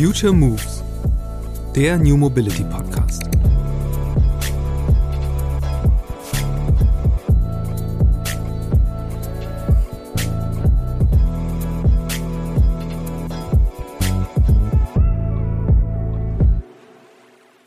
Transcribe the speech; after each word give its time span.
Future 0.00 0.32
Moves, 0.32 0.82
der 1.76 1.98
New 1.98 2.16
Mobility 2.16 2.64
Podcast. 2.64 3.24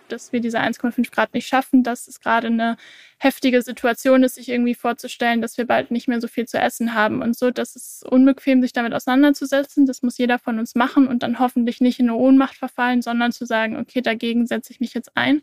dass 0.10 0.32
wir 0.32 0.42
diese 0.42 0.60
1,5 0.60 1.12
Grad 1.12 1.34
nicht 1.34 1.48
schaffen, 1.48 1.84
dass 1.84 2.08
es 2.08 2.20
gerade 2.20 2.48
eine 2.48 2.78
heftige 3.24 3.62
Situation 3.62 4.24
ist, 4.24 4.36
sich 4.36 4.50
irgendwie 4.50 4.76
vorzustellen, 4.76 5.42
dass 5.42 5.58
wir 5.58 5.66
bald 5.66 5.92
nicht 5.92 6.08
mehr 6.08 6.20
so 6.20 6.28
viel 6.28 6.46
zu 6.46 6.60
essen 6.60 6.94
haben 6.94 7.22
und 7.22 7.38
so. 7.38 7.52
Das 7.52 7.76
ist 7.76 8.06
unbequem, 8.06 8.62
sich 8.62 8.74
damit 8.74 8.94
auseinanderzusetzen. 8.94 9.86
Das 9.86 10.02
muss 10.02 10.18
jeder 10.18 10.40
von 10.40 10.60
uns 10.60 10.76
machen 10.76 11.08
und 11.08 11.24
dann 11.24 11.40
hoffentlich 11.40 11.80
nicht 11.80 12.00
in 12.00 12.10
eine 12.10 12.18
Ohnmacht 12.18 12.56
verfallen, 12.56 13.02
sondern 13.02 13.32
zu 13.32 13.46
sagen, 13.46 13.78
okay, 13.78 14.02
dagegen 14.02 14.46
setze 14.46 14.74
ich 14.74 14.80
mich 14.82 14.94
jetzt 14.94 15.16
ein. 15.16 15.42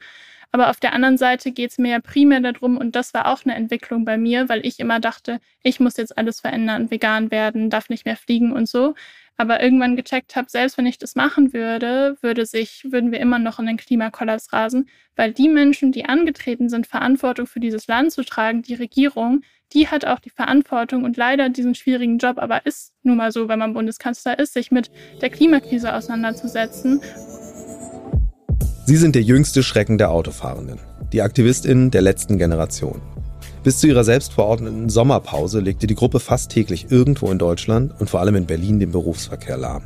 Aber 0.53 0.69
auf 0.71 0.81
der 0.81 0.93
anderen 0.93 1.17
Seite 1.17 1.53
geht 1.53 1.71
es 1.71 1.79
mir 1.79 1.93
ja 1.93 2.01
primär 2.01 2.41
darum, 2.41 2.77
und 2.77 2.97
das 2.97 3.15
war 3.15 3.29
auch 3.29 3.45
eine 3.45 3.55
Entwicklung 3.55 4.05
bei 4.05 4.19
mir, 4.19 4.49
weil 4.49 4.67
ich 4.67 4.81
immer 4.81 4.99
dachte, 4.99 5.41
ich 5.63 5.79
muss 5.79 5.97
jetzt 5.97 6.19
alles 6.19 6.41
verändern, 6.41 6.91
vegan 6.91 7.31
werden, 7.31 7.71
darf 7.71 7.89
nicht 7.89 8.05
mehr 8.05 8.17
fliegen 8.17 8.53
und 8.53 8.69
so 8.69 8.95
aber 9.41 9.63
irgendwann 9.63 9.97
gecheckt 9.97 10.37
habe, 10.37 10.51
selbst 10.51 10.77
wenn 10.77 10.85
ich 10.85 10.99
das 10.99 11.15
machen 11.15 11.55
würde, 11.55 12.19
würde 12.21 12.45
sich, 12.45 12.87
würden 12.91 13.11
wir 13.11 13.21
immer 13.21 13.39
noch 13.39 13.59
in 13.59 13.65
den 13.65 13.79
Klimakollaps 13.79 14.53
rasen, 14.53 14.87
weil 15.17 15.33
die 15.33 15.49
Menschen, 15.49 15.93
die 15.93 16.05
angetreten 16.05 16.69
sind, 16.69 16.87
Verantwortung 16.87 17.47
für 17.47 17.59
dieses 17.59 17.87
Land 17.87 18.13
zu 18.13 18.23
tragen, 18.23 18.61
die 18.61 18.75
Regierung, 18.75 19.41
die 19.73 19.89
hat 19.89 20.05
auch 20.05 20.19
die 20.19 20.29
Verantwortung 20.29 21.05
und 21.05 21.17
leider 21.17 21.49
diesen 21.49 21.75
schwierigen 21.75 22.19
Job, 22.19 22.37
aber 22.37 22.67
ist 22.67 22.93
nun 23.03 23.17
mal 23.17 23.33
so, 23.33 23.49
wenn 23.49 23.59
man 23.59 23.73
Bundeskanzler 23.73 24.39
ist, 24.39 24.53
sich 24.53 24.71
mit 24.71 24.91
der 25.23 25.31
Klimakrise 25.31 25.95
auseinanderzusetzen. 25.95 27.01
Sie 28.85 28.97
sind 28.99 29.15
der 29.15 29.23
jüngste 29.23 29.63
Schrecken 29.63 29.97
der 29.97 30.11
Autofahrenden, 30.11 30.81
die 31.15 31.23
Aktivistinnen 31.23 31.91
der 31.91 32.03
letzten 32.03 32.37
Generation. 32.37 33.01
Bis 33.63 33.79
zu 33.79 33.89
ihrer 33.89 34.05
selbstverordneten 34.05 34.89
Sommerpause 34.89 35.61
legte 35.61 35.87
die 35.87 35.95
Gruppe 35.95 36.19
fast 36.19 36.51
täglich 36.51 36.87
irgendwo 36.89 37.31
in 37.31 37.39
Deutschland 37.39 37.93
und 38.01 38.09
vor 38.09 38.21
allem 38.21 38.37
in 38.37 38.47
Berlin 38.47 38.79
den 38.79 38.91
Berufsverkehr 38.91 39.59
lahm. 39.59 39.83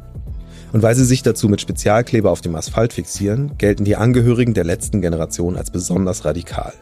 Und 0.72 0.82
weil 0.82 0.94
sie 0.94 1.04
sich 1.04 1.22
dazu 1.22 1.48
mit 1.48 1.60
Spezialkleber 1.60 2.30
auf 2.30 2.40
dem 2.40 2.54
Asphalt 2.54 2.92
fixieren, 2.92 3.58
gelten 3.58 3.84
die 3.84 3.96
Angehörigen 3.96 4.54
der 4.54 4.62
letzten 4.62 5.00
Generation 5.00 5.56
als 5.56 5.70
besonders 5.70 6.24
radikal. 6.24 6.72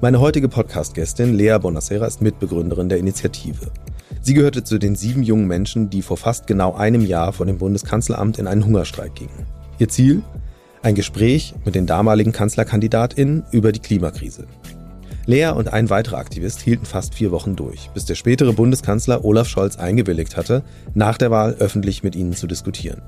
Meine 0.00 0.20
heutige 0.20 0.48
Podcast-Gästin 0.48 1.34
Lea 1.34 1.58
Bonacera 1.60 2.06
ist 2.06 2.22
Mitbegründerin 2.22 2.88
der 2.88 2.98
Initiative. 2.98 3.72
Sie 4.22 4.34
gehörte 4.34 4.62
zu 4.62 4.78
den 4.78 4.94
sieben 4.94 5.24
jungen 5.24 5.48
Menschen, 5.48 5.90
die 5.90 6.02
vor 6.02 6.16
fast 6.16 6.46
genau 6.46 6.74
einem 6.74 7.04
Jahr 7.04 7.32
vor 7.32 7.46
dem 7.46 7.58
Bundeskanzleramt 7.58 8.38
in 8.38 8.46
einen 8.46 8.64
Hungerstreik 8.64 9.16
gingen. 9.16 9.46
Ihr 9.78 9.88
Ziel? 9.88 10.22
Ein 10.82 10.94
Gespräch 10.94 11.54
mit 11.64 11.74
den 11.74 11.86
damaligen 11.86 12.30
KanzlerkandidatInnen 12.30 13.44
über 13.50 13.72
die 13.72 13.80
Klimakrise. 13.80 14.46
Lea 15.26 15.48
und 15.48 15.72
ein 15.72 15.90
weiterer 15.90 16.18
Aktivist 16.18 16.60
hielten 16.60 16.86
fast 16.86 17.16
vier 17.16 17.32
Wochen 17.32 17.56
durch, 17.56 17.90
bis 17.92 18.04
der 18.04 18.14
spätere 18.14 18.52
Bundeskanzler 18.52 19.24
Olaf 19.24 19.48
Scholz 19.48 19.76
eingewilligt 19.76 20.36
hatte, 20.36 20.62
nach 20.94 21.18
der 21.18 21.32
Wahl 21.32 21.56
öffentlich 21.58 22.04
mit 22.04 22.14
ihnen 22.14 22.32
zu 22.32 22.46
diskutieren. 22.46 23.02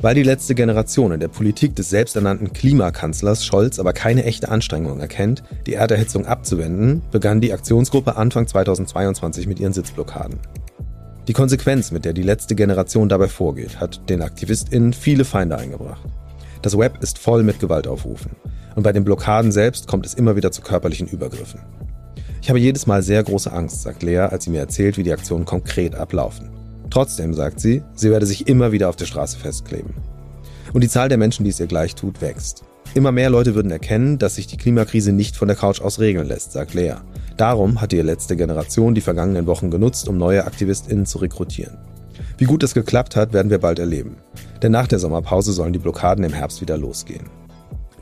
Weil 0.00 0.14
die 0.14 0.22
letzte 0.22 0.54
Generation 0.54 1.10
in 1.10 1.18
der 1.18 1.26
Politik 1.26 1.74
des 1.74 1.90
selbsternannten 1.90 2.52
Klimakanzlers 2.52 3.44
Scholz 3.44 3.80
aber 3.80 3.92
keine 3.92 4.24
echte 4.24 4.50
Anstrengung 4.50 5.00
erkennt, 5.00 5.42
die 5.66 5.74
Erderhitzung 5.74 6.26
abzuwenden, 6.26 7.02
begann 7.10 7.40
die 7.40 7.52
Aktionsgruppe 7.52 8.14
Anfang 8.14 8.46
2022 8.46 9.48
mit 9.48 9.58
ihren 9.58 9.72
Sitzblockaden. 9.72 10.38
Die 11.26 11.32
Konsequenz, 11.32 11.90
mit 11.90 12.04
der 12.04 12.12
die 12.12 12.22
letzte 12.22 12.54
Generation 12.54 13.08
dabei 13.08 13.26
vorgeht, 13.26 13.80
hat 13.80 14.08
den 14.08 14.22
AktivistInnen 14.22 14.92
viele 14.92 15.24
Feinde 15.24 15.58
eingebracht. 15.58 16.04
Das 16.62 16.78
Web 16.78 17.02
ist 17.02 17.18
voll 17.18 17.42
mit 17.42 17.58
Gewaltaufrufen 17.58 18.30
und 18.76 18.82
bei 18.82 18.92
den 18.92 19.04
Blockaden 19.04 19.50
selbst 19.50 19.88
kommt 19.88 20.06
es 20.06 20.14
immer 20.14 20.36
wieder 20.36 20.52
zu 20.52 20.62
körperlichen 20.62 21.08
Übergriffen. 21.08 21.60
Ich 22.42 22.48
habe 22.48 22.60
jedes 22.60 22.86
Mal 22.86 23.02
sehr 23.02 23.24
große 23.24 23.52
Angst, 23.52 23.82
sagt 23.82 24.04
Lea, 24.04 24.18
als 24.18 24.44
sie 24.44 24.50
mir 24.50 24.60
erzählt, 24.60 24.98
wie 24.98 25.02
die 25.02 25.12
Aktionen 25.12 25.46
konkret 25.46 25.96
ablaufen. 25.96 26.50
Trotzdem, 26.90 27.34
sagt 27.34 27.58
sie, 27.58 27.82
sie 27.94 28.10
werde 28.10 28.26
sich 28.26 28.46
immer 28.46 28.70
wieder 28.70 28.88
auf 28.88 28.94
der 28.94 29.06
Straße 29.06 29.38
festkleben. 29.38 29.94
Und 30.72 30.84
die 30.84 30.88
Zahl 30.88 31.08
der 31.08 31.18
Menschen, 31.18 31.42
die 31.42 31.50
es 31.50 31.58
ihr 31.58 31.66
gleich 31.66 31.94
tut, 31.96 32.20
wächst. 32.20 32.62
Immer 32.94 33.12
mehr 33.12 33.30
Leute 33.30 33.54
würden 33.54 33.72
erkennen, 33.72 34.18
dass 34.18 34.36
sich 34.36 34.46
die 34.46 34.58
Klimakrise 34.58 35.10
nicht 35.10 35.36
von 35.36 35.48
der 35.48 35.56
Couch 35.56 35.80
aus 35.80 35.98
regeln 35.98 36.28
lässt, 36.28 36.52
sagt 36.52 36.74
Lea. 36.74 36.94
Darum 37.36 37.80
hat 37.80 37.92
die 37.92 38.00
letzte 38.00 38.36
Generation 38.36 38.94
die 38.94 39.00
vergangenen 39.00 39.46
Wochen 39.46 39.70
genutzt, 39.70 40.08
um 40.08 40.16
neue 40.16 40.46
AktivistInnen 40.46 41.06
zu 41.06 41.18
rekrutieren. 41.18 41.78
Wie 42.38 42.44
gut 42.44 42.62
es 42.62 42.74
geklappt 42.74 43.16
hat, 43.16 43.32
werden 43.32 43.50
wir 43.50 43.58
bald 43.58 43.78
erleben. 43.78 44.16
Denn 44.62 44.72
nach 44.72 44.86
der 44.86 44.98
Sommerpause 44.98 45.52
sollen 45.52 45.72
die 45.72 45.78
Blockaden 45.78 46.24
im 46.24 46.32
Herbst 46.32 46.60
wieder 46.60 46.78
losgehen 46.78 47.26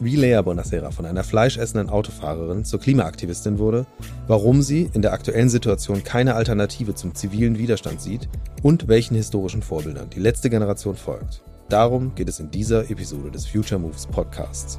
wie 0.00 0.16
Lea 0.16 0.41
Bonacera 0.43 0.91
von 0.91 1.06
einer 1.06 1.25
fleischessenden 1.25 1.88
Autofahrerin 1.88 2.65
zur 2.65 2.81
Klimaaktivistin 2.81 3.59
wurde, 3.59 3.87
warum 4.27 4.62
sie 4.62 4.91
in 4.93 5.03
der 5.03 5.12
aktuellen 5.12 5.49
Situation 5.49 6.03
keine 6.03 6.34
Alternative 6.34 6.94
zum 6.94 7.15
zivilen 7.15 7.59
Widerstand 7.59 8.00
sieht 8.00 8.28
und 8.62 8.88
welchen 8.88 9.15
historischen 9.15 9.62
Vorbildern 9.62 10.10
die 10.10 10.21
letzte 10.21 10.50
Generation 10.50 10.97
folgt. 10.97 11.43
Darum 11.69 12.15
geht 12.15 12.28
es 12.28 12.41
in 12.41 12.50
dieser 12.50 12.91
Episode 12.91 13.31
des 13.31 13.47
Future 13.47 13.81
Moves 13.81 14.06
Podcasts. 14.06 14.78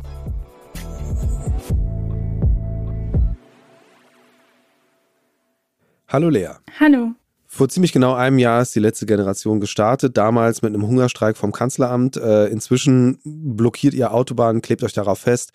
Hallo 6.07 6.29
Lea. 6.29 6.49
Hallo. 6.79 7.15
Vor 7.55 7.69
ziemlich 7.69 7.93
genau 7.93 8.13
einem 8.13 8.37
Jahr 8.37 8.61
ist 8.61 8.75
die 8.75 8.81
letzte 8.81 9.05
Generation 9.05 9.61
gestartet, 9.61 10.17
damals 10.17 10.61
mit 10.61 10.73
einem 10.73 10.85
Hungerstreik 10.85 11.37
vom 11.37 11.53
Kanzleramt. 11.53 12.17
Äh, 12.17 12.47
inzwischen 12.47 13.19
blockiert 13.23 13.93
ihr 13.93 14.13
Autobahnen, 14.13 14.61
klebt 14.61 14.83
euch 14.83 14.91
darauf 14.91 15.19
fest. 15.19 15.53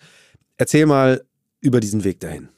Erzähl 0.57 0.87
mal 0.87 1.21
über 1.59 1.79
diesen 1.79 2.03
Weg 2.03 2.19
dahin. 2.19 2.49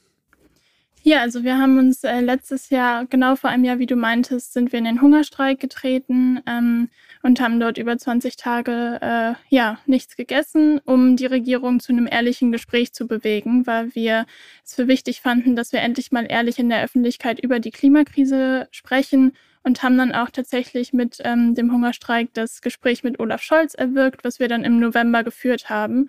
Ja, 1.06 1.20
also 1.20 1.44
wir 1.44 1.58
haben 1.58 1.78
uns 1.78 2.02
äh, 2.02 2.20
letztes 2.22 2.70
Jahr, 2.70 3.04
genau 3.04 3.36
vor 3.36 3.50
einem 3.50 3.62
Jahr, 3.64 3.78
wie 3.78 3.84
du 3.84 3.94
meintest, 3.94 4.54
sind 4.54 4.72
wir 4.72 4.78
in 4.78 4.86
den 4.86 5.02
Hungerstreik 5.02 5.60
getreten 5.60 6.40
ähm, 6.46 6.88
und 7.22 7.42
haben 7.42 7.60
dort 7.60 7.76
über 7.76 7.98
20 7.98 8.36
Tage 8.36 9.00
äh, 9.02 9.34
ja 9.50 9.78
nichts 9.84 10.16
gegessen, 10.16 10.80
um 10.86 11.16
die 11.16 11.26
Regierung 11.26 11.78
zu 11.78 11.92
einem 11.92 12.08
ehrlichen 12.10 12.52
Gespräch 12.52 12.94
zu 12.94 13.06
bewegen, 13.06 13.66
weil 13.66 13.94
wir 13.94 14.24
es 14.64 14.76
für 14.76 14.88
wichtig 14.88 15.20
fanden, 15.20 15.56
dass 15.56 15.74
wir 15.74 15.80
endlich 15.80 16.10
mal 16.10 16.24
ehrlich 16.26 16.58
in 16.58 16.70
der 16.70 16.82
Öffentlichkeit 16.82 17.38
über 17.38 17.60
die 17.60 17.70
Klimakrise 17.70 18.68
sprechen 18.70 19.32
und 19.62 19.82
haben 19.82 19.98
dann 19.98 20.12
auch 20.12 20.30
tatsächlich 20.30 20.94
mit 20.94 21.18
ähm, 21.22 21.54
dem 21.54 21.70
Hungerstreik 21.70 22.30
das 22.32 22.62
Gespräch 22.62 23.04
mit 23.04 23.20
Olaf 23.20 23.42
Scholz 23.42 23.74
erwirkt, 23.74 24.24
was 24.24 24.40
wir 24.40 24.48
dann 24.48 24.64
im 24.64 24.80
November 24.80 25.22
geführt 25.22 25.68
haben. 25.68 26.08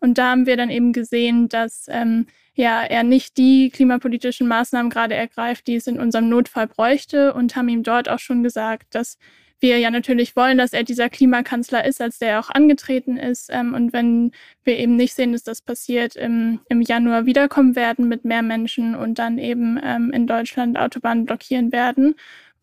Und 0.00 0.18
da 0.18 0.32
haben 0.32 0.44
wir 0.44 0.58
dann 0.58 0.68
eben 0.68 0.92
gesehen, 0.92 1.48
dass 1.48 1.86
ähm, 1.88 2.26
ja, 2.54 2.82
er 2.82 3.02
nicht 3.02 3.36
die 3.36 3.70
klimapolitischen 3.70 4.46
Maßnahmen 4.46 4.90
gerade 4.90 5.14
ergreift, 5.14 5.66
die 5.66 5.76
es 5.76 5.86
in 5.86 5.98
unserem 5.98 6.28
Notfall 6.28 6.68
bräuchte 6.68 7.34
und 7.34 7.56
haben 7.56 7.68
ihm 7.68 7.82
dort 7.82 8.08
auch 8.08 8.20
schon 8.20 8.42
gesagt, 8.42 8.94
dass 8.94 9.18
wir 9.60 9.78
ja 9.78 9.90
natürlich 9.90 10.36
wollen, 10.36 10.58
dass 10.58 10.72
er 10.72 10.84
dieser 10.84 11.08
Klimakanzler 11.08 11.84
ist, 11.84 12.00
als 12.00 12.18
der 12.18 12.30
er 12.30 12.40
auch 12.40 12.50
angetreten 12.50 13.16
ist. 13.16 13.48
Ähm, 13.50 13.74
und 13.74 13.92
wenn 13.92 14.32
wir 14.62 14.78
eben 14.78 14.94
nicht 14.96 15.14
sehen, 15.14 15.32
dass 15.32 15.42
das 15.42 15.62
passiert, 15.62 16.16
im, 16.16 16.60
im 16.68 16.82
Januar 16.82 17.26
wiederkommen 17.26 17.74
werden 17.74 18.06
mit 18.06 18.24
mehr 18.24 18.42
Menschen 18.42 18.94
und 18.94 19.18
dann 19.18 19.38
eben 19.38 19.80
ähm, 19.82 20.10
in 20.12 20.26
Deutschland 20.26 20.78
Autobahnen 20.78 21.24
blockieren 21.24 21.72
werden. 21.72 22.14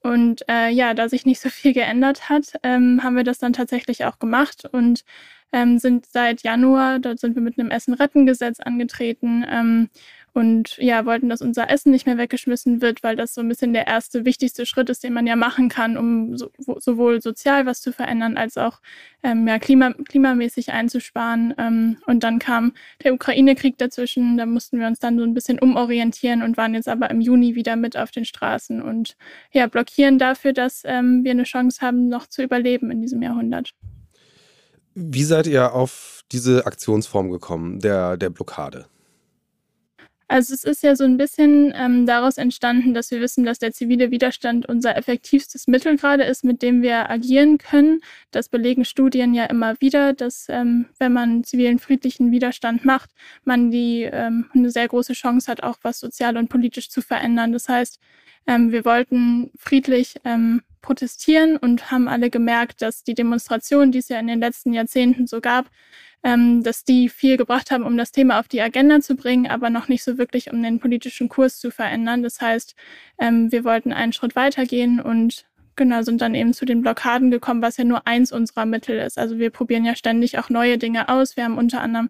Und 0.03 0.43
äh, 0.49 0.69
ja, 0.69 0.93
da 0.93 1.09
sich 1.09 1.25
nicht 1.25 1.39
so 1.39 1.49
viel 1.49 1.73
geändert 1.73 2.29
hat, 2.29 2.53
ähm, 2.63 3.03
haben 3.03 3.15
wir 3.15 3.23
das 3.23 3.39
dann 3.39 3.53
tatsächlich 3.53 4.05
auch 4.05 4.19
gemacht 4.19 4.65
und 4.71 5.03
ähm, 5.51 5.79
sind 5.79 6.05
seit 6.05 6.43
Januar, 6.43 6.99
dort 6.99 7.19
sind 7.19 7.35
wir 7.35 7.41
mit 7.41 7.59
einem 7.59 7.71
Essen-Retten-Gesetz 7.71 8.59
angetreten 8.59 9.45
ähm, 9.49 9.89
und 10.33 10.77
ja, 10.77 11.05
wollten, 11.05 11.27
dass 11.27 11.41
unser 11.41 11.69
Essen 11.69 11.91
nicht 11.91 12.05
mehr 12.05 12.17
weggeschmissen 12.17 12.81
wird, 12.81 13.03
weil 13.03 13.17
das 13.17 13.33
so 13.33 13.41
ein 13.41 13.49
bisschen 13.49 13.73
der 13.73 13.87
erste, 13.87 14.23
wichtigste 14.23 14.65
Schritt 14.65 14.89
ist, 14.89 15.03
den 15.03 15.11
man 15.11 15.27
ja 15.27 15.35
machen 15.35 15.67
kann, 15.67 15.97
um 15.97 16.37
so, 16.37 16.49
sowohl 16.57 17.21
sozial 17.21 17.65
was 17.65 17.81
zu 17.81 17.91
verändern, 17.91 18.37
als 18.37 18.57
auch 18.57 18.79
ähm, 19.23 19.45
ja, 19.45 19.59
klima, 19.59 19.91
klimamäßig 20.07 20.71
einzusparen. 20.71 21.53
Ähm, 21.57 21.97
und 22.05 22.23
dann 22.23 22.39
kam 22.39 22.73
der 23.03 23.13
Ukraine-Krieg 23.13 23.77
dazwischen, 23.77 24.37
da 24.37 24.45
mussten 24.45 24.79
wir 24.79 24.87
uns 24.87 24.99
dann 24.99 25.17
so 25.17 25.25
ein 25.25 25.33
bisschen 25.33 25.59
umorientieren 25.59 26.43
und 26.43 26.55
waren 26.55 26.75
jetzt 26.75 26.87
aber 26.87 27.09
im 27.09 27.19
Juni 27.19 27.55
wieder 27.55 27.75
mit 27.75 27.97
auf 27.97 28.11
den 28.11 28.23
Straßen 28.23 28.81
und 28.81 29.17
ja, 29.51 29.67
blockieren 29.67 30.17
dafür, 30.17 30.53
dass 30.53 30.83
ähm, 30.85 31.25
wir 31.25 31.31
eine 31.31 31.43
Chance 31.43 31.81
haben, 31.81 32.07
noch 32.07 32.27
zu 32.27 32.41
überleben 32.41 32.89
in 32.89 33.01
diesem 33.01 33.21
Jahrhundert. 33.21 33.73
Wie 34.93 35.23
seid 35.23 35.47
ihr 35.47 35.73
auf 35.73 36.21
diese 36.31 36.65
Aktionsform 36.65 37.31
gekommen, 37.31 37.79
der, 37.79 38.17
der 38.17 38.29
Blockade? 38.29 38.87
Also 40.31 40.53
es 40.53 40.63
ist 40.63 40.81
ja 40.81 40.95
so 40.95 41.03
ein 41.03 41.17
bisschen 41.17 41.73
ähm, 41.75 42.05
daraus 42.05 42.37
entstanden, 42.37 42.93
dass 42.93 43.11
wir 43.11 43.19
wissen, 43.19 43.43
dass 43.43 43.59
der 43.59 43.73
zivile 43.73 44.11
Widerstand 44.11 44.65
unser 44.65 44.95
effektivstes 44.95 45.67
Mittel 45.67 45.97
gerade 45.97 46.23
ist, 46.23 46.45
mit 46.45 46.61
dem 46.61 46.81
wir 46.81 47.09
agieren 47.09 47.57
können. 47.57 47.99
Das 48.31 48.47
belegen 48.47 48.85
Studien 48.85 49.33
ja 49.33 49.43
immer 49.43 49.81
wieder, 49.81 50.13
dass 50.13 50.45
ähm, 50.47 50.85
wenn 50.99 51.11
man 51.11 51.43
zivilen 51.43 51.79
friedlichen 51.79 52.31
Widerstand 52.31 52.85
macht, 52.85 53.09
man 53.43 53.71
die 53.71 54.03
ähm, 54.03 54.45
eine 54.53 54.71
sehr 54.71 54.87
große 54.87 55.11
Chance 55.11 55.51
hat, 55.51 55.63
auch 55.63 55.79
was 55.81 55.99
sozial 55.99 56.37
und 56.37 56.47
politisch 56.47 56.89
zu 56.89 57.01
verändern. 57.01 57.51
Das 57.51 57.67
heißt, 57.67 57.99
ähm, 58.47 58.71
wir 58.71 58.85
wollten 58.85 59.51
friedlich 59.57 60.15
ähm, 60.23 60.61
protestieren 60.81 61.57
und 61.57 61.91
haben 61.91 62.07
alle 62.07 62.29
gemerkt, 62.29 62.81
dass 62.81 63.03
die 63.03 63.15
Demonstrationen, 63.15 63.91
die 63.91 63.99
es 63.99 64.09
ja 64.09 64.19
in 64.19 64.27
den 64.27 64.39
letzten 64.39 64.73
Jahrzehnten 64.73 65.27
so 65.27 65.41
gab, 65.41 65.69
ähm, 66.23 66.63
dass 66.63 66.83
die 66.83 67.09
viel 67.09 67.37
gebracht 67.37 67.71
haben, 67.71 67.83
um 67.83 67.97
das 67.97 68.11
Thema 68.11 68.39
auf 68.39 68.47
die 68.47 68.61
Agenda 68.61 69.01
zu 69.01 69.15
bringen, 69.15 69.47
aber 69.47 69.69
noch 69.69 69.87
nicht 69.87 70.03
so 70.03 70.17
wirklich, 70.17 70.51
um 70.51 70.61
den 70.61 70.79
politischen 70.79 71.29
Kurs 71.29 71.59
zu 71.59 71.71
verändern. 71.71 72.23
Das 72.23 72.41
heißt, 72.41 72.75
ähm, 73.19 73.51
wir 73.51 73.63
wollten 73.63 73.93
einen 73.93 74.13
Schritt 74.13 74.35
weitergehen 74.35 74.99
und 74.99 75.45
genau 75.81 76.03
sind 76.03 76.21
dann 76.21 76.35
eben 76.35 76.53
zu 76.53 76.65
den 76.65 76.81
Blockaden 76.81 77.31
gekommen, 77.31 77.63
was 77.63 77.77
ja 77.77 77.83
nur 77.83 78.05
eins 78.05 78.31
unserer 78.31 78.67
Mittel 78.67 78.99
ist. 78.99 79.17
Also 79.17 79.39
wir 79.39 79.49
probieren 79.49 79.83
ja 79.83 79.95
ständig 79.95 80.37
auch 80.37 80.49
neue 80.49 80.77
Dinge 80.77 81.09
aus. 81.09 81.35
Wir 81.35 81.45
haben 81.45 81.57
unter 81.57 81.81
anderem 81.81 82.09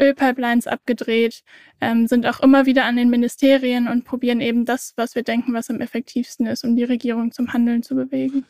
Ölpipelines 0.00 0.66
abgedreht, 0.66 1.44
ähm, 1.80 2.08
sind 2.08 2.26
auch 2.26 2.40
immer 2.40 2.66
wieder 2.66 2.84
an 2.84 2.96
den 2.96 3.10
Ministerien 3.10 3.86
und 3.86 4.04
probieren 4.04 4.40
eben 4.40 4.64
das, 4.64 4.94
was 4.96 5.14
wir 5.14 5.22
denken, 5.22 5.54
was 5.54 5.70
am 5.70 5.80
effektivsten 5.80 6.46
ist, 6.46 6.64
um 6.64 6.74
die 6.74 6.84
Regierung 6.84 7.30
zum 7.30 7.52
Handeln 7.52 7.84
zu 7.84 7.94
bewegen. 7.94 8.44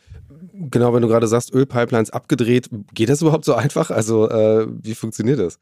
Genau, 0.55 0.95
wenn 0.95 1.03
du 1.03 1.09
gerade 1.09 1.27
sagst, 1.27 1.53
Ölpipelines 1.53 2.11
abgedreht, 2.11 2.71
geht 2.95 3.11
das 3.11 3.21
überhaupt 3.21 3.45
so 3.45 3.55
einfach? 3.55 3.91
Also 3.91 4.31
äh, 4.31 4.67
wie 4.83 4.95
funktioniert 4.95 5.39
das? 5.39 5.59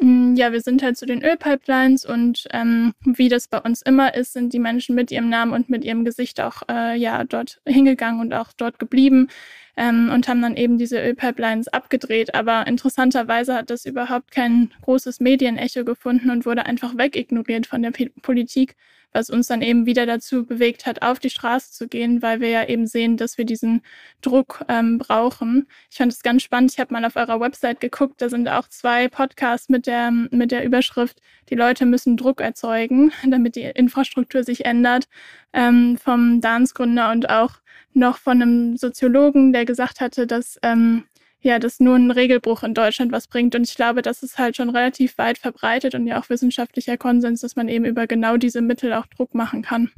Mm, 0.00 0.34
ja, 0.34 0.50
wir 0.52 0.62
sind 0.62 0.82
halt 0.82 0.96
zu 0.96 1.04
den 1.04 1.22
Ölpipelines 1.22 2.06
und 2.06 2.46
ähm, 2.52 2.94
wie 3.04 3.28
das 3.28 3.48
bei 3.48 3.58
uns 3.58 3.82
immer 3.82 4.14
ist, 4.14 4.32
sind 4.32 4.52
die 4.54 4.58
Menschen 4.58 4.94
mit 4.94 5.10
ihrem 5.10 5.28
Namen 5.28 5.52
und 5.52 5.68
mit 5.68 5.84
ihrem 5.84 6.04
Gesicht 6.06 6.40
auch 6.40 6.62
äh, 6.70 6.96
ja 6.96 7.22
dort 7.24 7.60
hingegangen 7.66 8.20
und 8.20 8.32
auch 8.32 8.52
dort 8.56 8.78
geblieben 8.78 9.28
ähm, 9.76 10.10
und 10.12 10.26
haben 10.26 10.40
dann 10.40 10.56
eben 10.56 10.78
diese 10.78 10.98
Ölpipelines 11.00 11.68
abgedreht. 11.68 12.34
Aber 12.34 12.66
interessanterweise 12.66 13.54
hat 13.54 13.68
das 13.68 13.84
überhaupt 13.84 14.30
kein 14.30 14.72
großes 14.82 15.20
Medienecho 15.20 15.84
gefunden 15.84 16.30
und 16.30 16.46
wurde 16.46 16.64
einfach 16.64 16.96
wegignoriert 16.96 17.66
von 17.66 17.82
der 17.82 17.90
P 17.90 18.10
Politik 18.22 18.76
was 19.12 19.30
uns 19.30 19.48
dann 19.48 19.62
eben 19.62 19.86
wieder 19.86 20.06
dazu 20.06 20.44
bewegt 20.44 20.86
hat, 20.86 21.02
auf 21.02 21.18
die 21.18 21.30
Straße 21.30 21.72
zu 21.72 21.88
gehen, 21.88 22.22
weil 22.22 22.40
wir 22.40 22.48
ja 22.48 22.68
eben 22.68 22.86
sehen, 22.86 23.16
dass 23.16 23.38
wir 23.38 23.44
diesen 23.44 23.82
Druck 24.22 24.64
ähm, 24.68 24.98
brauchen. 24.98 25.66
Ich 25.90 25.96
fand 25.96 26.12
es 26.12 26.22
ganz 26.22 26.42
spannend. 26.42 26.72
Ich 26.72 26.78
habe 26.78 26.92
mal 26.92 27.04
auf 27.04 27.16
eurer 27.16 27.40
Website 27.40 27.80
geguckt, 27.80 28.22
da 28.22 28.28
sind 28.28 28.48
auch 28.48 28.68
zwei 28.68 29.08
Podcasts 29.08 29.68
mit 29.68 29.86
der, 29.86 30.10
mit 30.10 30.52
der 30.52 30.64
Überschrift, 30.64 31.20
die 31.48 31.54
Leute 31.54 31.86
müssen 31.86 32.16
Druck 32.16 32.40
erzeugen, 32.40 33.12
damit 33.26 33.56
die 33.56 33.62
Infrastruktur 33.62 34.44
sich 34.44 34.64
ändert, 34.64 35.08
ähm, 35.52 35.98
vom 35.98 36.40
Dance-Gründer 36.40 37.10
und 37.10 37.28
auch 37.28 37.60
noch 37.92 38.18
von 38.18 38.40
einem 38.40 38.76
Soziologen, 38.76 39.52
der 39.52 39.64
gesagt 39.64 40.00
hatte, 40.00 40.26
dass 40.26 40.58
ähm, 40.62 41.04
ja, 41.42 41.58
dass 41.58 41.80
nur 41.80 41.96
ein 41.96 42.10
Regelbruch 42.10 42.62
in 42.62 42.74
Deutschland 42.74 43.12
was 43.12 43.26
bringt. 43.26 43.54
Und 43.54 43.68
ich 43.68 43.74
glaube, 43.74 44.02
das 44.02 44.22
ist 44.22 44.38
halt 44.38 44.56
schon 44.56 44.70
relativ 44.70 45.16
weit 45.18 45.38
verbreitet 45.38 45.94
und 45.94 46.06
ja 46.06 46.20
auch 46.20 46.28
wissenschaftlicher 46.28 46.96
Konsens, 46.96 47.40
dass 47.40 47.56
man 47.56 47.68
eben 47.68 47.84
über 47.84 48.06
genau 48.06 48.36
diese 48.36 48.60
Mittel 48.60 48.92
auch 48.92 49.06
Druck 49.06 49.34
machen 49.34 49.62
kann. 49.62 49.90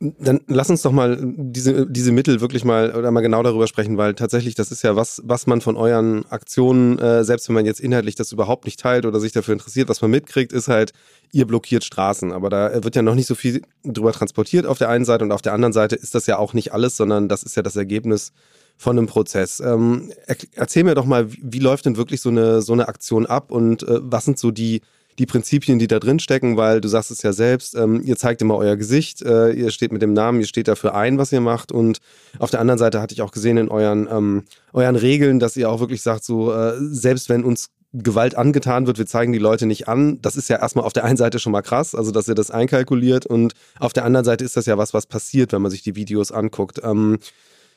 Dann 0.00 0.40
lass 0.48 0.70
uns 0.70 0.82
doch 0.82 0.92
mal 0.92 1.18
diese, 1.22 1.86
diese 1.86 2.12
Mittel 2.12 2.40
wirklich 2.40 2.64
mal 2.64 2.94
oder 2.94 3.10
mal 3.10 3.20
genau 3.20 3.42
darüber 3.42 3.66
sprechen, 3.66 3.96
weil 3.96 4.14
tatsächlich 4.14 4.54
das 4.54 4.70
ist 4.70 4.82
ja 4.82 4.96
was, 4.96 5.22
was 5.24 5.46
man 5.46 5.60
von 5.60 5.76
euren 5.76 6.26
Aktionen, 6.26 6.98
äh, 6.98 7.24
selbst 7.24 7.48
wenn 7.48 7.54
man 7.54 7.64
jetzt 7.64 7.80
inhaltlich 7.80 8.14
das 8.14 8.32
überhaupt 8.32 8.64
nicht 8.64 8.78
teilt 8.78 9.06
oder 9.06 9.20
sich 9.20 9.32
dafür 9.32 9.54
interessiert, 9.54 9.88
was 9.88 10.02
man 10.02 10.10
mitkriegt, 10.10 10.52
ist 10.52 10.68
halt, 10.68 10.92
ihr 11.32 11.46
blockiert 11.46 11.84
Straßen. 11.84 12.32
Aber 12.32 12.50
da 12.50 12.84
wird 12.84 12.96
ja 12.96 13.02
noch 13.02 13.14
nicht 13.14 13.26
so 13.26 13.34
viel 13.34 13.62
drüber 13.84 14.12
transportiert 14.12 14.66
auf 14.66 14.78
der 14.78 14.88
einen 14.88 15.04
Seite 15.04 15.24
und 15.24 15.32
auf 15.32 15.42
der 15.42 15.52
anderen 15.52 15.72
Seite 15.72 15.96
ist 15.96 16.14
das 16.14 16.26
ja 16.26 16.38
auch 16.38 16.54
nicht 16.54 16.72
alles, 16.72 16.96
sondern 16.96 17.28
das 17.28 17.42
ist 17.42 17.56
ja 17.56 17.62
das 17.62 17.76
Ergebnis 17.76 18.32
von 18.76 18.98
einem 18.98 19.06
Prozess. 19.06 19.60
Ähm, 19.60 20.12
erzähl 20.54 20.84
mir 20.84 20.94
doch 20.94 21.06
mal, 21.06 21.26
wie, 21.30 21.58
läuft 21.58 21.86
denn 21.86 21.96
wirklich 21.96 22.20
so 22.20 22.28
eine, 22.28 22.62
so 22.62 22.72
eine 22.72 22.88
Aktion 22.88 23.26
ab 23.26 23.50
und 23.50 23.82
äh, 23.82 24.00
was 24.02 24.24
sind 24.24 24.38
so 24.38 24.50
die, 24.50 24.82
die 25.18 25.26
Prinzipien, 25.26 25.78
die 25.78 25.86
da 25.86 26.00
drin 26.00 26.18
stecken, 26.18 26.56
weil 26.56 26.80
du 26.80 26.88
sagst 26.88 27.10
es 27.10 27.22
ja 27.22 27.32
selbst, 27.32 27.76
ähm, 27.76 28.02
ihr 28.04 28.16
zeigt 28.16 28.42
immer 28.42 28.56
euer 28.56 28.76
Gesicht, 28.76 29.22
äh, 29.22 29.52
ihr 29.52 29.70
steht 29.70 29.92
mit 29.92 30.02
dem 30.02 30.12
Namen, 30.12 30.40
ihr 30.40 30.46
steht 30.46 30.68
dafür 30.68 30.94
ein, 30.94 31.18
was 31.18 31.32
ihr 31.32 31.40
macht 31.40 31.72
und 31.72 31.98
auf 32.38 32.50
der 32.50 32.60
anderen 32.60 32.78
Seite 32.78 33.00
hatte 33.00 33.14
ich 33.14 33.22
auch 33.22 33.30
gesehen 33.30 33.56
in 33.56 33.68
euren, 33.68 34.08
ähm, 34.10 34.44
euren 34.72 34.96
Regeln, 34.96 35.38
dass 35.38 35.56
ihr 35.56 35.70
auch 35.70 35.80
wirklich 35.80 36.02
sagt, 36.02 36.24
so 36.24 36.52
äh, 36.52 36.74
selbst 36.78 37.28
wenn 37.28 37.44
uns 37.44 37.70
Gewalt 37.96 38.34
angetan 38.34 38.88
wird, 38.88 38.98
wir 38.98 39.06
zeigen 39.06 39.32
die 39.32 39.38
Leute 39.38 39.66
nicht 39.66 39.86
an. 39.86 40.20
Das 40.20 40.36
ist 40.36 40.48
ja 40.48 40.58
erstmal 40.58 40.84
auf 40.84 40.92
der 40.92 41.04
einen 41.04 41.16
Seite 41.16 41.38
schon 41.38 41.52
mal 41.52 41.62
krass, 41.62 41.94
also 41.94 42.10
dass 42.10 42.26
ihr 42.26 42.34
das 42.34 42.50
einkalkuliert 42.50 43.24
und 43.24 43.54
auf 43.78 43.92
der 43.92 44.04
anderen 44.04 44.24
Seite 44.24 44.44
ist 44.44 44.56
das 44.56 44.66
ja 44.66 44.76
was, 44.76 44.94
was 44.94 45.06
passiert, 45.06 45.52
wenn 45.52 45.62
man 45.62 45.70
sich 45.70 45.82
die 45.82 45.94
Videos 45.94 46.32
anguckt. 46.32 46.80
Ähm, 46.82 47.18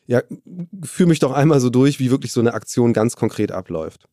ja, 0.07 0.21
führe 0.83 1.09
mich 1.09 1.19
doch 1.19 1.33
einmal 1.33 1.59
so 1.59 1.69
durch, 1.69 1.99
wie 1.99 2.11
wirklich 2.11 2.31
so 2.31 2.39
eine 2.39 2.53
Aktion 2.53 2.93
ganz 2.93 3.15
konkret 3.15 3.51
abläuft. 3.51 4.07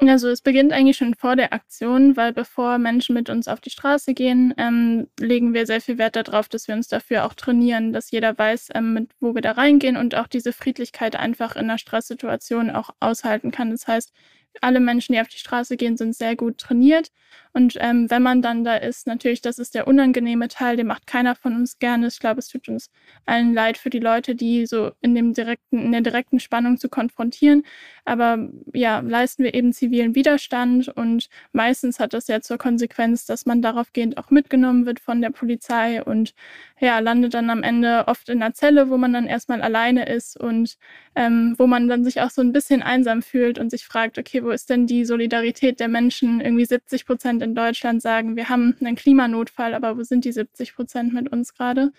Also 0.00 0.28
es 0.28 0.40
beginnt 0.40 0.72
eigentlich 0.72 0.96
schon 0.96 1.14
vor 1.14 1.36
der 1.36 1.52
Aktion, 1.52 2.16
weil 2.16 2.32
bevor 2.32 2.78
Menschen 2.78 3.14
mit 3.14 3.30
uns 3.30 3.46
auf 3.46 3.60
die 3.60 3.70
Straße 3.70 4.14
gehen, 4.14 4.52
ähm, 4.56 5.06
legen 5.20 5.54
wir 5.54 5.64
sehr 5.66 5.80
viel 5.80 5.96
Wert 5.96 6.16
darauf, 6.16 6.48
dass 6.48 6.66
wir 6.66 6.74
uns 6.74 6.88
dafür 6.88 7.24
auch 7.24 7.34
trainieren, 7.34 7.92
dass 7.92 8.10
jeder 8.10 8.36
weiß, 8.36 8.70
ähm, 8.74 8.94
mit, 8.94 9.10
wo 9.20 9.34
wir 9.34 9.42
da 9.42 9.52
reingehen 9.52 9.96
und 9.96 10.16
auch 10.16 10.26
diese 10.26 10.52
Friedlichkeit 10.52 11.14
einfach 11.14 11.54
in 11.54 11.64
einer 11.64 11.78
Stresssituation 11.78 12.70
auch 12.70 12.90
aushalten 12.98 13.52
kann. 13.52 13.70
Das 13.70 13.86
heißt, 13.86 14.12
alle 14.60 14.80
Menschen, 14.80 15.12
die 15.12 15.20
auf 15.20 15.28
die 15.28 15.38
Straße 15.38 15.76
gehen, 15.76 15.96
sind 15.96 16.16
sehr 16.16 16.36
gut 16.36 16.58
trainiert. 16.58 17.08
Und 17.52 17.76
ähm, 17.80 18.10
wenn 18.10 18.22
man 18.22 18.40
dann 18.40 18.64
da 18.64 18.76
ist, 18.76 19.06
natürlich, 19.06 19.42
das 19.42 19.58
ist 19.58 19.74
der 19.74 19.86
unangenehme 19.86 20.48
Teil, 20.48 20.76
den 20.76 20.86
macht 20.86 21.06
keiner 21.06 21.34
von 21.34 21.54
uns 21.54 21.78
gerne. 21.78 22.06
Ich 22.06 22.18
glaube, 22.18 22.40
es 22.40 22.48
tut 22.48 22.68
uns 22.68 22.90
allen 23.26 23.52
leid 23.52 23.76
für 23.76 23.90
die 23.90 23.98
Leute, 23.98 24.34
die 24.34 24.66
so 24.66 24.92
in 25.00 25.14
dem 25.14 25.34
direkten, 25.34 25.78
in 25.78 25.92
der 25.92 26.00
direkten 26.00 26.40
Spannung 26.40 26.78
zu 26.78 26.88
konfrontieren. 26.88 27.64
Aber 28.04 28.48
ja, 28.72 29.00
leisten 29.00 29.44
wir 29.44 29.54
eben 29.54 29.72
zivilen 29.72 30.14
Widerstand 30.14 30.88
und 30.88 31.28
meistens 31.52 32.00
hat 32.00 32.14
das 32.14 32.26
ja 32.28 32.40
zur 32.40 32.58
Konsequenz, 32.58 33.26
dass 33.26 33.46
man 33.46 33.60
darauf 33.62 33.92
gehend 33.92 34.18
auch 34.18 34.30
mitgenommen 34.30 34.86
wird 34.86 34.98
von 34.98 35.20
der 35.20 35.30
Polizei 35.30 36.02
und 36.02 36.34
ja, 36.80 36.98
landet 36.98 37.34
dann 37.34 37.50
am 37.50 37.62
Ende 37.62 38.04
oft 38.08 38.28
in 38.28 38.42
einer 38.42 38.54
Zelle, 38.54 38.90
wo 38.90 38.96
man 38.96 39.12
dann 39.12 39.26
erstmal 39.26 39.62
alleine 39.62 40.06
ist 40.06 40.38
und 40.38 40.76
ähm, 41.14 41.54
wo 41.58 41.66
man 41.66 41.88
dann 41.88 42.02
sich 42.04 42.20
auch 42.20 42.30
so 42.30 42.40
ein 42.40 42.52
bisschen 42.52 42.82
einsam 42.82 43.22
fühlt 43.22 43.58
und 43.58 43.70
sich 43.70 43.84
fragt, 43.84 44.18
okay, 44.18 44.42
wo 44.42 44.50
ist 44.50 44.70
denn 44.70 44.86
die 44.86 45.04
Solidarität 45.04 45.78
der 45.80 45.88
Menschen? 45.88 46.40
Irgendwie 46.40 46.64
70 46.64 47.06
Prozent 47.06 47.41
in 47.42 47.54
Deutschland 47.54 48.00
sagen, 48.00 48.36
wir 48.36 48.48
haben 48.48 48.76
einen 48.80 48.96
Klimanotfall, 48.96 49.74
aber 49.74 49.98
wo 49.98 50.02
sind 50.02 50.24
die 50.24 50.32
70 50.32 50.74
Prozent 50.74 51.12
mit 51.12 51.30
uns 51.30 51.54
gerade? 51.54 51.92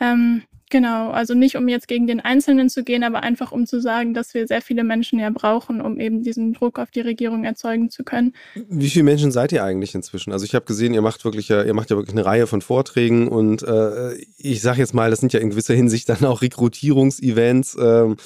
Ähm, 0.00 0.42
genau, 0.70 1.10
also 1.10 1.34
nicht 1.34 1.56
um 1.56 1.68
jetzt 1.68 1.86
gegen 1.86 2.06
den 2.06 2.20
Einzelnen 2.20 2.68
zu 2.68 2.82
gehen, 2.82 3.04
aber 3.04 3.22
einfach 3.22 3.52
um 3.52 3.66
zu 3.66 3.80
sagen, 3.80 4.14
dass 4.14 4.34
wir 4.34 4.46
sehr 4.46 4.62
viele 4.62 4.82
Menschen 4.82 5.20
ja 5.20 5.30
brauchen, 5.30 5.80
um 5.80 6.00
eben 6.00 6.22
diesen 6.22 6.54
Druck 6.54 6.78
auf 6.78 6.90
die 6.90 7.02
Regierung 7.02 7.44
erzeugen 7.44 7.90
zu 7.90 8.02
können. 8.02 8.34
Wie 8.68 8.90
viele 8.90 9.04
Menschen 9.04 9.30
seid 9.30 9.52
ihr 9.52 9.62
eigentlich 9.62 9.94
inzwischen? 9.94 10.32
Also 10.32 10.44
ich 10.44 10.54
habe 10.54 10.64
gesehen, 10.64 10.94
ihr 10.94 11.02
macht 11.02 11.24
wirklich 11.24 11.48
ja, 11.48 11.62
ihr 11.62 11.74
macht 11.74 11.90
ja 11.90 11.96
wirklich 11.96 12.16
eine 12.16 12.26
Reihe 12.26 12.46
von 12.46 12.62
Vorträgen 12.62 13.28
und 13.28 13.62
äh, 13.62 14.14
ich 14.38 14.60
sage 14.60 14.78
jetzt 14.78 14.94
mal, 14.94 15.10
das 15.10 15.20
sind 15.20 15.32
ja 15.32 15.40
in 15.40 15.50
gewisser 15.50 15.74
Hinsicht 15.74 16.08
dann 16.08 16.24
auch 16.24 16.42
Rekrutierungsevents. 16.42 17.76
Äh, 17.76 18.16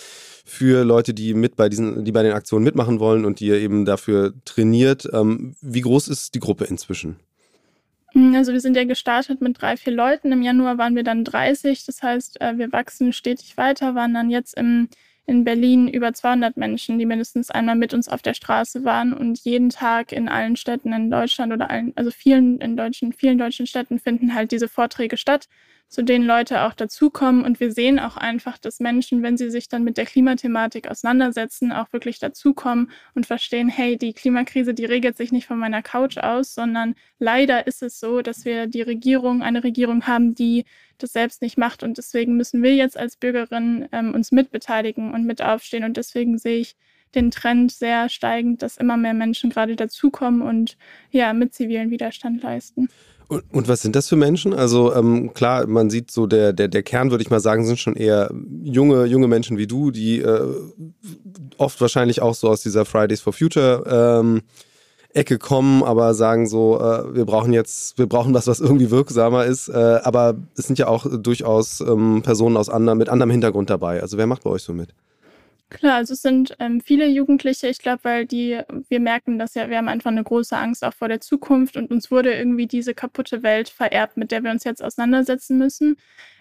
für 0.46 0.84
Leute, 0.84 1.12
die 1.12 1.34
mit 1.34 1.56
bei 1.56 1.68
diesen, 1.68 2.04
die 2.04 2.12
bei 2.12 2.22
den 2.22 2.32
Aktionen 2.32 2.64
mitmachen 2.64 3.00
wollen 3.00 3.24
und 3.24 3.40
die 3.40 3.48
ihr 3.48 3.58
eben 3.58 3.84
dafür 3.84 4.32
trainiert. 4.44 5.08
Ähm, 5.12 5.56
wie 5.60 5.80
groß 5.80 6.06
ist 6.06 6.34
die 6.36 6.40
Gruppe 6.40 6.64
inzwischen? 6.64 7.16
Hm, 8.12 8.32
also 8.36 8.52
wir 8.52 8.60
sind 8.60 8.76
ja 8.76 8.84
gestartet 8.84 9.40
mit 9.40 9.60
drei, 9.60 9.76
vier 9.76 9.92
Leuten. 9.92 10.30
Im 10.30 10.42
Januar 10.42 10.78
waren 10.78 10.94
wir 10.94 11.02
dann 11.02 11.24
30. 11.24 11.84
Das 11.84 12.00
heißt, 12.00 12.40
äh, 12.40 12.56
wir 12.58 12.72
wachsen 12.72 13.12
stetig 13.12 13.56
weiter, 13.56 13.96
waren 13.96 14.14
dann 14.14 14.30
jetzt 14.30 14.56
im, 14.56 14.88
in 15.26 15.42
Berlin 15.42 15.88
über 15.88 16.12
200 16.12 16.56
Menschen, 16.56 17.00
die 17.00 17.06
mindestens 17.06 17.50
einmal 17.50 17.74
mit 17.74 17.92
uns 17.92 18.08
auf 18.08 18.22
der 18.22 18.34
Straße 18.34 18.84
waren 18.84 19.12
und 19.12 19.40
jeden 19.40 19.70
Tag 19.70 20.12
in 20.12 20.28
allen 20.28 20.54
Städten 20.54 20.92
in 20.92 21.10
Deutschland 21.10 21.52
oder 21.52 21.70
allen, 21.70 21.92
also 21.96 22.12
vielen 22.12 22.60
in 22.60 22.76
deutschen, 22.76 23.12
vielen 23.12 23.38
deutschen 23.38 23.66
Städten 23.66 23.98
finden 23.98 24.32
halt 24.32 24.52
diese 24.52 24.68
Vorträge 24.68 25.16
statt 25.16 25.48
zu 25.88 26.02
denen 26.02 26.26
Leute 26.26 26.62
auch 26.62 26.74
dazukommen. 26.74 27.44
Und 27.44 27.60
wir 27.60 27.72
sehen 27.72 27.98
auch 27.98 28.16
einfach, 28.16 28.58
dass 28.58 28.80
Menschen, 28.80 29.22
wenn 29.22 29.36
sie 29.36 29.50
sich 29.50 29.68
dann 29.68 29.84
mit 29.84 29.96
der 29.96 30.06
Klimathematik 30.06 30.88
auseinandersetzen, 30.88 31.72
auch 31.72 31.92
wirklich 31.92 32.18
dazukommen 32.18 32.90
und 33.14 33.26
verstehen, 33.26 33.68
hey, 33.68 33.96
die 33.96 34.12
Klimakrise, 34.12 34.74
die 34.74 34.84
regelt 34.84 35.16
sich 35.16 35.32
nicht 35.32 35.46
von 35.46 35.58
meiner 35.58 35.82
Couch 35.82 36.18
aus, 36.18 36.54
sondern 36.54 36.94
leider 37.18 37.66
ist 37.66 37.82
es 37.82 38.00
so, 38.00 38.20
dass 38.20 38.44
wir 38.44 38.66
die 38.66 38.82
Regierung, 38.82 39.42
eine 39.42 39.62
Regierung 39.62 40.06
haben, 40.06 40.34
die 40.34 40.64
das 40.98 41.12
selbst 41.12 41.42
nicht 41.42 41.58
macht. 41.58 41.82
Und 41.82 41.98
deswegen 41.98 42.36
müssen 42.36 42.62
wir 42.62 42.74
jetzt 42.74 42.96
als 42.96 43.16
Bürgerinnen 43.16 43.88
ähm, 43.92 44.14
uns 44.14 44.32
mitbeteiligen 44.32 45.14
und 45.14 45.24
mit 45.24 45.42
aufstehen. 45.42 45.84
Und 45.84 45.96
deswegen 45.96 46.38
sehe 46.38 46.58
ich 46.58 46.76
den 47.14 47.30
Trend 47.30 47.72
sehr 47.72 48.08
steigend, 48.08 48.62
dass 48.62 48.76
immer 48.76 48.96
mehr 48.96 49.14
Menschen 49.14 49.50
gerade 49.50 49.76
dazukommen 49.76 50.42
und 50.42 50.76
ja, 51.10 51.32
mit 51.32 51.54
zivilen 51.54 51.90
Widerstand 51.90 52.42
leisten. 52.42 52.88
Und, 53.28 53.42
und, 53.52 53.68
was 53.68 53.82
sind 53.82 53.96
das 53.96 54.08
für 54.08 54.16
Menschen? 54.16 54.54
Also 54.54 54.94
ähm, 54.94 55.34
klar, 55.34 55.66
man 55.66 55.90
sieht 55.90 56.10
so, 56.10 56.26
der, 56.26 56.52
der, 56.52 56.68
der 56.68 56.82
Kern, 56.82 57.10
würde 57.10 57.22
ich 57.22 57.30
mal 57.30 57.40
sagen, 57.40 57.66
sind 57.66 57.78
schon 57.78 57.96
eher 57.96 58.30
junge, 58.62 59.04
junge 59.06 59.26
Menschen 59.26 59.58
wie 59.58 59.66
du, 59.66 59.90
die 59.90 60.20
äh, 60.20 60.54
oft 61.58 61.80
wahrscheinlich 61.80 62.22
auch 62.22 62.34
so 62.34 62.48
aus 62.48 62.62
dieser 62.62 62.84
Fridays 62.84 63.20
for 63.20 63.32
Future 63.32 64.20
ähm, 64.20 64.42
Ecke 65.16 65.38
kommen, 65.38 65.82
aber 65.82 66.14
sagen 66.14 66.46
so, 66.46 66.78
äh, 66.78 67.14
wir 67.14 67.24
brauchen 67.24 67.52
jetzt, 67.52 67.98
wir 67.98 68.06
brauchen 68.06 68.34
was, 68.34 68.46
was 68.46 68.60
irgendwie 68.60 68.90
wirksamer 68.90 69.46
ist. 69.46 69.68
Äh, 69.68 70.00
aber 70.04 70.36
es 70.56 70.66
sind 70.66 70.78
ja 70.78 70.88
auch 70.88 71.06
durchaus 71.10 71.80
ähm, 71.80 72.22
Personen 72.22 72.56
aus 72.56 72.68
anderem, 72.68 72.98
mit 72.98 73.08
anderem 73.08 73.30
Hintergrund 73.30 73.70
dabei. 73.70 74.02
Also 74.02 74.18
wer 74.18 74.26
macht 74.26 74.44
bei 74.44 74.50
euch 74.50 74.62
so 74.62 74.72
mit? 74.72 74.94
Klar, 75.68 75.96
also 75.96 76.14
es 76.14 76.22
sind 76.22 76.54
ähm, 76.60 76.80
viele 76.80 77.08
Jugendliche, 77.08 77.66
ich 77.66 77.78
glaube, 77.78 78.04
weil 78.04 78.24
die, 78.24 78.60
wir 78.88 79.00
merken 79.00 79.36
das 79.36 79.54
ja, 79.54 79.68
wir 79.68 79.78
haben 79.78 79.88
einfach 79.88 80.12
eine 80.12 80.22
große 80.22 80.56
Angst 80.56 80.84
auch 80.84 80.94
vor 80.94 81.08
der 81.08 81.20
Zukunft 81.20 81.76
und 81.76 81.90
uns 81.90 82.08
wurde 82.12 82.32
irgendwie 82.32 82.68
diese 82.68 82.94
kaputte 82.94 83.42
Welt 83.42 83.68
vererbt, 83.68 84.16
mit 84.16 84.30
der 84.30 84.44
wir 84.44 84.52
uns 84.52 84.62
jetzt 84.62 84.82
auseinandersetzen 84.82 85.58
müssen. 85.58 85.96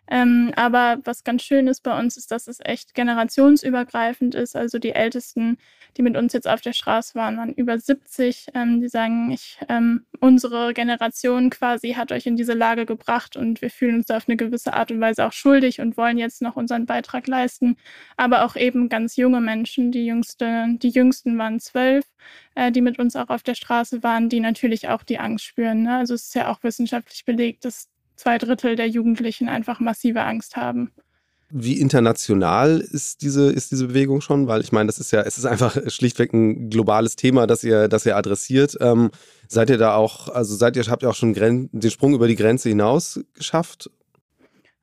Ähm, 0.10 0.52
aber 0.56 1.00
was 1.04 1.24
ganz 1.24 1.42
schön 1.44 1.68
ist 1.68 1.82
bei 1.82 1.98
uns, 1.98 2.18
ist, 2.18 2.32
dass 2.32 2.48
es 2.48 2.60
echt 2.64 2.94
generationsübergreifend 2.94 4.36
ist. 4.36 4.56
Also 4.56 4.78
die 4.78 4.92
Ältesten, 4.92 5.58
die 5.98 6.04
mit 6.04 6.16
uns 6.16 6.34
jetzt 6.34 6.48
auf 6.48 6.62
der 6.62 6.74
Straße 6.74 7.16
waren, 7.16 7.38
waren 7.38 7.54
über 7.54 7.80
70. 7.80 8.48
Ähm, 8.54 8.82
die 8.82 8.90
sagen, 8.90 9.32
ich, 9.32 9.58
ähm, 9.70 10.06
unsere 10.20 10.74
Generation 10.74 11.50
quasi 11.50 11.94
hat 11.94 12.12
euch 12.12 12.26
in 12.28 12.36
diese 12.36 12.54
Lage 12.54 12.86
gebracht 12.86 13.36
und 13.36 13.62
wir 13.62 13.70
fühlen 13.70 13.96
uns 13.96 14.06
da 14.06 14.18
auf 14.18 14.28
eine 14.28 14.38
gewisse 14.38 14.74
Art 14.74 14.92
und 14.92 15.02
Weise 15.02 15.26
auch 15.26 15.34
schuldig 15.34 15.82
und 15.82 15.98
wollen 15.98 16.18
jetzt 16.18 16.42
noch 16.42 16.56
unseren 16.56 16.86
Beitrag 16.86 17.28
leisten. 17.28 17.78
Aber 18.18 18.46
auch 18.46 18.56
eben 18.56 18.90
ganz 18.90 19.16
junge 19.16 19.42
Menschen. 19.42 19.92
Die, 19.92 20.06
jüngste, 20.06 20.68
die 20.78 20.90
jüngsten 20.90 21.38
waren 21.38 21.60
zwölf, 21.60 22.06
äh, 22.56 22.72
die 22.72 22.82
mit 22.82 23.00
uns 23.00 23.16
auch 23.16 23.30
auf 23.30 23.44
der 23.44 23.56
Straße 23.56 24.04
waren, 24.04 24.30
die 24.30 24.40
natürlich 24.40 24.88
auch 24.90 25.04
die 25.04 25.20
Angst 25.20 25.46
spüren. 25.46 25.84
Ne? 25.84 25.98
Also 25.98 26.14
es 26.14 26.26
ist 26.28 26.36
ja 26.36 26.52
auch 26.52 26.62
wissenschaftlich 26.64 27.26
belegt, 27.26 27.66
dass 27.66 27.90
zwei 28.16 28.38
Drittel 28.38 28.76
der 28.76 28.88
Jugendlichen 28.88 29.50
einfach 29.50 29.80
massive 29.80 30.22
Angst 30.24 30.56
haben. 30.56 30.92
Wie 31.52 31.80
international 31.80 32.80
ist 32.80 33.22
diese, 33.22 33.52
ist 33.52 33.72
diese 33.72 33.88
Bewegung 33.88 34.20
schon? 34.22 34.48
Weil 34.48 34.62
ich 34.62 34.72
meine, 34.72 34.88
das 34.88 35.00
ist 35.00 35.12
ja, 35.12 35.22
es 35.22 35.38
ist 35.38 35.46
einfach 35.46 35.78
schlichtweg 35.88 36.34
ein 36.34 36.70
globales 36.70 37.16
Thema, 37.16 37.46
das 37.46 37.64
ihr, 37.64 37.88
das 37.88 38.06
ihr 38.06 38.18
adressiert. 38.18 38.78
Ähm, 38.82 39.12
seid 39.48 39.70
ihr 39.70 39.78
da 39.78 39.96
auch, 39.96 40.28
also 40.30 40.56
seid 40.56 40.76
ihr, 40.76 40.84
habt 40.88 41.04
ihr 41.04 41.10
auch 41.10 41.16
schon 41.16 41.34
Gren 41.34 41.70
den 41.72 41.92
Sprung 41.92 42.16
über 42.16 42.28
die 42.28 42.36
Grenze 42.36 42.70
hinaus 42.70 43.20
geschafft? 43.36 43.92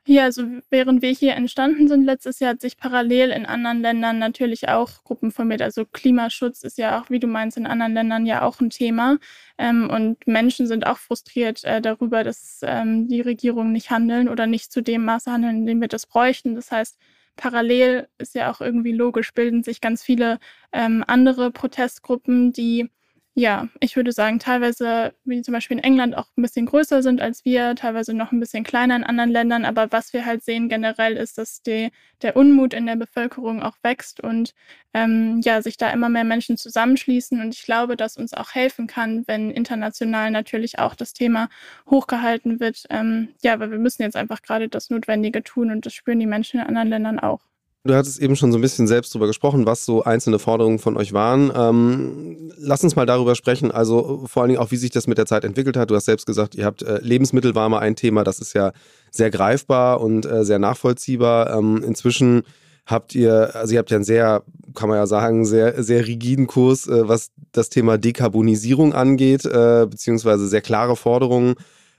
Ja, 0.07 0.25
also 0.25 0.43
während 0.69 1.01
wir 1.01 1.11
hier 1.11 1.35
entstanden 1.35 1.87
sind 1.87 2.05
letztes 2.05 2.41
Jahr, 2.41 2.51
hat 2.55 2.61
sich 2.61 2.77
parallel 2.77 3.31
in 3.31 3.47
anderen 3.47 3.81
Ländern 3.83 4.19
natürlich 4.19 4.69
auch 4.69 5.05
Gruppen 5.05 5.31
formiert. 5.31 5.63
Also 5.63 5.85
Klimaschutz 5.87 6.65
ist 6.65 6.77
ja 6.77 7.01
auch, 7.01 7.09
wie 7.09 7.21
du 7.21 7.29
meinst, 7.29 7.57
in 7.57 7.67
anderen 7.69 7.95
Ländern 7.95 8.27
ja 8.27 8.43
auch 8.43 8.61
ein 8.61 8.71
Thema. 8.71 9.19
Ähm, 9.59 9.89
und 9.89 10.27
Menschen 10.27 10.67
sind 10.67 10.89
auch 10.89 10.99
frustriert 10.99 11.63
äh, 11.63 11.81
darüber, 11.81 12.25
dass 12.25 12.61
ähm, 12.65 13.07
die 13.07 13.21
Regierungen 13.21 13.71
nicht 13.71 13.91
handeln 13.91 14.29
oder 14.29 14.49
nicht 14.49 14.73
zu 14.73 14.83
dem 14.83 15.05
Maße 15.05 15.31
handeln, 15.31 15.59
in 15.59 15.67
dem 15.67 15.81
wir 15.81 15.89
das 15.89 16.07
bräuchten. 16.07 16.57
Das 16.57 16.73
heißt, 16.73 16.99
parallel 17.37 18.09
ist 18.19 18.35
ja 18.35 18.51
auch 18.51 18.61
irgendwie 18.61 18.93
logisch, 18.93 19.33
bilden 19.33 19.63
sich 19.63 19.81
ganz 19.81 20.03
viele 20.03 20.41
ähm, 20.73 21.05
andere 21.07 21.53
Protestgruppen, 21.53 22.53
die 22.53 22.91
ja, 23.35 23.69
ich 23.81 23.97
würde 23.97 24.13
sagen, 24.13 24.39
teilweise, 24.39 25.15
wie 25.25 25.41
zum 25.41 25.53
Beispiel 25.53 25.79
in 25.79 25.85
England, 25.85 26.15
auch 26.19 26.27
ein 26.37 26.43
bisschen 26.43 26.67
größer 26.67 27.03
sind 27.03 27.23
als 27.23 27.47
wir, 27.47 27.75
teilweise 27.75 28.13
noch 28.13 28.31
ein 28.31 28.41
bisschen 28.41 28.63
kleiner 28.63 28.95
in 28.95 29.05
anderen 29.05 29.31
Ländern. 29.31 29.65
Aber 29.65 29.91
was 29.91 30.13
wir 30.13 30.27
halt 30.27 30.45
sehen 30.45 30.69
generell 30.69 31.17
ist, 31.17 31.39
dass 31.39 31.63
die, 31.63 31.91
der 32.21 32.37
Unmut 32.37 32.75
in 32.75 32.85
der 32.85 32.97
Bevölkerung 32.97 33.63
auch 33.63 33.77
wächst 33.83 34.21
und 34.21 34.55
ähm, 34.93 35.41
ja, 35.43 35.63
sich 35.63 35.79
da 35.79 35.91
immer 35.91 36.11
mehr 36.11 36.25
Menschen 36.25 36.59
zusammenschließen. 36.59 37.41
Und 37.41 37.55
ich 37.55 37.63
glaube, 37.63 37.97
dass 37.97 38.19
uns 38.19 38.35
auch 38.35 38.55
helfen 38.55 38.87
kann, 38.87 39.27
wenn 39.27 39.51
international 39.51 40.31
natürlich 40.31 40.79
auch 40.79 40.95
das 40.95 41.15
Thema 41.15 41.49
hochgehalten 41.89 42.61
wird. 42.61 42.85
Ähm, 42.91 43.29
ja, 43.43 43.59
weil 43.59 43.71
wir 43.71 43.79
müssen 43.79 44.03
jetzt 44.03 44.17
einfach 44.17 44.43
gerade 44.43 44.69
das 44.69 44.91
Notwendige 44.91 45.43
tun 45.43 45.71
und 45.71 45.87
das 45.87 45.95
spüren 45.95 46.21
die 46.21 46.27
Menschen 46.27 46.61
in 46.61 46.67
anderen 46.67 46.89
Ländern 46.89 47.19
auch. 47.19 47.41
Du 47.85 47.95
hattest 47.97 48.21
eben 48.21 48.37
schon 48.37 48.53
so 48.53 48.59
ein 48.59 48.61
bisschen 48.61 48.87
selbst 48.87 49.13
drüber 49.13 49.27
gesprochen, 49.27 49.67
was 49.67 49.85
so 49.85 50.05
einzelne 50.05 50.39
Forderungen 50.39 50.79
von 50.79 50.97
euch 50.97 51.13
waren. 51.13 51.51
Ähm, 51.53 52.53
lass 52.57 52.85
uns 52.85 52.95
mal 52.95 53.07
darüber 53.07 53.35
sprechen, 53.35 53.73
also 53.73 54.23
vor 54.27 54.43
allen 54.43 54.51
Dingen 54.51 54.61
auch, 54.61 54.71
wie 54.71 54.77
sich 54.77 54.91
das 54.91 55.09
mit 55.09 55.19
der 55.19 55.27
Zeit 55.27 55.43
entwickelt 55.43 55.77
hat. 55.77 55.91
Du 55.91 55.97
hast 55.97 56.05
selbst 56.05 56.25
gesagt, 56.25 56.55
ihr 56.55 56.65
habt 56.65 56.83
äh, 56.83 57.01
Lebensmittel 57.03 57.57
war 57.57 57.69
mal 57.69 57.81
ein 57.81 57.97
Thema, 57.97 58.23
das 58.23 58.39
ist 58.39 58.53
ja 58.53 58.71
sehr 59.11 59.33
greifbar 59.33 60.01
und 60.01 60.25
äh, 60.27 60.45
sehr 60.45 60.61
nachvollziehbar. 60.61 61.59
Ähm, 61.59 61.83
inzwischen 61.85 62.45
habt 62.87 63.17
ihr, 63.17 63.57
also 63.57 63.75
ihr 63.75 63.81
habt 63.81 63.91
ja 63.91 63.97
einen 63.97 64.05
sehr, 64.05 64.45
kann 64.75 64.89
man 64.89 64.99
ja 64.99 65.07
sagen, 65.09 65.45
sehr, 65.45 65.83
sehr 65.83 66.07
rigiden 66.07 66.47
Kurs, 66.47 66.87
äh, 66.87 67.09
was 67.09 67.33
das 67.51 67.69
Thema 67.69 67.99
Dekarbonisierung 67.99 68.93
angeht, 68.93 69.45
äh, 69.45 69.89
beziehungsweise 69.91 70.47
sehr 70.47 70.61
klare 70.61 70.95
Forderungen. 70.95 71.57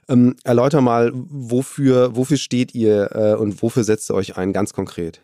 Ähm, 0.08 0.36
erläuter 0.44 0.80
mal, 0.80 1.12
wofür, 1.14 2.16
wofür 2.16 2.38
steht 2.38 2.74
ihr 2.74 3.10
äh, 3.14 3.34
und 3.34 3.60
wofür 3.62 3.84
setzt 3.84 4.10
ihr 4.10 4.14
euch 4.14 4.38
ein, 4.38 4.54
ganz 4.54 4.72
konkret? 4.72 5.20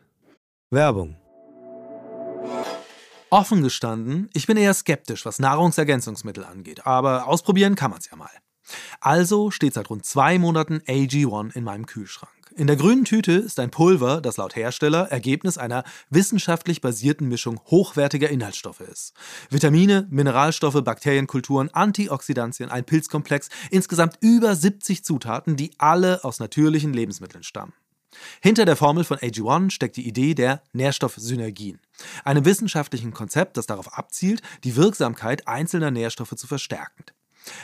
Werbung. 0.72 1.16
Offen 3.28 3.62
gestanden, 3.62 4.30
ich 4.32 4.46
bin 4.46 4.56
eher 4.56 4.72
skeptisch, 4.72 5.26
was 5.26 5.40
Nahrungsergänzungsmittel 5.40 6.44
angeht, 6.44 6.86
aber 6.86 7.26
ausprobieren 7.26 7.74
kann 7.74 7.90
man 7.90 7.98
es 7.98 8.08
ja 8.08 8.16
mal. 8.16 8.30
Also 9.00 9.50
steht 9.50 9.74
seit 9.74 9.90
rund 9.90 10.04
zwei 10.04 10.38
Monaten 10.38 10.78
AG1 10.86 11.56
in 11.56 11.64
meinem 11.64 11.86
Kühlschrank. 11.86 12.32
In 12.54 12.68
der 12.68 12.76
grünen 12.76 13.04
Tüte 13.04 13.32
ist 13.32 13.58
ein 13.58 13.72
Pulver, 13.72 14.20
das 14.20 14.36
laut 14.36 14.54
Hersteller 14.54 15.10
Ergebnis 15.10 15.58
einer 15.58 15.82
wissenschaftlich 16.08 16.80
basierten 16.80 17.28
Mischung 17.28 17.60
hochwertiger 17.66 18.28
Inhaltsstoffe 18.28 18.80
ist. 18.80 19.14
Vitamine, 19.50 20.06
Mineralstoffe, 20.10 20.84
Bakterienkulturen, 20.84 21.70
Antioxidantien, 21.70 22.70
ein 22.70 22.84
Pilzkomplex, 22.84 23.48
insgesamt 23.70 24.18
über 24.20 24.54
70 24.54 25.04
Zutaten, 25.04 25.56
die 25.56 25.72
alle 25.78 26.22
aus 26.22 26.38
natürlichen 26.38 26.92
Lebensmitteln 26.92 27.42
stammen. 27.42 27.72
Hinter 28.40 28.64
der 28.64 28.76
Formel 28.76 29.04
von 29.04 29.18
AG1 29.18 29.70
steckt 29.70 29.96
die 29.96 30.06
Idee 30.06 30.34
der 30.34 30.62
Nährstoffsynergien, 30.72 31.80
einem 32.24 32.44
wissenschaftlichen 32.44 33.12
Konzept, 33.12 33.56
das 33.56 33.66
darauf 33.66 33.96
abzielt, 33.96 34.42
die 34.64 34.76
Wirksamkeit 34.76 35.46
einzelner 35.46 35.90
Nährstoffe 35.90 36.34
zu 36.36 36.46
verstärken. 36.46 37.04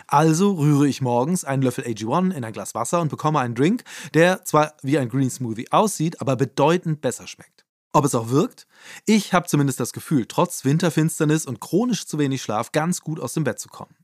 Also 0.07 0.53
rühre 0.53 0.89
ich 0.89 1.03
morgens 1.03 1.45
einen 1.45 1.63
Löffel 1.63 1.85
AG1 1.85 2.33
in 2.33 2.45
ein 2.45 2.53
Glas 2.53 2.75
Wasser 2.75 3.01
und 3.01 3.09
bekomme 3.09 3.41
einen 3.41 3.55
Drink, 3.55 3.85
der 4.15 4.45
zwar 4.45 4.75
wie 4.83 4.99
ein 4.99 5.09
Green 5.09 5.31
Smoothie 5.31 5.71
aussieht, 5.71 6.21
aber 6.21 6.37
bedeutend 6.37 7.01
besser 7.01 7.27
schmeckt. 7.27 7.65
Ob 7.93 8.05
es 8.05 8.15
auch 8.15 8.29
wirkt? 8.29 8.67
Ich 9.07 9.33
habe 9.33 9.47
zumindest 9.47 9.81
das 9.81 9.93
Gefühl, 9.93 10.27
trotz 10.27 10.65
Winterfinsternis 10.65 11.47
und 11.47 11.61
chronisch 11.61 12.07
zu 12.07 12.19
wenig 12.19 12.43
Schlaf 12.43 12.73
ganz 12.73 13.01
gut 13.01 13.21
aus 13.21 13.35
dem 13.35 13.45
Bett 13.45 13.59
zu 13.59 13.69
kommen. 13.69 13.95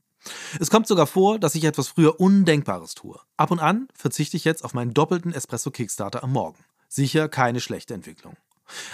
Es 0.59 0.69
kommt 0.69 0.87
sogar 0.87 1.07
vor, 1.07 1.39
dass 1.39 1.55
ich 1.55 1.63
etwas 1.63 1.87
früher 1.87 2.19
Undenkbares 2.19 2.95
tue. 2.95 3.19
Ab 3.37 3.51
und 3.51 3.59
an 3.59 3.87
verzichte 3.93 4.37
ich 4.37 4.43
jetzt 4.43 4.63
auf 4.63 4.73
meinen 4.73 4.93
doppelten 4.93 5.33
Espresso 5.33 5.71
Kickstarter 5.71 6.23
am 6.23 6.31
Morgen. 6.31 6.63
Sicher 6.87 7.27
keine 7.27 7.59
schlechte 7.59 7.93
Entwicklung. 7.93 8.37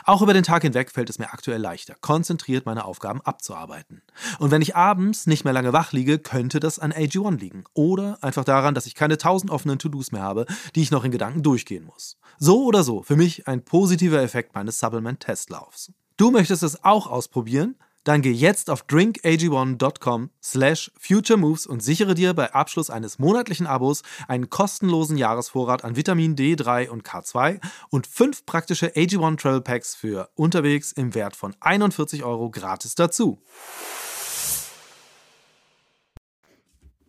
Auch 0.04 0.22
über 0.22 0.34
den 0.34 0.44
Tag 0.44 0.64
hinweg 0.64 0.92
fällt 0.92 1.10
es 1.10 1.20
mir 1.20 1.32
aktuell 1.32 1.62
leichter, 1.62 1.96
konzentriert 2.02 2.66
meine 2.66 2.86
Aufgaben 2.86 3.22
abzuarbeiten. 3.22 4.02
Und 4.40 4.52
wenn 4.52 4.62
ich 4.62 4.76
abends 4.76 5.28
nicht 5.28 5.44
mehr 5.44 5.54
lange 5.54 5.74
wach 5.74 5.92
liege, 5.92 6.20
könnte 6.20 6.60
das 6.60 6.80
an 6.80 6.92
AG1 6.92 7.38
liegen. 7.38 7.64
Oder 7.74 8.18
einfach 8.22 8.44
daran, 8.44 8.74
dass 8.74 8.86
ich 8.86 8.96
keine 8.96 9.18
tausend 9.18 9.52
offenen 9.52 9.80
To-Dos 9.80 10.12
mehr 10.12 10.24
habe, 10.24 10.46
die 10.76 10.82
ich 10.82 10.92
noch 10.92 11.04
in 11.04 11.12
Gedanken 11.12 11.44
durchgehen 11.44 11.86
muss. 11.86 12.18
So 12.38 12.64
oder 12.66 12.84
so, 12.84 13.04
für 13.04 13.16
mich 13.16 13.48
ein 13.48 13.64
positiver 13.64 14.22
Effekt 14.22 14.56
meines 14.56 14.80
Supplement-Testlaufs. 14.80 15.92
Du 16.18 16.32
möchtest 16.32 16.64
es 16.64 16.84
auch 16.84 17.08
ausprobieren? 17.08 17.76
Dann 18.04 18.22
geh 18.22 18.32
jetzt 18.32 18.70
auf 18.70 18.86
drinkag1.com 18.86 20.30
slash 20.42 20.92
futuremoves 20.98 21.68
und 21.68 21.84
sichere 21.84 22.16
dir 22.16 22.34
bei 22.34 22.54
Abschluss 22.54 22.90
eines 22.90 23.20
monatlichen 23.20 23.68
Abos 23.68 24.04
einen 24.28 24.50
kostenlosen 24.50 25.18
Jahresvorrat 25.18 25.84
an 25.84 25.96
Vitamin 25.96 26.36
D3 26.36 26.90
und 26.90 27.04
K2 27.04 27.60
und 27.90 28.08
fünf 28.08 28.46
praktische 28.46 28.88
AG1 28.88 29.38
Travel 29.38 29.62
Packs 29.62 29.96
für 29.96 30.30
unterwegs 30.36 30.92
im 30.92 31.14
Wert 31.14 31.36
von 31.36 31.56
41 31.60 32.24
Euro 32.24 32.50
gratis 32.50 32.96
dazu. 32.96 33.42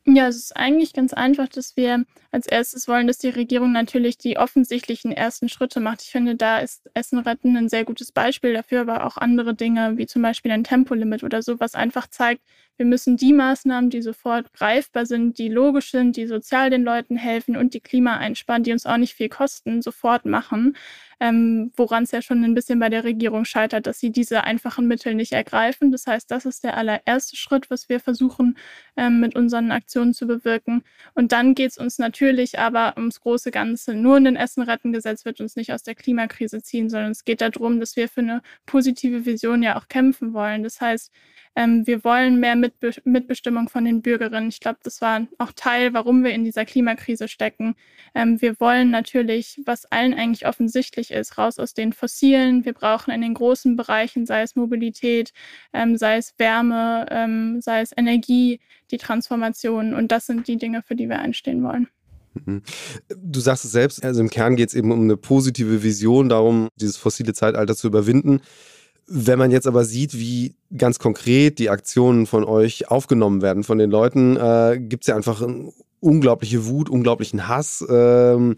Ja, 0.07 0.29
es 0.29 0.37
ist 0.37 0.57
eigentlich 0.57 0.95
ganz 0.95 1.13
einfach, 1.13 1.47
dass 1.49 1.77
wir 1.77 2.05
als 2.33 2.47
erstes 2.47 2.89
wollen, 2.89 3.07
dass 3.07 3.19
die 3.19 3.29
Regierung 3.29 3.71
natürlich 3.73 4.17
die 4.17 4.39
offensichtlichen 4.39 5.13
ersten 5.13 5.49
Schritte 5.51 5.79
macht. 5.79 6.01
Ich 6.03 6.09
finde, 6.11 6.37
da 6.37 6.59
ist 6.59 6.89
Essen 6.95 7.19
retten 7.19 7.55
ein 7.57 7.69
sehr 7.69 7.85
gutes 7.85 8.11
Beispiel 8.11 8.55
dafür, 8.55 8.81
aber 8.81 9.05
auch 9.05 9.19
andere 9.19 9.55
Dinge, 9.55 9.99
wie 9.99 10.07
zum 10.07 10.23
Beispiel 10.23 10.53
ein 10.53 10.65
Tempolimit 10.65 11.23
oder 11.23 11.43
so, 11.43 11.61
was 11.61 11.75
einfach 11.75 12.07
zeigt, 12.09 12.43
wir 12.79 12.87
müssen 12.87 13.19
die 13.19 13.35
Maßnahmen, 13.35 13.91
die 13.91 14.01
sofort 14.01 14.53
greifbar 14.55 15.05
sind, 15.05 15.37
die 15.39 15.49
logisch 15.51 15.91
sind, 15.91 16.17
die 16.17 16.27
sozial 16.27 16.71
den 16.71 16.83
Leuten 16.83 17.17
helfen 17.19 17.57
und 17.57 17.75
die 17.75 17.81
Klima 17.81 18.17
einsparen, 18.17 18.63
die 18.63 18.73
uns 18.73 18.87
auch 18.87 18.97
nicht 18.97 19.15
viel 19.15 19.29
kosten, 19.29 19.83
sofort 19.83 20.25
machen. 20.25 20.77
Ähm, 21.21 21.73
Woran 21.77 22.05
es 22.05 22.11
ja 22.11 22.23
schon 22.23 22.43
ein 22.45 22.55
bisschen 22.55 22.79
bei 22.79 22.89
der 22.89 23.05
Regierung 23.05 23.45
scheitert, 23.45 23.87
dass 23.87 24.01
sie 24.01 24.11
diese 24.11 24.45
einfachen 24.45 24.87
Mittel 24.89 25.15
nicht 25.15 25.33
ergreifen. 25.33 25.93
Das 25.93 26.07
heißt, 26.07 26.31
das 26.31 26.47
ist 26.47 26.65
der 26.65 26.77
allererste 26.77 27.37
Schritt, 27.37 27.71
was 27.71 27.89
wir 27.89 28.01
versuchen 28.01 28.57
ähm, 28.97 29.21
mit 29.21 29.37
unseren 29.37 29.71
Aktionen 29.71 30.15
zu 30.15 30.27
bewirken. 30.27 30.83
Und 31.15 31.33
dann 31.33 31.55
geht 31.55 31.73
es 31.73 31.79
uns 31.79 31.99
natürlich 31.99 32.59
aber 32.59 32.95
ums 32.97 33.21
große 33.21 33.51
Ganze. 33.51 33.95
Nur 33.95 34.17
ein 34.17 34.37
Essen-Retten-Gesetz 34.37 35.25
wird 35.25 35.41
uns 35.41 35.57
nicht 35.57 35.73
aus 35.73 35.83
der 35.83 35.95
Klimakrise 35.95 36.63
ziehen, 36.63 36.89
sondern 36.89 37.13
es 37.13 37.25
geht 37.25 37.41
darum, 37.41 37.81
dass 37.81 37.97
wir 37.97 38.09
für 38.09 38.21
eine 38.21 38.43
positive 38.67 39.27
Vision 39.27 39.63
ja 39.63 39.77
auch 39.79 39.89
kämpfen 39.89 40.33
wollen. 40.33 40.63
Das 40.63 40.81
heißt, 40.81 41.13
ähm, 41.57 41.87
wir 41.87 42.05
wollen 42.05 42.39
mehr 42.39 42.57
Mitbe 42.57 42.93
Mitbestimmung 43.05 43.69
von 43.69 43.85
den 43.85 44.03
Bürgerinnen. 44.03 44.49
Ich 44.49 44.61
glaube, 44.61 44.79
das 44.83 45.01
war 45.01 45.27
auch 45.39 45.53
Teil, 45.55 45.93
warum 45.95 46.23
wir 46.23 46.33
in 46.33 46.45
dieser 46.45 46.65
Klimakrise 46.65 47.29
stecken. 47.29 47.75
Ähm, 48.15 48.41
wir 48.41 48.59
wollen 48.61 48.91
natürlich, 48.91 49.61
was 49.67 49.85
allen 49.87 50.15
eigentlich 50.15 50.47
offensichtlich 50.47 51.11
ist, 51.11 51.39
raus 51.39 51.59
aus 51.59 51.75
den 51.75 51.93
Fossilen. 51.93 52.65
Wir 52.65 52.73
brauchen 52.73 53.13
in 53.13 53.21
den 53.21 53.35
großen 53.35 53.77
Bereichen, 53.77 54.27
sei 54.27 54.43
es 54.43 54.57
Mobilität, 54.57 55.33
ähm, 55.73 55.97
sei 55.97 56.17
es 56.17 56.35
Wärme, 56.39 57.07
ähm, 57.11 57.61
sei 57.61 57.81
es 57.81 57.93
Energie, 57.97 58.61
die 58.91 58.99
Transformation. 58.99 59.95
Und 59.95 60.13
das 60.13 60.27
sind 60.27 60.49
die 60.49 60.57
Dinge, 60.57 60.83
für 60.83 60.95
die 60.95 61.09
wir 61.09 61.19
einstehen 61.19 61.63
wollen. 61.63 61.89
Mhm. 62.35 62.63
Du 63.17 63.41
sagst 63.41 63.65
es 63.65 63.73
selbst, 63.73 64.05
also 64.05 64.21
im 64.21 64.31
Kern 64.31 64.57
geht 64.57 64.69
es 64.69 64.75
eben 64.75 64.93
um 64.93 65.03
eine 65.03 65.17
positive 65.17 65.83
Vision, 65.83 66.29
darum, 66.29 66.69
dieses 66.77 66.97
fossile 66.97 67.33
Zeitalter 67.33 67.75
zu 67.75 67.89
überwinden. 67.89 68.41
Wenn 69.13 69.41
man 69.41 69.51
jetzt 69.51 69.67
aber 69.67 69.85
sieht, 69.85 70.15
wie 70.15 70.55
ganz 70.77 71.01
konkret 71.01 71.59
die 71.59 71.69
Aktionen 71.69 72.27
von 72.27 72.45
euch 72.45 72.91
aufgenommen 72.91 73.43
werden 73.43 73.65
von 73.65 73.79
den 73.79 73.91
Leuten, 73.91 74.37
äh, 74.37 74.79
gibt 74.81 75.03
es 75.03 75.09
ja 75.09 75.17
einfach 75.17 75.45
unglaubliche 75.99 76.67
Wut, 76.67 76.89
unglaublichen 76.89 77.49
Hass. 77.49 77.85
Ähm, 77.91 78.55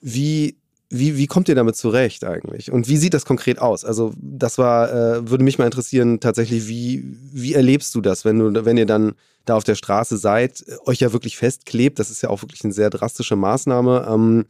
wie 0.00 0.56
wie, 0.92 1.16
wie 1.16 1.28
kommt 1.28 1.48
ihr 1.48 1.54
damit 1.54 1.76
zurecht 1.76 2.24
eigentlich? 2.24 2.72
Und 2.72 2.88
wie 2.88 2.96
sieht 2.96 3.14
das 3.14 3.24
konkret 3.24 3.60
aus? 3.60 3.84
Also, 3.84 4.12
das 4.16 4.58
war, 4.58 4.90
äh, 4.90 5.30
würde 5.30 5.44
mich 5.44 5.56
mal 5.56 5.66
interessieren, 5.66 6.18
tatsächlich, 6.18 6.66
wie, 6.66 7.04
wie 7.32 7.54
erlebst 7.54 7.94
du 7.94 8.00
das, 8.00 8.24
wenn 8.24 8.40
du, 8.40 8.64
wenn 8.64 8.76
ihr 8.76 8.86
dann 8.86 9.12
da 9.44 9.54
auf 9.54 9.62
der 9.62 9.76
Straße 9.76 10.16
seid, 10.16 10.64
euch 10.86 10.98
ja 10.98 11.12
wirklich 11.12 11.36
festklebt? 11.36 12.00
Das 12.00 12.10
ist 12.10 12.22
ja 12.22 12.28
auch 12.28 12.42
wirklich 12.42 12.64
eine 12.64 12.72
sehr 12.72 12.90
drastische 12.90 13.36
Maßnahme. 13.36 14.08
Ähm, 14.10 14.46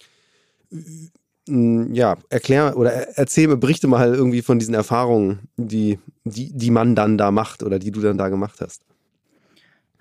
ja, 1.92 2.16
erklär 2.28 2.76
oder 2.76 2.90
erzähl, 3.16 3.54
berichte 3.56 3.88
mal 3.88 4.14
irgendwie 4.14 4.42
von 4.42 4.58
diesen 4.58 4.74
Erfahrungen, 4.74 5.40
die, 5.56 5.98
die, 6.24 6.52
die 6.52 6.70
man 6.70 6.94
dann 6.94 7.18
da 7.18 7.30
macht 7.30 7.62
oder 7.62 7.78
die 7.78 7.90
du 7.90 8.00
dann 8.00 8.18
da 8.18 8.28
gemacht 8.28 8.60
hast. 8.60 8.82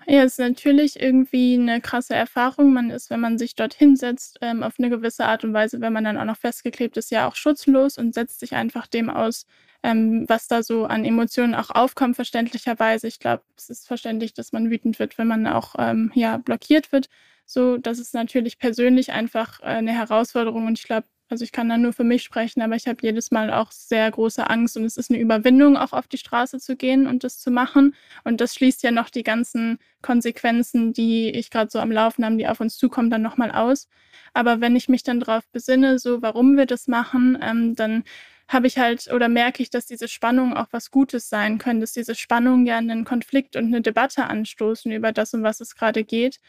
Ja, 0.06 0.24
es 0.24 0.32
ist 0.32 0.38
natürlich 0.40 1.00
irgendwie 1.00 1.54
eine 1.54 1.80
krasse 1.80 2.14
Erfahrung. 2.14 2.72
Man 2.72 2.90
ist, 2.90 3.10
wenn 3.10 3.20
man 3.20 3.38
sich 3.38 3.54
dort 3.54 3.74
hinsetzt, 3.74 4.38
ähm, 4.40 4.64
auf 4.64 4.74
eine 4.78 4.90
gewisse 4.90 5.24
Art 5.26 5.44
und 5.44 5.52
Weise, 5.52 5.80
wenn 5.80 5.92
man 5.92 6.02
dann 6.02 6.18
auch 6.18 6.24
noch 6.24 6.36
festgeklebt 6.36 6.96
ist, 6.96 7.12
ja 7.12 7.28
auch 7.28 7.36
schutzlos 7.36 7.96
und 7.96 8.14
setzt 8.14 8.40
sich 8.40 8.54
einfach 8.54 8.88
dem 8.88 9.08
aus, 9.08 9.46
ähm, 9.84 10.24
was 10.28 10.48
da 10.48 10.62
so 10.64 10.86
an 10.86 11.04
Emotionen 11.04 11.54
auch 11.54 11.70
aufkommt, 11.70 12.16
verständlicherweise. 12.16 13.06
Ich 13.06 13.20
glaube, 13.20 13.44
es 13.56 13.70
ist 13.70 13.86
verständlich, 13.86 14.34
dass 14.34 14.52
man 14.52 14.70
wütend 14.70 14.98
wird, 14.98 15.16
wenn 15.16 15.28
man 15.28 15.46
auch 15.46 15.76
ähm, 15.78 16.10
ja, 16.14 16.38
blockiert 16.38 16.90
wird. 16.92 17.08
So, 17.46 17.76
das 17.78 17.98
ist 17.98 18.14
natürlich 18.14 18.58
persönlich 18.58 19.12
einfach 19.12 19.60
äh, 19.60 19.66
eine 19.66 19.92
Herausforderung 19.92 20.66
und 20.66 20.78
ich 20.78 20.84
glaube, 20.84 21.06
also 21.30 21.44
ich 21.44 21.52
kann 21.52 21.68
da 21.68 21.78
nur 21.78 21.92
für 21.92 22.04
mich 22.04 22.24
sprechen, 22.24 22.60
aber 22.60 22.74
ich 22.74 22.88
habe 22.88 22.98
jedes 23.02 23.30
Mal 23.30 23.52
auch 23.52 23.70
sehr 23.70 24.10
große 24.10 24.50
Angst 24.50 24.76
und 24.76 24.84
es 24.84 24.96
ist 24.96 25.10
eine 25.10 25.20
Überwindung, 25.20 25.76
auch 25.76 25.92
auf 25.92 26.08
die 26.08 26.18
Straße 26.18 26.58
zu 26.58 26.76
gehen 26.76 27.06
und 27.06 27.22
das 27.22 27.38
zu 27.38 27.52
machen. 27.52 27.94
Und 28.24 28.40
das 28.40 28.54
schließt 28.54 28.82
ja 28.82 28.90
noch 28.90 29.10
die 29.10 29.22
ganzen 29.22 29.78
Konsequenzen, 30.02 30.92
die 30.92 31.30
ich 31.30 31.50
gerade 31.50 31.70
so 31.70 31.78
am 31.78 31.92
Laufen 31.92 32.24
habe, 32.24 32.36
die 32.36 32.48
auf 32.48 32.60
uns 32.60 32.76
zukommen, 32.76 33.10
dann 33.10 33.22
nochmal 33.22 33.52
aus. 33.52 33.88
Aber 34.34 34.60
wenn 34.60 34.74
ich 34.74 34.88
mich 34.88 35.04
dann 35.04 35.20
darauf 35.20 35.46
besinne, 35.52 35.98
so 36.00 36.20
warum 36.20 36.56
wir 36.56 36.66
das 36.66 36.88
machen, 36.88 37.38
ähm, 37.40 37.76
dann 37.76 38.04
habe 38.50 38.66
ich 38.66 38.78
halt 38.78 39.12
oder 39.12 39.28
merke 39.28 39.62
ich, 39.62 39.70
dass 39.70 39.86
diese 39.86 40.08
Spannungen 40.08 40.54
auch 40.54 40.66
was 40.72 40.90
Gutes 40.90 41.28
sein 41.28 41.58
können, 41.58 41.80
dass 41.80 41.92
diese 41.92 42.16
Spannungen 42.16 42.66
ja 42.66 42.78
einen 42.78 43.04
Konflikt 43.04 43.54
und 43.54 43.66
eine 43.66 43.80
Debatte 43.80 44.24
anstoßen 44.24 44.90
über 44.90 45.12
das, 45.12 45.32
um 45.34 45.44
was 45.44 45.60
es 45.60 45.76
gerade 45.76 46.02
geht. 46.02 46.40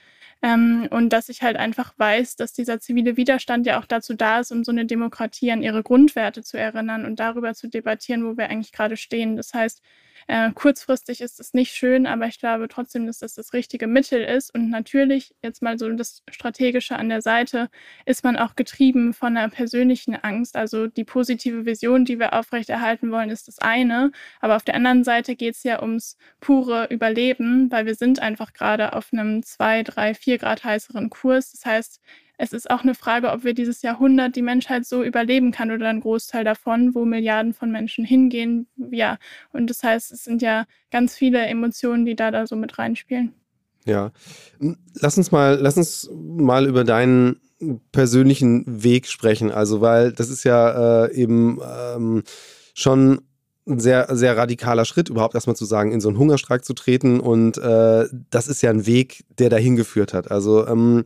Ähm, 0.42 0.88
und 0.90 1.10
dass 1.14 1.30
ich 1.30 1.44
halt 1.44 1.58
einfach 1.58 1.94
weiß, 1.98 2.38
dass 2.38 2.54
dieser 2.54 2.80
zivile 2.80 3.18
Widerstand 3.18 3.68
ja 3.68 3.80
auch 3.80 3.86
dazu 3.86 4.16
da 4.16 4.40
ist, 4.40 4.52
um 4.52 4.64
so 4.64 4.72
eine 4.72 4.86
Demokratie 4.86 5.52
an 5.52 5.62
ihre 5.62 5.84
Grundwerte 5.84 6.42
zu 6.42 6.58
erinnern 6.58 7.06
und 7.06 7.20
darüber 7.20 7.54
zu 7.54 7.68
debattieren, 7.70 8.26
wo 8.26 8.36
wir 8.36 8.50
eigentlich 8.50 8.72
gerade 8.72 8.98
stehen. 8.98 9.36
Das 9.38 9.54
heißt, 9.54 9.82
äh, 10.28 10.52
kurzfristig 10.54 11.22
ist 11.22 11.40
es 11.40 11.54
nicht 11.54 11.74
schön, 11.74 12.06
aber 12.06 12.28
ich 12.28 12.40
glaube 12.40 12.68
trotzdem, 12.68 13.06
dass 13.06 13.20
das 13.20 13.36
das 13.36 13.54
richtige 13.54 13.88
Mittel 13.88 14.24
ist. 14.24 14.54
Und 14.54 14.70
natürlich, 14.70 15.34
jetzt 15.42 15.62
mal 15.62 15.78
so 15.78 15.90
das 15.92 16.24
Strategische 16.30 16.96
an 16.96 17.10
der 17.10 17.22
Seite, 17.22 17.70
ist 18.06 18.24
man 18.24 18.38
auch 18.38 18.56
getrieben 18.56 19.14
von 19.14 19.38
einer 19.38 19.50
persönlichen 19.50 20.16
Angst. 20.16 20.56
Also 20.56 20.88
die 20.88 21.04
positive 21.04 21.66
Vision, 21.66 22.06
die 22.06 22.20
wir 22.20 22.34
aufrechterhalten 22.34 23.12
wollen, 23.12 23.30
ist 23.30 23.48
das 23.48 23.60
eine. 23.60 24.12
Aber 24.40 24.56
auf 24.56 24.64
der 24.64 24.76
anderen 24.76 25.04
Seite 25.04 25.36
geht 25.36 25.56
es 25.56 25.64
ja 25.64 25.82
ums 25.82 26.18
pure 26.40 26.88
Überleben, 26.90 27.72
weil 27.72 27.86
wir 27.86 27.96
sind 27.96 28.22
einfach 28.22 28.54
gerade 28.54 28.94
auf 28.94 29.10
einem 29.12 29.44
zwei, 29.44 29.84
drei, 29.84 30.14
vier 30.14 30.38
Grad 30.38 30.64
heißeren 30.64 31.10
Kurs. 31.10 31.52
Das 31.52 31.66
heißt, 31.66 32.02
es 32.42 32.54
ist 32.54 32.72
auch 32.72 32.82
eine 32.82 32.96
Frage, 32.96 33.32
ob 33.32 33.44
wir 33.44 33.54
dieses 33.54 33.84
Jahrhundert 33.84 34.36
die 34.36 34.42
Menschheit 34.42 34.88
so 34.88 35.04
überleben 35.04 35.52
kann 35.52 35.70
oder 35.70 35.88
ein 35.90 36.02
Großteil 36.02 36.44
davon, 36.44 36.96
wo 36.96 37.06
Milliarden 37.06 37.54
von 37.54 37.72
Menschen 37.72 38.04
hingehen. 38.04 38.66
Ja, 38.90 39.20
und 39.54 39.70
das 39.70 39.84
heißt, 39.84 40.12
es 40.12 40.24
sind 40.24 40.42
ja 40.42 40.66
ganz 40.90 41.16
viele 41.16 41.46
Emotionen, 41.46 42.04
die 42.04 42.16
da 42.16 42.32
da 42.32 42.48
so 42.48 42.56
mit 42.56 42.80
reinspielen. 42.80 43.34
Ja, 43.86 44.12
lass 44.96 45.20
uns 45.20 45.32
mal, 45.32 45.60
lass 45.62 45.78
uns 45.78 46.10
mal 46.14 46.66
über 46.66 46.84
deinen 46.84 47.40
persönlichen 47.92 48.84
Weg 48.84 49.06
sprechen. 49.06 49.52
Also, 49.52 49.82
weil 49.82 50.12
das 50.12 50.32
ist 50.32 50.44
ja 50.44 51.06
äh, 51.06 51.14
eben 51.14 51.60
ähm, 51.64 52.24
schon 52.74 53.22
ein 53.68 53.80
sehr, 53.80 54.08
sehr 54.16 54.36
radikaler 54.36 54.86
Schritt, 54.86 55.10
überhaupt 55.10 55.36
erstmal 55.36 55.56
zu 55.56 55.66
sagen, 55.66 55.92
in 55.92 56.02
so 56.02 56.10
einen 56.10 56.18
Hungerstreik 56.18 56.66
zu 56.66 56.74
treten. 56.74 57.20
Und 57.20 57.60
äh, 57.60 58.08
das 58.32 58.48
ist 58.48 58.64
ja 58.64 58.72
ein 58.72 58.88
Weg, 58.88 59.26
der 59.38 59.52
dahin 59.52 59.76
geführt 59.76 60.16
hat. 60.16 60.32
Also, 60.32 60.66
ähm, 60.66 61.04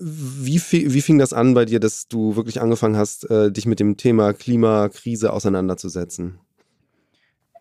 wie, 0.00 0.60
wie 0.70 1.02
fing 1.02 1.18
das 1.18 1.32
an 1.32 1.54
bei 1.54 1.66
dir, 1.66 1.78
dass 1.78 2.08
du 2.08 2.34
wirklich 2.34 2.60
angefangen 2.60 2.96
hast, 2.96 3.30
äh, 3.30 3.52
dich 3.52 3.66
mit 3.66 3.80
dem 3.80 3.96
Thema 3.96 4.32
Klimakrise 4.32 5.32
auseinanderzusetzen? 5.32 6.38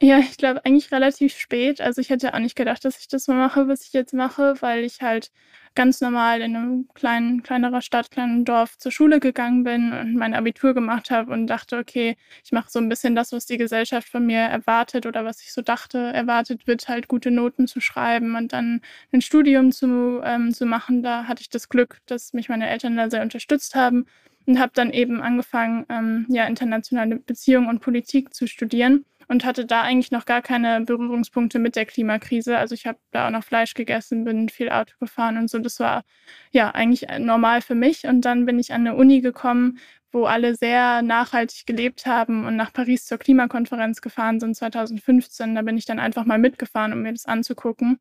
Ja, 0.02 0.20
ich 0.20 0.38
glaube 0.38 0.64
eigentlich 0.66 0.92
relativ 0.94 1.38
spät. 1.38 1.82
Also 1.82 2.00
ich 2.00 2.10
hätte 2.10 2.34
auch 2.34 2.40
nicht 2.40 2.56
gedacht, 2.56 2.86
dass 2.86 3.00
ich 3.00 3.10
das 3.10 3.28
mal 3.28 3.36
mache, 3.36 3.68
was 3.68 3.84
ich 3.86 3.92
jetzt 3.92 4.14
mache, 4.14 4.54
weil 4.62 4.86
ich 4.86 5.02
halt 5.02 5.30
ganz 5.76 6.00
normal 6.00 6.40
in 6.42 6.56
einem 6.56 6.88
kleinen, 6.94 7.44
kleinerer 7.44 7.82
Stadt, 7.82 8.10
kleinen 8.10 8.46
Dorf 8.46 8.78
zur 8.78 8.92
Schule 8.94 9.20
gegangen 9.20 9.64
bin 9.66 9.92
und 9.92 10.16
mein 10.16 10.34
Abitur 10.34 10.74
gemacht 10.74 11.12
habe 11.12 11.32
und 11.34 11.48
dachte, 11.48 11.78
okay, 11.78 12.16
ich 12.46 12.52
mache 12.54 12.70
so 12.72 12.80
ein 12.80 12.88
bisschen 12.90 13.14
das, 13.14 13.34
was 13.34 13.46
die 13.46 13.58
Gesellschaft 13.58 14.08
von 14.08 14.26
mir 14.26 14.40
erwartet 14.40 15.06
oder 15.06 15.26
was 15.26 15.42
ich 15.42 15.52
so 15.52 15.62
dachte, 15.62 15.98
erwartet 15.98 16.66
wird, 16.66 16.88
halt 16.88 17.08
gute 17.10 17.30
Noten 17.30 17.68
zu 17.68 17.82
schreiben 17.82 18.36
und 18.38 18.54
dann 18.54 18.82
ein 19.12 19.22
Studium 19.22 19.72
zu, 19.74 20.22
ähm, 20.24 20.54
zu 20.54 20.66
machen. 20.66 21.04
Da 21.04 21.26
hatte 21.26 21.42
ich 21.42 21.50
das 21.50 21.68
Glück, 21.70 21.98
dass 22.06 22.32
mich 22.34 22.48
meine 22.50 22.70
Eltern 22.70 22.96
da 22.96 23.10
sehr 23.10 23.22
unterstützt 23.22 23.76
haben 23.76 24.06
und 24.46 24.60
habe 24.60 24.72
dann 24.74 24.92
eben 24.92 25.22
angefangen, 25.22 25.86
ähm, 25.90 26.26
ja, 26.30 26.46
internationale 26.46 27.18
Beziehungen 27.18 27.68
und 27.68 27.80
Politik 27.82 28.34
zu 28.34 28.48
studieren 28.48 29.06
und 29.30 29.46
hatte 29.46 29.65
da 29.65 29.84
eigentlich 29.84 30.12
noch 30.12 30.26
gar 30.26 30.42
keine 30.42 30.82
Berührungspunkte 30.82 31.60
mit 31.60 31.76
der 31.76 31.86
Klimakrise. 31.86 32.58
Also 32.58 32.74
ich 32.76 32.88
habe 32.88 32.98
da 33.12 33.28
auch 33.28 33.32
noch 33.32 33.44
Fleisch 33.44 33.76
gegessen, 33.76 34.26
bin 34.26 34.50
viel 34.50 34.70
Auto 34.70 34.94
gefahren 35.00 35.38
und 35.38 35.50
so. 35.50 35.60
Das 35.60 35.80
war 35.80 36.04
ja 36.52 36.72
eigentlich 36.72 37.08
normal 37.20 37.62
für 37.62 37.76
mich. 37.76 38.06
Und 38.06 38.22
dann 38.22 38.46
bin 38.46 38.60
ich 38.60 38.74
an 38.74 38.88
eine 38.88 38.96
Uni 38.96 39.22
gekommen, 39.22 39.78
wo 40.12 40.26
alle 40.26 40.56
sehr 40.56 41.04
nachhaltig 41.04 41.68
gelebt 41.68 42.08
haben 42.08 42.46
und 42.46 42.56
nach 42.56 42.74
Paris 42.74 43.06
zur 43.06 43.20
Klimakonferenz 43.20 44.02
gefahren 44.02 44.39
sind 44.39 44.56
2015. 44.56 45.54
Da 45.56 45.62
bin 45.62 45.78
ich 45.78 45.86
dann 45.86 46.00
einfach 46.00 46.26
mal 46.26 46.39
mitgefahren, 46.39 46.92
um 46.94 47.04
mir 47.04 47.13
das 47.13 47.28
anzugucken. 47.28 48.00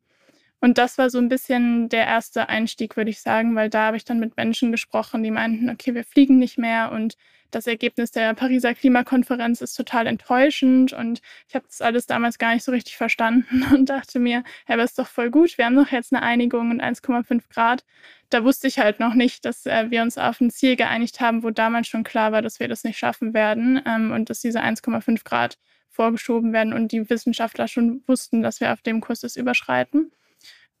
Und 0.61 0.77
das 0.77 0.97
war 0.97 1.09
so 1.09 1.17
ein 1.19 1.29
bisschen 1.29 1.89
der 1.89 2.05
erste 2.05 2.49
Einstieg, 2.49 2.97
würde 2.97 3.09
ich 3.09 3.21
sagen, 3.21 3.55
weil 3.55 3.69
da 3.69 3.87
habe 3.87 3.97
ich 3.97 4.05
dann 4.05 4.19
mit 4.19 4.35
Menschen 4.35 4.71
gesprochen, 4.71 5.23
die 5.23 5.31
meinten, 5.31 5.69
okay, 5.69 5.95
wir 5.95 6.03
fliegen 6.03 6.37
nicht 6.37 6.57
mehr 6.57 6.91
und 6.91 7.15
das 7.51 7.65
Ergebnis 7.65 8.11
der 8.11 8.33
Pariser 8.33 8.75
Klimakonferenz 8.75 9.61
ist 9.61 9.73
total 9.73 10.07
enttäuschend 10.07 10.93
und 10.93 11.21
ich 11.47 11.55
habe 11.55 11.65
das 11.65 11.81
alles 11.81 12.05
damals 12.05 12.37
gar 12.37 12.53
nicht 12.53 12.63
so 12.63 12.71
richtig 12.71 12.97
verstanden 12.97 13.63
und 13.73 13.89
dachte 13.89 14.19
mir, 14.19 14.43
hey, 14.65 14.75
aber 14.75 14.83
ist 14.83 14.99
doch 14.99 15.07
voll 15.07 15.31
gut, 15.31 15.57
wir 15.57 15.65
haben 15.65 15.75
doch 15.75 15.91
jetzt 15.91 16.13
eine 16.13 16.21
Einigung 16.21 16.71
und 16.71 16.81
1,5 16.81 17.41
Grad. 17.49 17.83
Da 18.29 18.43
wusste 18.43 18.67
ich 18.67 18.77
halt 18.79 18.99
noch 18.99 19.15
nicht, 19.15 19.45
dass 19.45 19.65
äh, 19.65 19.89
wir 19.89 20.03
uns 20.03 20.17
auf 20.17 20.39
ein 20.41 20.51
Ziel 20.51 20.75
geeinigt 20.75 21.19
haben, 21.19 21.41
wo 21.41 21.49
damals 21.49 21.87
schon 21.87 22.03
klar 22.03 22.31
war, 22.31 22.41
dass 22.41 22.59
wir 22.59 22.67
das 22.67 22.83
nicht 22.83 22.99
schaffen 22.99 23.33
werden 23.33 23.81
ähm, 23.85 24.11
und 24.11 24.29
dass 24.29 24.41
diese 24.41 24.61
1,5 24.61 25.23
Grad 25.23 25.57
vorgeschoben 25.89 26.53
werden 26.53 26.73
und 26.73 26.91
die 26.91 27.09
Wissenschaftler 27.09 27.67
schon 27.67 28.03
wussten, 28.05 28.43
dass 28.43 28.61
wir 28.61 28.71
auf 28.71 28.81
dem 28.81 29.01
Kurs 29.01 29.21
das 29.21 29.35
überschreiten. 29.35 30.11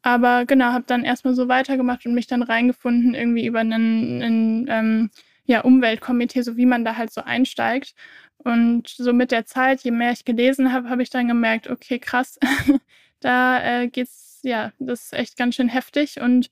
Aber 0.01 0.45
genau, 0.45 0.67
habe 0.67 0.85
dann 0.87 1.03
erstmal 1.03 1.33
so 1.33 1.47
weitergemacht 1.47 2.05
und 2.05 2.13
mich 2.13 2.27
dann 2.27 2.43
reingefunden, 2.43 3.13
irgendwie 3.13 3.45
über 3.45 3.59
einen, 3.59 4.21
einen 4.21 4.67
ähm, 4.69 5.09
ja, 5.45 5.61
Umweltkomitee, 5.61 6.41
so 6.41 6.57
wie 6.57 6.65
man 6.65 6.85
da 6.85 6.95
halt 6.95 7.11
so 7.11 7.21
einsteigt. 7.21 7.95
Und 8.37 8.87
so 8.87 9.11
mit 9.11 9.31
der 9.31 9.45
Zeit, 9.45 9.81
je 9.81 9.91
mehr 9.91 10.11
ich 10.11 10.23
gelesen 10.23 10.71
habe, 10.71 10.89
habe 10.89 11.03
ich 11.03 11.09
dann 11.09 11.27
gemerkt, 11.27 11.69
okay, 11.69 11.99
krass, 11.99 12.39
da 13.19 13.81
äh, 13.81 13.87
geht's, 13.89 14.39
ja, 14.43 14.71
das 14.79 15.05
ist 15.05 15.13
echt 15.13 15.37
ganz 15.37 15.55
schön 15.55 15.67
heftig 15.67 16.21
und 16.21 16.49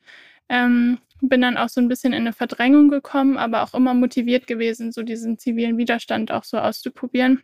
ähm, 0.49 0.99
bin 1.21 1.41
dann 1.41 1.57
auch 1.57 1.69
so 1.69 1.81
ein 1.81 1.87
bisschen 1.87 2.13
in 2.13 2.21
eine 2.21 2.33
Verdrängung 2.33 2.89
gekommen, 2.89 3.37
aber 3.37 3.63
auch 3.63 3.73
immer 3.73 3.93
motiviert 3.93 4.47
gewesen, 4.47 4.91
so 4.91 5.03
diesen 5.03 5.37
zivilen 5.37 5.77
Widerstand 5.77 6.31
auch 6.31 6.43
so 6.43 6.57
auszuprobieren. 6.57 7.41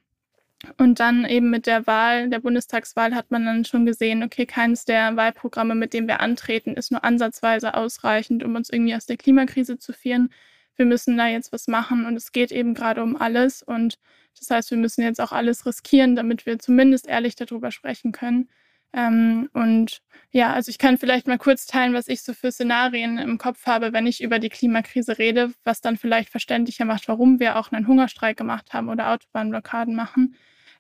Und 0.78 0.99
dann 0.99 1.26
eben 1.26 1.49
mit 1.49 1.67
der 1.67 1.88
Wahl, 1.88 2.30
der 2.30 2.39
Bundestagswahl, 2.39 3.13
hat 3.15 3.32
man 3.32 3.45
dann 3.45 3.65
schon 3.65 3.86
gesehen, 3.86 4.23
okay, 4.23 4.45
keines 4.45 4.86
der 4.86 5.15
Wahlprogramme, 5.15 5.76
mit 5.76 5.93
dem 5.93 6.08
wir 6.08 6.21
antreten, 6.21 6.76
ist 6.76 6.91
nur 6.91 7.04
ansatzweise 7.04 7.73
ausreichend, 7.73 8.43
um 8.43 8.56
uns 8.56 8.69
irgendwie 8.69 8.95
aus 8.95 9.06
der 9.06 9.17
Klimakrise 9.17 9.78
zu 9.78 9.93
führen 9.93 10.30
wir 10.76 10.86
müssen 10.86 11.17
da 11.17 11.28
jetzt 11.28 11.52
was 11.52 11.67
machen 11.67 12.06
und 12.06 12.15
es 12.15 12.32
geht 12.32 12.52
eben 12.52 12.73
gerade 12.73 13.04
um 13.04 13.19
alles 13.19 13.63
und 13.63 13.99
das 14.38 14.49
heißt, 14.49 14.71
wir 14.71 14.78
müssen 14.78 15.04
jetzt 15.04 15.21
auch 15.21 15.32
alles 15.32 15.65
riskieren, 15.65 16.15
damit 16.15 16.45
wir 16.45 16.58
zumindest 16.60 17.08
ehrlich 17.08 17.36
darüber 17.36 17.71
sprechen 17.71 18.12
können. 18.12 18.49
Ähm, 18.91 19.49
und 19.54 20.02
ja, 20.32 20.54
also 20.54 20.69
ich 20.69 20.80
kann 20.80 20.97
vielleicht 20.97 21.28
mal 21.28 21.38
kurz 21.38 21.67
teilen, 21.67 21.93
was 21.93 22.08
ich 22.08 22.23
so 22.23 22.34
für 22.34 22.52
Szenarien 22.52 23.19
im 23.19 23.38
Kopf 23.38 23.65
habe, 23.67 23.93
wenn 23.93 24.08
ich 24.08 24.23
über 24.23 24.39
die 24.39 24.49
Klimakrise 24.49 25.19
rede, 25.19 25.54
was 25.63 25.82
dann 25.82 25.97
vielleicht 25.97 26.30
verständlicher 26.30 26.86
macht, 26.86 27.08
warum 27.08 27.39
wir 27.39 27.58
auch 27.58 27.71
einen 27.71 27.88
Hungerstreik 27.88 28.38
gemacht 28.38 28.73
haben 28.73 28.89
oder 28.89 29.12
Autobahnblockaden 29.12 29.95
machen. 29.95 30.36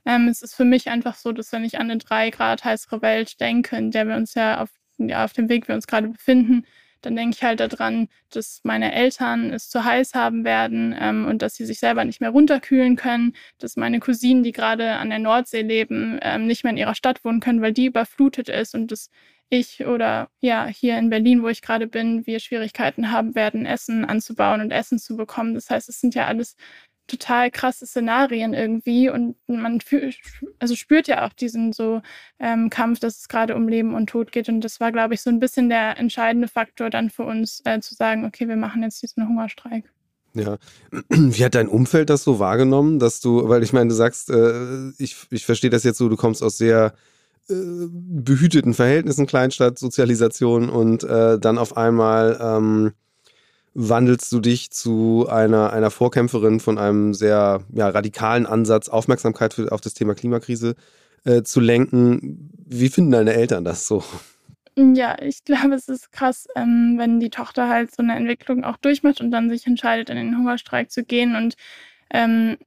Ähm, 0.05 0.27
es 0.27 0.41
ist 0.41 0.55
für 0.55 0.65
mich 0.65 0.89
einfach 0.89 1.15
so, 1.15 1.31
dass 1.31 1.51
wenn 1.51 1.63
ich 1.63 1.79
an 1.79 1.89
eine 1.89 1.97
drei 1.97 2.29
Grad 2.29 2.63
heißere 2.63 3.01
Welt 3.01 3.39
denke, 3.39 3.77
in 3.77 3.91
der 3.91 4.07
wir 4.07 4.15
uns 4.15 4.33
ja 4.33 4.61
auf, 4.61 4.69
ja, 4.97 5.23
auf 5.25 5.33
dem 5.33 5.49
Weg 5.49 5.67
wir 5.67 5.75
uns 5.75 5.87
gerade 5.87 6.09
befinden, 6.09 6.65
dann 7.03 7.15
denke 7.15 7.35
ich 7.35 7.43
halt 7.43 7.59
daran, 7.59 8.07
dass 8.29 8.61
meine 8.63 8.93
Eltern 8.93 9.51
es 9.51 9.69
zu 9.69 9.83
heiß 9.83 10.13
haben 10.13 10.45
werden 10.45 10.95
ähm, 10.97 11.25
und 11.25 11.41
dass 11.41 11.55
sie 11.55 11.65
sich 11.65 11.79
selber 11.79 12.05
nicht 12.05 12.21
mehr 12.21 12.29
runterkühlen 12.29 12.95
können, 12.95 13.33
dass 13.59 13.75
meine 13.75 13.99
Cousinen, 13.99 14.43
die 14.43 14.51
gerade 14.53 14.93
an 14.93 15.09
der 15.09 15.19
Nordsee 15.19 15.61
leben, 15.61 16.19
ähm, 16.21 16.47
nicht 16.47 16.63
mehr 16.63 16.71
in 16.71 16.77
ihrer 16.77 16.95
Stadt 16.95 17.23
wohnen 17.25 17.41
können, 17.41 17.61
weil 17.61 17.73
die 17.73 17.87
überflutet 17.87 18.49
ist 18.49 18.73
und 18.73 18.91
dass 18.91 19.09
ich 19.49 19.85
oder 19.85 20.29
ja, 20.41 20.65
hier 20.65 20.97
in 20.97 21.09
Berlin, 21.09 21.43
wo 21.43 21.47
ich 21.49 21.61
gerade 21.61 21.87
bin, 21.87 22.25
wir 22.25 22.39
Schwierigkeiten 22.39 23.11
haben 23.11 23.35
werden, 23.35 23.65
Essen 23.65 24.05
anzubauen 24.05 24.61
und 24.61 24.71
Essen 24.71 24.97
zu 24.97 25.15
bekommen. 25.15 25.53
Das 25.53 25.69
heißt, 25.69 25.89
es 25.89 25.99
sind 25.99 26.15
ja 26.15 26.25
alles 26.27 26.55
total 27.07 27.51
krasse 27.51 27.85
Szenarien 27.85 28.53
irgendwie 28.53 29.09
und 29.09 29.35
man 29.47 29.79
also 30.59 30.75
spürt 30.75 31.07
ja 31.07 31.25
auch 31.25 31.33
diesen 31.33 31.73
so 31.73 32.01
ähm, 32.39 32.69
Kampf, 32.69 32.99
dass 32.99 33.19
es 33.19 33.27
gerade 33.27 33.55
um 33.55 33.67
Leben 33.67 33.93
und 33.93 34.09
Tod 34.09 34.31
geht 34.31 34.49
und 34.49 34.61
das 34.61 34.79
war, 34.79 34.91
glaube 34.91 35.13
ich, 35.13 35.21
so 35.21 35.29
ein 35.29 35.39
bisschen 35.39 35.69
der 35.69 35.97
entscheidende 35.97 36.47
Faktor 36.47 36.89
dann 36.89 37.09
für 37.09 37.23
uns 37.23 37.61
äh, 37.65 37.79
zu 37.81 37.95
sagen, 37.95 38.25
okay, 38.25 38.47
wir 38.47 38.55
machen 38.55 38.83
jetzt 38.83 39.01
diesen 39.01 39.27
Hungerstreik. 39.27 39.91
Ja. 40.33 40.57
Wie 41.09 41.43
hat 41.43 41.55
dein 41.55 41.67
Umfeld 41.67 42.09
das 42.09 42.23
so 42.23 42.39
wahrgenommen, 42.39 42.99
dass 42.99 43.19
du, 43.19 43.47
weil 43.49 43.63
ich 43.63 43.73
meine, 43.73 43.89
du 43.89 43.95
sagst, 43.95 44.29
äh, 44.29 44.89
ich, 44.97 45.27
ich 45.29 45.45
verstehe 45.45 45.69
das 45.69 45.83
jetzt 45.83 45.97
so, 45.97 46.09
du 46.09 46.15
kommst 46.15 46.41
aus 46.41 46.57
sehr 46.57 46.93
äh, 47.49 47.53
behüteten 47.91 48.73
Verhältnissen, 48.73 49.27
Kleinstadt, 49.27 49.77
Sozialisation 49.77 50.69
und 50.69 51.03
äh, 51.03 51.37
dann 51.37 51.57
auf 51.57 51.75
einmal 51.77 52.39
ähm, 52.41 52.93
wandelst 53.73 54.31
du 54.31 54.39
dich 54.39 54.71
zu 54.71 55.27
einer, 55.29 55.73
einer 55.73 55.91
Vorkämpferin 55.91 56.59
von 56.59 56.77
einem 56.77 57.13
sehr 57.13 57.63
ja, 57.73 57.89
radikalen 57.89 58.45
Ansatz, 58.45 58.89
Aufmerksamkeit 58.89 59.53
für, 59.53 59.71
auf 59.71 59.81
das 59.81 59.93
Thema 59.93 60.13
Klimakrise 60.13 60.75
äh, 61.25 61.43
zu 61.43 61.59
lenken. 61.59 62.51
Wie 62.65 62.89
finden 62.89 63.11
deine 63.11 63.33
Eltern 63.33 63.63
das 63.63 63.87
so? 63.87 64.03
Ja, 64.75 65.17
ich 65.21 65.43
glaube, 65.43 65.75
es 65.75 65.87
ist 65.87 66.11
krass, 66.11 66.47
ähm, 66.55 66.95
wenn 66.97 67.19
die 67.19 67.29
Tochter 67.29 67.69
halt 67.69 67.93
so 67.95 68.01
eine 68.01 68.15
Entwicklung 68.15 68.63
auch 68.63 68.77
durchmacht 68.77 69.21
und 69.21 69.29
dann 69.29 69.49
sich 69.49 69.67
entscheidet, 69.67 70.09
in 70.09 70.17
den 70.17 70.37
Hungerstreik 70.37 70.91
zu 70.91 71.03
gehen. 71.03 71.35
Und 71.35 71.55
ähm, 72.11 72.57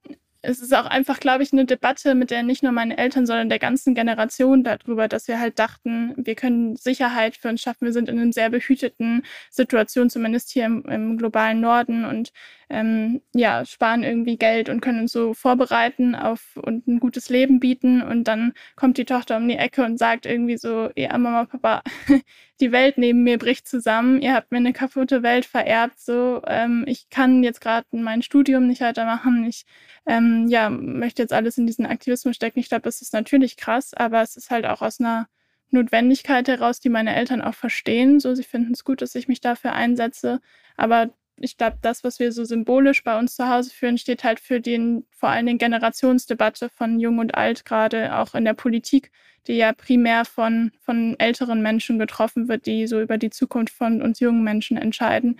es 0.47 0.61
ist 0.61 0.73
auch 0.73 0.85
einfach, 0.85 1.19
glaube 1.19 1.43
ich, 1.43 1.51
eine 1.51 1.65
Debatte, 1.65 2.15
mit 2.15 2.31
der 2.31 2.41
nicht 2.41 2.63
nur 2.63 2.71
meine 2.71 2.97
Eltern, 2.97 3.25
sondern 3.25 3.49
der 3.49 3.59
ganzen 3.59 3.93
Generation 3.95 4.63
darüber, 4.63 5.09
dass 5.09 5.27
wir 5.27 5.41
halt 5.41 5.59
dachten, 5.59 6.13
wir 6.15 6.35
können 6.35 6.77
Sicherheit 6.77 7.35
für 7.35 7.49
uns 7.49 7.61
schaffen. 7.61 7.85
Wir 7.85 7.91
sind 7.91 8.07
in 8.07 8.17
einer 8.17 8.31
sehr 8.31 8.49
behüteten 8.49 9.23
Situation, 9.51 10.09
zumindest 10.09 10.51
hier 10.51 10.65
im, 10.65 10.85
im 10.85 11.17
globalen 11.17 11.59
Norden 11.59 12.05
und 12.05 12.31
ähm, 12.69 13.21
ja, 13.33 13.63
sparen 13.65 14.03
irgendwie 14.03 14.37
Geld 14.37 14.67
und 14.69 14.81
können 14.81 15.01
uns 15.01 15.13
so 15.13 15.33
vorbereiten 15.33 16.15
auf 16.15 16.57
und 16.57 16.87
ein 16.87 16.99
gutes 16.99 17.29
Leben 17.29 17.59
bieten. 17.59 18.01
Und 18.01 18.25
dann 18.25 18.53
kommt 18.75 18.97
die 18.97 19.05
Tochter 19.05 19.37
um 19.37 19.47
die 19.47 19.55
Ecke 19.55 19.83
und 19.85 19.97
sagt 19.97 20.25
irgendwie 20.25 20.57
so, 20.57 20.89
ja, 20.95 21.17
Mama, 21.17 21.45
Papa, 21.45 21.81
die 22.59 22.71
Welt 22.71 22.97
neben 22.97 23.23
mir 23.23 23.37
bricht 23.37 23.67
zusammen. 23.67 24.21
Ihr 24.21 24.33
habt 24.33 24.51
mir 24.51 24.57
eine 24.57 24.73
kaputte 24.73 25.23
Welt 25.23 25.45
vererbt. 25.45 25.99
So, 25.99 26.41
ähm, 26.45 26.83
ich 26.87 27.09
kann 27.09 27.43
jetzt 27.43 27.61
gerade 27.61 27.85
mein 27.91 28.21
Studium 28.21 28.67
nicht 28.67 28.81
weitermachen. 28.81 29.45
Ich 29.45 29.65
ähm, 30.05 30.47
ja, 30.49 30.69
möchte 30.69 31.21
jetzt 31.21 31.33
alles 31.33 31.57
in 31.57 31.67
diesen 31.67 31.85
Aktivismus 31.85 32.35
stecken. 32.35 32.59
Ich 32.59 32.69
glaube, 32.69 32.83
das 32.83 33.01
ist 33.01 33.13
natürlich 33.13 33.57
krass, 33.57 33.93
aber 33.93 34.21
es 34.21 34.35
ist 34.35 34.51
halt 34.51 34.65
auch 34.65 34.81
aus 34.81 34.99
einer 34.99 35.27
Notwendigkeit 35.71 36.47
heraus, 36.47 36.79
die 36.79 36.89
meine 36.89 37.15
Eltern 37.15 37.41
auch 37.41 37.53
verstehen. 37.53 38.19
So, 38.19 38.35
sie 38.35 38.43
finden 38.43 38.73
es 38.73 38.83
gut, 38.83 39.01
dass 39.01 39.15
ich 39.15 39.27
mich 39.27 39.41
dafür 39.41 39.73
einsetze. 39.73 40.39
Aber 40.77 41.11
ich 41.39 41.57
glaube, 41.57 41.77
das, 41.81 42.03
was 42.03 42.19
wir 42.19 42.31
so 42.31 42.43
symbolisch 42.43 43.03
bei 43.03 43.17
uns 43.17 43.35
zu 43.35 43.47
Hause 43.49 43.69
führen, 43.71 43.97
steht 43.97 44.23
halt 44.23 44.39
für 44.39 44.59
den 44.59 45.05
vor 45.11 45.29
allen 45.29 45.45
Dingen 45.45 45.59
Generationsdebatte 45.59 46.69
von 46.69 46.99
Jung 46.99 47.19
und 47.19 47.35
Alt, 47.35 47.65
gerade 47.65 48.15
auch 48.17 48.35
in 48.35 48.45
der 48.45 48.53
Politik, 48.53 49.11
die 49.47 49.53
ja 49.53 49.73
primär 49.73 50.25
von, 50.25 50.71
von 50.79 51.15
älteren 51.19 51.61
Menschen 51.61 51.99
getroffen 51.99 52.47
wird, 52.47 52.65
die 52.65 52.87
so 52.87 53.01
über 53.01 53.17
die 53.17 53.29
Zukunft 53.29 53.73
von 53.73 54.01
uns 54.01 54.19
jungen 54.19 54.43
Menschen 54.43 54.77
entscheiden. 54.77 55.39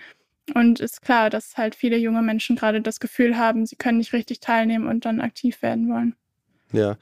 Und 0.54 0.80
ist 0.80 1.02
klar, 1.02 1.30
dass 1.30 1.56
halt 1.58 1.74
viele 1.74 1.98
junge 1.98 2.22
Menschen 2.22 2.56
gerade 2.56 2.80
das 2.80 3.00
Gefühl 3.00 3.36
haben, 3.36 3.66
sie 3.66 3.76
können 3.76 3.98
nicht 3.98 4.12
richtig 4.12 4.40
teilnehmen 4.40 4.86
und 4.86 5.04
dann 5.04 5.20
aktiv 5.20 5.60
werden 5.62 5.88
wollen. 5.90 6.16
Ja, 6.72 6.98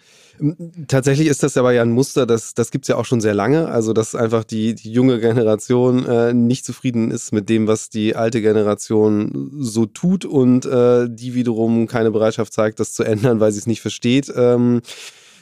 tatsächlich 0.86 1.26
ist 1.26 1.42
das 1.42 1.56
aber 1.56 1.72
ja 1.72 1.82
ein 1.82 1.90
Muster, 1.90 2.24
das, 2.24 2.54
das 2.54 2.70
gibt 2.70 2.84
es 2.84 2.88
ja 2.88 2.96
auch 2.96 3.04
schon 3.04 3.20
sehr 3.20 3.34
lange. 3.34 3.66
Also, 3.66 3.92
dass 3.92 4.14
einfach 4.14 4.44
die, 4.44 4.74
die 4.76 4.92
junge 4.92 5.18
Generation 5.18 6.06
äh, 6.06 6.32
nicht 6.32 6.64
zufrieden 6.64 7.10
ist 7.10 7.32
mit 7.32 7.48
dem, 7.48 7.66
was 7.66 7.90
die 7.90 8.14
alte 8.14 8.40
Generation 8.40 9.50
so 9.58 9.86
tut 9.86 10.24
und 10.24 10.66
äh, 10.66 11.08
die 11.10 11.34
wiederum 11.34 11.88
keine 11.88 12.12
Bereitschaft 12.12 12.52
zeigt, 12.52 12.78
das 12.78 12.92
zu 12.92 13.02
ändern, 13.02 13.40
weil 13.40 13.50
sie 13.50 13.58
es 13.58 13.66
nicht 13.66 13.80
versteht. 13.80 14.32
Ähm, 14.36 14.82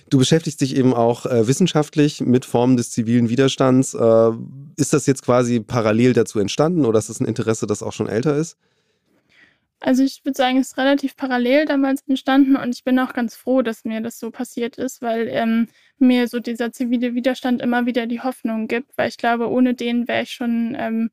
du 0.09 0.19
beschäftigst 0.19 0.63
dich 0.63 0.75
eben 0.75 0.95
auch 0.95 1.27
äh, 1.27 1.47
wissenschaftlich 1.47 2.23
mit 2.23 2.47
Formen 2.47 2.79
des 2.79 2.91
zivilen 2.91 3.29
Widerstands. 3.29 3.93
Äh, 3.93 4.31
ist 4.77 4.95
das 4.95 5.05
jetzt 5.07 5.23
quasi 5.23 5.61
parallel 5.61 6.15
dazu 6.15 6.39
entstanden 6.39 6.87
oder 6.87 6.99
ist 6.99 7.11
das 7.11 7.21
ein 7.21 7.27
Interesse, 7.27 7.67
das 7.67 7.83
auch 7.83 7.93
schon 7.93 8.09
älter 8.09 8.37
ist? 8.37 8.57
Also 9.87 10.03
ich 10.03 10.25
würde 10.25 10.37
sagen, 10.39 10.57
es 10.59 10.69
ist 10.69 10.79
relativ 10.79 11.15
parallel 11.15 11.67
damals 11.67 12.01
entstanden 12.09 12.57
und 12.57 12.75
ich 12.75 12.85
bin 12.85 12.99
auch 12.99 13.13
ganz 13.13 13.37
froh, 13.37 13.61
dass 13.61 13.85
mir 13.85 14.01
das 14.01 14.19
so 14.19 14.31
passiert 14.31 14.79
ist, 14.79 15.03
weil 15.03 15.29
ähm, 15.29 15.69
mir 15.99 16.27
so 16.27 16.41
dieser 16.41 16.73
zivile 16.73 17.15
Widerstand 17.15 17.61
immer 17.61 17.85
wieder 17.85 18.07
die 18.07 18.23
Hoffnung 18.23 18.67
gibt, 18.67 18.97
weil 18.97 19.11
ich 19.11 19.19
glaube, 19.19 19.51
ohne 19.51 19.75
den 19.75 20.09
wäre 20.09 20.23
ich 20.23 20.31
schon 20.31 20.75
ähm, 20.79 21.11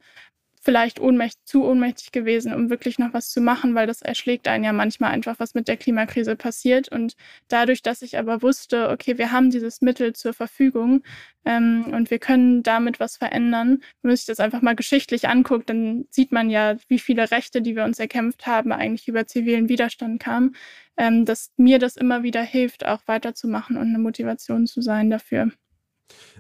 vielleicht 0.62 1.00
ohnmächtig, 1.00 1.43
zu 1.45 1.65
ohnmächtig 1.65 2.12
gewesen, 2.12 2.54
um 2.54 2.69
wirklich 2.69 3.00
noch 3.00 3.13
was 3.13 3.32
zu 3.32 3.41
machen, 3.41 3.74
weil 3.74 3.88
das 3.88 4.02
erschlägt 4.04 4.47
einen 4.47 4.63
ja 4.63 4.74
manchmal 4.74 5.12
einfach, 5.12 5.39
was 5.39 5.56
mit 5.56 5.67
der 5.67 5.76
Klimakrise 5.76 6.36
passiert. 6.36 6.89
Und 6.91 7.15
dadurch, 7.47 7.82
dass 7.82 8.04
ich 8.04 8.17
aber 8.19 8.43
wusste, 8.43 8.89
okay, 8.89 9.17
wir 9.17 9.32
haben 9.32 9.50
dieses 9.50 9.82
Mittel 9.82 10.13
zur 10.13 10.34
Verfügung 10.34 11.04
ähm, 11.45 11.86
und 11.91 12.12
wir 12.12 12.19
können 12.19 12.62
damit 12.62 13.00
was 13.00 13.17
verändern, 13.17 13.82
wenn 14.02 14.10
man 14.10 14.15
sich 14.15 14.28
das 14.28 14.39
einfach 14.39 14.62
mal 14.62 14.76
geschichtlich 14.76 15.28
anguckt, 15.28 15.69
dann 15.69 16.06
sieht 16.12 16.32
man 16.32 16.50
ja, 16.52 16.78
wie 16.88 17.00
viele 17.00 17.32
Rechte, 17.32 17.62
die 17.63 17.76
wir 17.76 17.84
uns 17.84 18.00
erkämpft 18.00 18.45
haben, 18.45 18.71
eigentlich 18.71 19.08
über 19.08 19.26
zivilen 19.26 19.67
Widerstand 19.67 20.21
kamen, 20.21 20.56
ähm, 20.97 21.26
dass 21.26 21.52
mir 21.58 21.80
das 21.80 21.97
immer 21.97 22.21
wieder 22.24 22.43
hilft, 22.43 22.86
auch 22.86 23.02
weiterzumachen 23.08 23.78
und 23.78 23.88
eine 23.88 24.00
Motivation 24.00 24.67
zu 24.67 24.82
sein 24.82 25.10
dafür. 25.10 25.52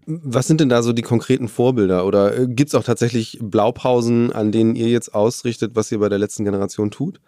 Was 0.05 0.47
sind 0.47 0.59
denn 0.59 0.69
da 0.69 0.81
so 0.81 0.93
die 0.93 1.03
konkreten 1.03 1.47
Vorbilder? 1.47 2.05
Oder 2.05 2.37
äh, 2.37 2.47
gibt 2.47 2.69
es 2.69 2.75
auch 2.75 2.83
tatsächlich 2.83 3.37
Blaupausen, 3.41 4.31
an 4.31 4.51
denen 4.51 4.75
ihr 4.75 4.87
jetzt 4.87 5.13
ausrichtet, 5.13 5.75
was 5.75 5.91
ihr 5.91 5.99
bei 5.99 6.09
der 6.09 6.19
letzten 6.19 6.43
Generation 6.43 6.91
tut? 6.91 7.19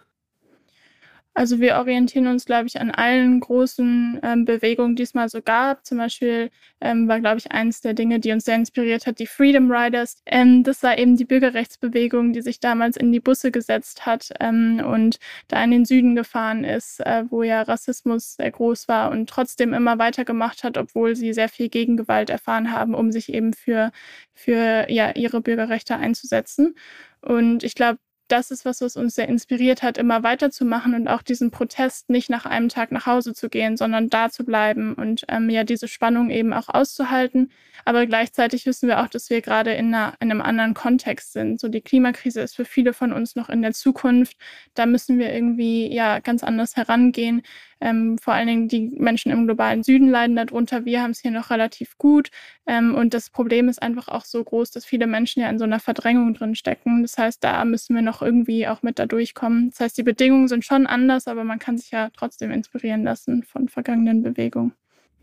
Also 1.35 1.59
wir 1.59 1.77
orientieren 1.77 2.27
uns, 2.27 2.45
glaube 2.45 2.67
ich, 2.67 2.79
an 2.79 2.91
allen 2.91 3.39
großen 3.39 4.19
ähm, 4.21 4.45
Bewegungen, 4.45 4.95
die 4.95 5.01
es 5.01 5.15
mal 5.15 5.29
so 5.29 5.41
gab. 5.41 5.83
Zum 5.83 5.97
Beispiel 5.97 6.51
ähm, 6.79 7.07
war, 7.07 7.19
glaube 7.19 7.39
ich, 7.39 7.51
eines 7.51 7.81
der 7.81 7.95
Dinge, 7.95 8.19
die 8.19 8.31
uns 8.31 8.45
sehr 8.45 8.55
inspiriert 8.55 9.07
hat, 9.07 9.17
die 9.17 9.25
Freedom 9.25 9.71
Riders. 9.71 10.21
Ähm, 10.27 10.63
das 10.63 10.83
war 10.83 10.95
eben 10.97 11.17
die 11.17 11.25
Bürgerrechtsbewegung, 11.25 12.33
die 12.33 12.41
sich 12.41 12.59
damals 12.59 12.97
in 12.97 13.11
die 13.11 13.19
Busse 13.19 13.49
gesetzt 13.49 14.05
hat 14.05 14.29
ähm, 14.39 14.83
und 14.85 15.17
da 15.47 15.63
in 15.63 15.71
den 15.71 15.85
Süden 15.85 16.15
gefahren 16.15 16.63
ist, 16.63 16.99
äh, 16.99 17.23
wo 17.29 17.41
ja 17.41 17.63
Rassismus 17.63 18.35
sehr 18.35 18.51
groß 18.51 18.87
war 18.87 19.09
und 19.09 19.27
trotzdem 19.27 19.73
immer 19.73 19.97
weitergemacht 19.97 20.63
hat, 20.63 20.77
obwohl 20.77 21.15
sie 21.15 21.33
sehr 21.33 21.49
viel 21.49 21.69
Gegengewalt 21.69 22.29
erfahren 22.29 22.71
haben, 22.71 22.93
um 22.93 23.11
sich 23.11 23.33
eben 23.33 23.53
für, 23.53 23.91
für 24.33 24.85
ja, 24.89 25.11
ihre 25.15 25.41
Bürgerrechte 25.41 25.95
einzusetzen. 25.95 26.75
Und 27.21 27.63
ich 27.63 27.73
glaube, 27.73 27.99
das 28.27 28.51
ist 28.51 28.65
was, 28.65 28.81
was 28.81 28.95
uns 28.95 29.15
sehr 29.15 29.27
inspiriert 29.27 29.83
hat, 29.83 29.97
immer 29.97 30.23
weiterzumachen 30.23 30.95
und 30.95 31.07
auch 31.07 31.21
diesen 31.21 31.51
Protest 31.51 32.09
nicht 32.09 32.29
nach 32.29 32.45
einem 32.45 32.69
Tag 32.69 32.91
nach 32.91 33.05
Hause 33.05 33.33
zu 33.33 33.49
gehen, 33.49 33.77
sondern 33.77 34.09
da 34.09 34.29
zu 34.29 34.43
bleiben 34.45 34.93
und 34.93 35.25
ähm, 35.27 35.49
ja 35.49 35.63
diese 35.63 35.87
Spannung 35.87 36.29
eben 36.29 36.53
auch 36.53 36.69
auszuhalten. 36.69 37.51
Aber 37.85 38.05
gleichzeitig 38.05 38.65
wissen 38.65 38.87
wir 38.87 39.01
auch, 39.01 39.07
dass 39.07 39.29
wir 39.29 39.41
gerade 39.41 39.73
in, 39.73 39.93
einer, 39.93 40.13
in 40.19 40.31
einem 40.31 40.41
anderen 40.41 40.73
Kontext 40.73 41.33
sind. 41.33 41.59
So 41.59 41.67
die 41.67 41.81
Klimakrise 41.81 42.41
ist 42.41 42.55
für 42.55 42.65
viele 42.65 42.93
von 42.93 43.11
uns 43.11 43.35
noch 43.35 43.49
in 43.49 43.61
der 43.61 43.73
Zukunft. 43.73 44.37
Da 44.73 44.85
müssen 44.85 45.19
wir 45.19 45.33
irgendwie 45.33 45.93
ja 45.93 46.19
ganz 46.19 46.43
anders 46.43 46.75
herangehen. 46.75 47.41
Ähm, 47.83 48.17
vor 48.17 48.33
allen 48.33 48.47
Dingen 48.47 48.67
die 48.69 48.91
Menschen 48.97 49.29
im 49.29 49.45
globalen 49.45 49.83
Süden 49.83 50.07
leiden 50.07 50.37
darunter. 50.37 50.85
Wir 50.85 51.01
haben 51.01 51.11
es 51.11 51.19
hier 51.19 51.31
noch 51.31 51.49
relativ 51.49 51.97
gut. 51.97 52.29
Ähm, 52.65 52.95
und 52.95 53.13
das 53.13 53.29
Problem 53.29 53.67
ist 53.67 53.81
einfach 53.81 54.07
auch 54.07 54.23
so 54.23 54.41
groß, 54.41 54.71
dass 54.71 54.85
viele 54.85 55.05
Menschen 55.05 55.41
ja 55.41 55.49
in 55.49 55.59
so 55.59 55.65
einer 55.65 55.81
Verdrängung 55.81 56.33
drin 56.33 56.55
stecken. 56.55 57.01
Das 57.01 57.17
heißt, 57.17 57.43
da 57.43 57.65
müssen 57.65 57.93
wir 57.93 58.01
noch 58.01 58.21
irgendwie 58.21 58.67
auch 58.69 58.83
mit 58.83 58.99
da 58.99 59.05
durchkommen. 59.05 59.71
Das 59.71 59.81
heißt, 59.81 59.97
die 59.97 60.03
Bedingungen 60.03 60.47
sind 60.47 60.63
schon 60.63 60.87
anders, 60.87 61.27
aber 61.27 61.43
man 61.43 61.59
kann 61.59 61.77
sich 61.77 61.91
ja 61.91 62.09
trotzdem 62.15 62.51
inspirieren 62.51 63.03
lassen 63.03 63.43
von 63.43 63.67
vergangenen 63.67 64.23
Bewegungen. 64.23 64.71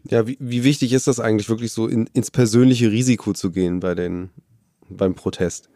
Ja, 0.04 0.26
wie, 0.26 0.36
wie 0.38 0.62
wichtig 0.62 0.92
ist 0.92 1.06
das 1.06 1.18
eigentlich 1.18 1.48
wirklich 1.48 1.72
so 1.72 1.88
in, 1.88 2.10
ins 2.12 2.30
persönliche 2.30 2.90
Risiko 2.90 3.32
zu 3.32 3.50
gehen 3.50 3.80
bei 3.80 3.94
den, 3.94 4.28
beim 4.90 5.14
Protest? 5.14 5.70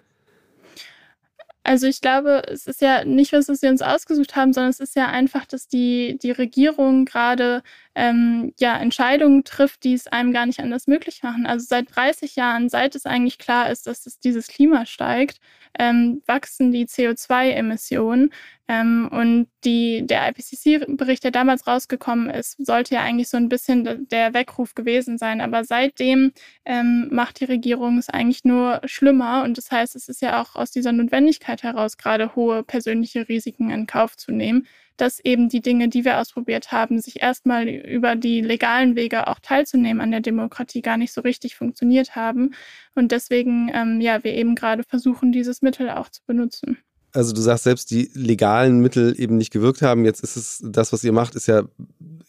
Also 1.66 1.87
ich 1.87 2.03
glaube, 2.03 2.42
es 2.46 2.66
ist 2.66 2.83
ja 2.83 3.05
nicht 3.07 3.33
was, 3.33 3.48
was 3.48 3.62
wir 3.62 3.70
uns 3.70 3.81
ausgesucht 3.81 4.37
haben, 4.37 4.53
sondern 4.53 4.70
es 4.70 4.81
ist 4.81 4.94
ja 4.96 5.07
einfach, 5.07 5.46
dass 5.46 5.66
die, 5.66 6.18
die 6.22 6.31
Regierung 6.31 7.07
gerade 7.07 7.62
ähm, 7.94 8.53
ja, 8.61 8.77
Entscheidungen 8.77 9.44
trifft, 9.44 9.83
die 9.85 9.94
es 9.94 10.07
einem 10.07 10.33
gar 10.35 10.44
nicht 10.44 10.61
anders 10.61 10.87
möglich 10.87 11.22
machen. 11.22 11.46
Also 11.46 11.64
seit 11.66 11.94
30 11.96 12.37
Jahren, 12.37 12.68
seit 12.68 12.94
es 12.94 13.07
eigentlich 13.07 13.38
klar 13.38 13.70
ist, 13.70 13.87
dass 13.87 14.05
es 14.05 14.18
dieses 14.20 14.48
Klima 14.48 14.85
steigt, 14.85 15.38
ähm, 15.78 16.22
wachsen 16.26 16.72
die 16.72 16.87
CO2-Emissionen. 16.87 18.30
Ähm, 18.66 19.08
und 19.12 19.48
die, 19.64 20.06
der 20.06 20.28
IPCC-Bericht, 20.28 21.22
der 21.24 21.30
damals 21.30 21.66
rausgekommen 21.66 22.30
ist, 22.30 22.56
sollte 22.64 22.94
ja 22.94 23.02
eigentlich 23.02 23.28
so 23.28 23.37
ein 23.37 23.48
bisschen 23.48 24.08
der 24.08 24.32
Weckruf 24.34 24.74
gewesen 24.74 25.18
sein. 25.18 25.40
Aber 25.40 25.64
seitdem 25.64 26.32
ähm, 26.64 27.08
macht 27.10 27.40
die 27.40 27.44
Regierung 27.44 27.98
es 27.98 28.08
eigentlich 28.08 28.44
nur 28.44 28.80
schlimmer. 28.84 29.42
Und 29.44 29.58
das 29.58 29.70
heißt, 29.70 29.96
es 29.96 30.08
ist 30.08 30.22
ja 30.22 30.40
auch 30.40 30.54
aus 30.56 30.70
dieser 30.70 30.92
Notwendigkeit 30.92 31.62
heraus, 31.62 31.98
gerade 31.98 32.34
hohe 32.34 32.62
persönliche 32.62 33.28
Risiken 33.28 33.70
in 33.70 33.87
Kauf 33.87 34.16
zu 34.16 34.32
nehmen 34.32 34.66
dass 34.96 35.20
eben 35.20 35.48
die 35.48 35.61
Dinge, 35.61 35.88
die 35.88 36.04
wir 36.04 36.20
ausprobiert 36.20 36.72
haben, 36.72 37.00
sich 37.00 37.22
erstmal 37.22 37.68
über 37.68 38.16
die 38.16 38.40
legalen 38.40 38.96
Wege 38.96 39.26
auch 39.28 39.38
teilzunehmen 39.40 40.00
an 40.00 40.11
der 40.11 40.20
Demokratie 40.20 40.83
gar 40.83 40.96
nicht 40.96 41.12
so 41.12 41.20
richtig 41.20 41.57
funktioniert 41.57 42.16
haben. 42.16 42.54
Und 42.94 43.12
deswegen, 43.12 43.70
ähm, 43.74 44.00
ja, 44.00 44.22
wir 44.22 44.35
eben 44.35 44.54
gerade 44.54 44.85
versuchen, 44.85 45.33
dieses 45.33 45.62
Mittel 45.62 45.90
auch 45.90 46.09
zu 46.09 46.20
benutzen. 46.26 46.78
Also 47.12 47.33
du 47.33 47.40
sagst 47.40 47.64
selbst, 47.64 47.92
die 47.92 48.11
legalen 48.12 48.80
Mittel 48.80 49.14
eben 49.18 49.37
nicht 49.37 49.52
gewirkt 49.52 49.83
haben. 49.83 50.04
Jetzt 50.04 50.24
ist 50.24 50.37
es, 50.37 50.62
das, 50.64 50.92
was 50.92 51.04
ihr 51.04 51.12
macht, 51.12 51.37
ist 51.37 51.46
ja, 51.46 51.62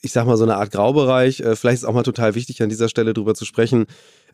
ich 0.02 0.12
sag 0.12 0.28
mal, 0.28 0.38
so 0.38 0.44
eine 0.44 0.58
Art 0.58 0.72
Graubereich. 0.72 1.40
Äh, 1.40 1.56
vielleicht 1.56 1.78
ist 1.78 1.86
auch 1.86 1.94
mal 1.94 2.04
total 2.04 2.36
wichtig, 2.36 2.62
an 2.62 2.70
dieser 2.70 2.88
Stelle 2.88 3.14
drüber 3.14 3.34
zu 3.34 3.46
sprechen. 3.46 3.88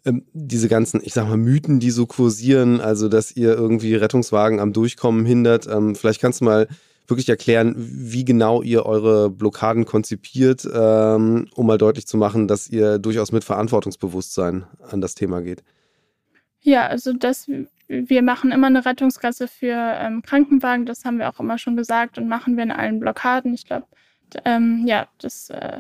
Ähm, 0.04 0.26
diese 0.34 0.68
ganzen, 0.68 1.00
ich 1.04 1.14
sag 1.14 1.28
mal, 1.28 1.38
Mythen, 1.38 1.80
die 1.80 1.92
so 1.92 2.06
kursieren, 2.06 2.82
also 2.82 3.08
dass 3.08 3.36
ihr 3.36 3.54
irgendwie 3.54 3.96
Rettungswagen 3.96 4.60
am 4.60 4.74
Durchkommen 4.74 5.26
hindert. 5.26 5.68
Ähm, 5.68 5.96
vielleicht 5.96 6.20
kannst 6.20 6.42
du 6.42 6.46
mal 6.46 6.68
wirklich 7.12 7.30
erklären, 7.30 7.76
wie 7.78 8.26
genau 8.26 8.64
ihr 8.64 8.86
eure 8.86 9.30
Blockaden 9.30 9.86
konzipiert, 9.86 10.68
ähm, 10.74 11.48
um 11.54 11.68
mal 11.68 11.78
deutlich 11.78 12.08
zu 12.08 12.18
machen, 12.18 12.48
dass 12.48 12.68
ihr 12.70 12.98
durchaus 12.98 13.32
mit 13.32 13.44
Verantwortungsbewusstsein 13.44 14.66
an 14.90 15.02
das 15.02 15.14
Thema 15.14 15.42
geht. 15.42 15.64
Ja, 16.62 16.88
also 16.88 17.14
das 17.14 17.48
wir 17.92 18.22
machen 18.22 18.52
immer 18.52 18.68
eine 18.68 18.86
Rettungsgasse 18.86 19.48
für 19.48 19.76
ähm, 19.76 20.22
Krankenwagen, 20.22 20.86
das 20.86 21.04
haben 21.04 21.20
wir 21.20 21.30
auch 21.30 21.40
immer 21.40 21.58
schon 21.58 21.76
gesagt 21.76 22.18
und 22.18 22.28
machen 22.28 22.56
wir 22.56 22.64
in 22.64 22.72
allen 22.72 23.00
Blockaden. 23.00 23.54
Ich 23.54 23.66
glaube, 23.66 23.86
ähm, 24.46 24.84
ja, 24.88 25.08
das, 25.18 25.50
äh, 25.50 25.80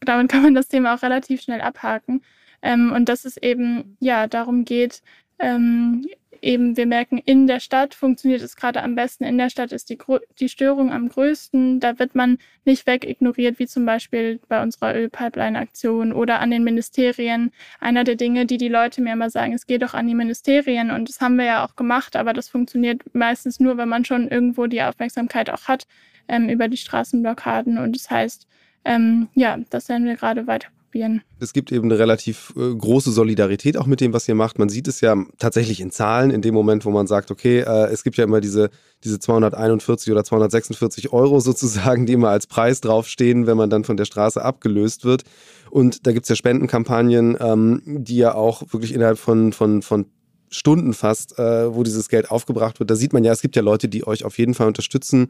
damit 0.00 0.30
kann 0.30 0.42
man 0.42 0.54
das 0.54 0.68
Thema 0.68 0.94
auch 0.94 1.02
relativ 1.02 1.40
schnell 1.40 1.62
abhaken. 1.62 2.22
Ähm, 2.60 2.92
und 2.92 3.08
dass 3.08 3.24
es 3.24 3.38
eben, 3.38 3.96
ja, 3.98 4.26
darum 4.26 4.64
geht, 4.64 5.02
ähm, 5.38 6.06
eben 6.42 6.76
wir 6.76 6.86
merken, 6.86 7.18
in 7.18 7.46
der 7.46 7.60
Stadt 7.60 7.94
funktioniert 7.94 8.42
es 8.42 8.56
gerade 8.56 8.82
am 8.82 8.94
besten. 8.94 9.24
In 9.24 9.38
der 9.38 9.48
Stadt 9.48 9.72
ist 9.72 9.88
die, 9.88 9.98
die 10.38 10.48
Störung 10.48 10.92
am 10.92 11.08
größten. 11.08 11.80
Da 11.80 11.98
wird 11.98 12.14
man 12.14 12.38
nicht 12.64 12.86
wegignoriert, 12.86 13.58
wie 13.58 13.66
zum 13.66 13.86
Beispiel 13.86 14.40
bei 14.48 14.62
unserer 14.62 14.94
Ölpipeline-Aktion 14.94 16.12
oder 16.12 16.40
an 16.40 16.50
den 16.50 16.64
Ministerien. 16.64 17.52
Einer 17.80 18.04
der 18.04 18.16
Dinge, 18.16 18.44
die 18.44 18.58
die 18.58 18.68
Leute 18.68 19.00
mir 19.00 19.12
immer 19.12 19.30
sagen, 19.30 19.54
es 19.54 19.66
geht 19.66 19.82
doch 19.82 19.94
an 19.94 20.08
die 20.08 20.14
Ministerien. 20.14 20.90
Und 20.90 21.08
das 21.08 21.20
haben 21.20 21.36
wir 21.36 21.44
ja 21.44 21.64
auch 21.64 21.76
gemacht, 21.76 22.16
aber 22.16 22.32
das 22.32 22.48
funktioniert 22.48 23.02
meistens 23.14 23.60
nur, 23.60 23.76
wenn 23.76 23.88
man 23.88 24.04
schon 24.04 24.28
irgendwo 24.28 24.66
die 24.66 24.82
Aufmerksamkeit 24.82 25.48
auch 25.48 25.68
hat 25.68 25.84
ähm, 26.28 26.48
über 26.48 26.68
die 26.68 26.76
Straßenblockaden. 26.76 27.78
Und 27.78 27.94
das 27.96 28.10
heißt, 28.10 28.48
ähm, 28.84 29.28
ja, 29.34 29.58
das 29.70 29.88
werden 29.88 30.06
wir 30.06 30.16
gerade 30.16 30.46
weiter 30.48 30.68
ausprobieren. 30.92 31.22
Es 31.40 31.52
gibt 31.52 31.72
eben 31.72 31.84
eine 31.84 31.98
relativ 31.98 32.52
äh, 32.56 32.74
große 32.74 33.12
Solidarität 33.12 33.76
auch 33.76 33.86
mit 33.86 34.00
dem, 34.00 34.12
was 34.12 34.28
ihr 34.28 34.34
macht. 34.34 34.58
Man 34.58 34.68
sieht 34.68 34.88
es 34.88 35.00
ja 35.00 35.16
tatsächlich 35.38 35.80
in 35.80 35.90
Zahlen, 35.90 36.30
in 36.30 36.42
dem 36.42 36.54
Moment, 36.54 36.84
wo 36.84 36.90
man 36.90 37.06
sagt, 37.06 37.30
okay, 37.30 37.60
äh, 37.60 37.86
es 37.90 38.04
gibt 38.04 38.16
ja 38.16 38.24
immer 38.24 38.40
diese, 38.40 38.70
diese 39.04 39.18
241 39.18 40.12
oder 40.12 40.24
246 40.24 41.12
Euro 41.12 41.40
sozusagen, 41.40 42.06
die 42.06 42.12
immer 42.12 42.28
als 42.30 42.46
Preis 42.46 42.80
draufstehen, 42.80 43.46
wenn 43.46 43.56
man 43.56 43.70
dann 43.70 43.84
von 43.84 43.96
der 43.96 44.04
Straße 44.04 44.42
abgelöst 44.42 45.04
wird. 45.04 45.22
Und 45.70 46.06
da 46.06 46.12
gibt 46.12 46.24
es 46.24 46.28
ja 46.28 46.36
Spendenkampagnen, 46.36 47.36
ähm, 47.40 47.82
die 47.86 48.16
ja 48.16 48.34
auch 48.34 48.62
wirklich 48.72 48.94
innerhalb 48.94 49.18
von, 49.18 49.52
von, 49.52 49.82
von 49.82 50.06
Stunden 50.50 50.92
fast, 50.92 51.38
äh, 51.38 51.74
wo 51.74 51.82
dieses 51.82 52.08
Geld 52.08 52.30
aufgebracht 52.30 52.78
wird. 52.78 52.90
Da 52.90 52.96
sieht 52.96 53.14
man 53.14 53.24
ja, 53.24 53.32
es 53.32 53.40
gibt 53.40 53.56
ja 53.56 53.62
Leute, 53.62 53.88
die 53.88 54.06
euch 54.06 54.24
auf 54.24 54.38
jeden 54.38 54.54
Fall 54.54 54.66
unterstützen. 54.66 55.28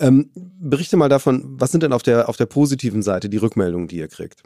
Ähm, 0.00 0.30
berichte 0.34 0.96
mal 0.96 1.08
davon, 1.08 1.42
was 1.58 1.70
sind 1.70 1.82
denn 1.82 1.92
auf 1.92 2.02
der, 2.02 2.28
auf 2.28 2.36
der 2.36 2.46
positiven 2.46 3.02
Seite 3.02 3.28
die 3.28 3.36
Rückmeldungen, 3.36 3.88
die 3.88 3.98
ihr 3.98 4.08
kriegt? 4.08 4.42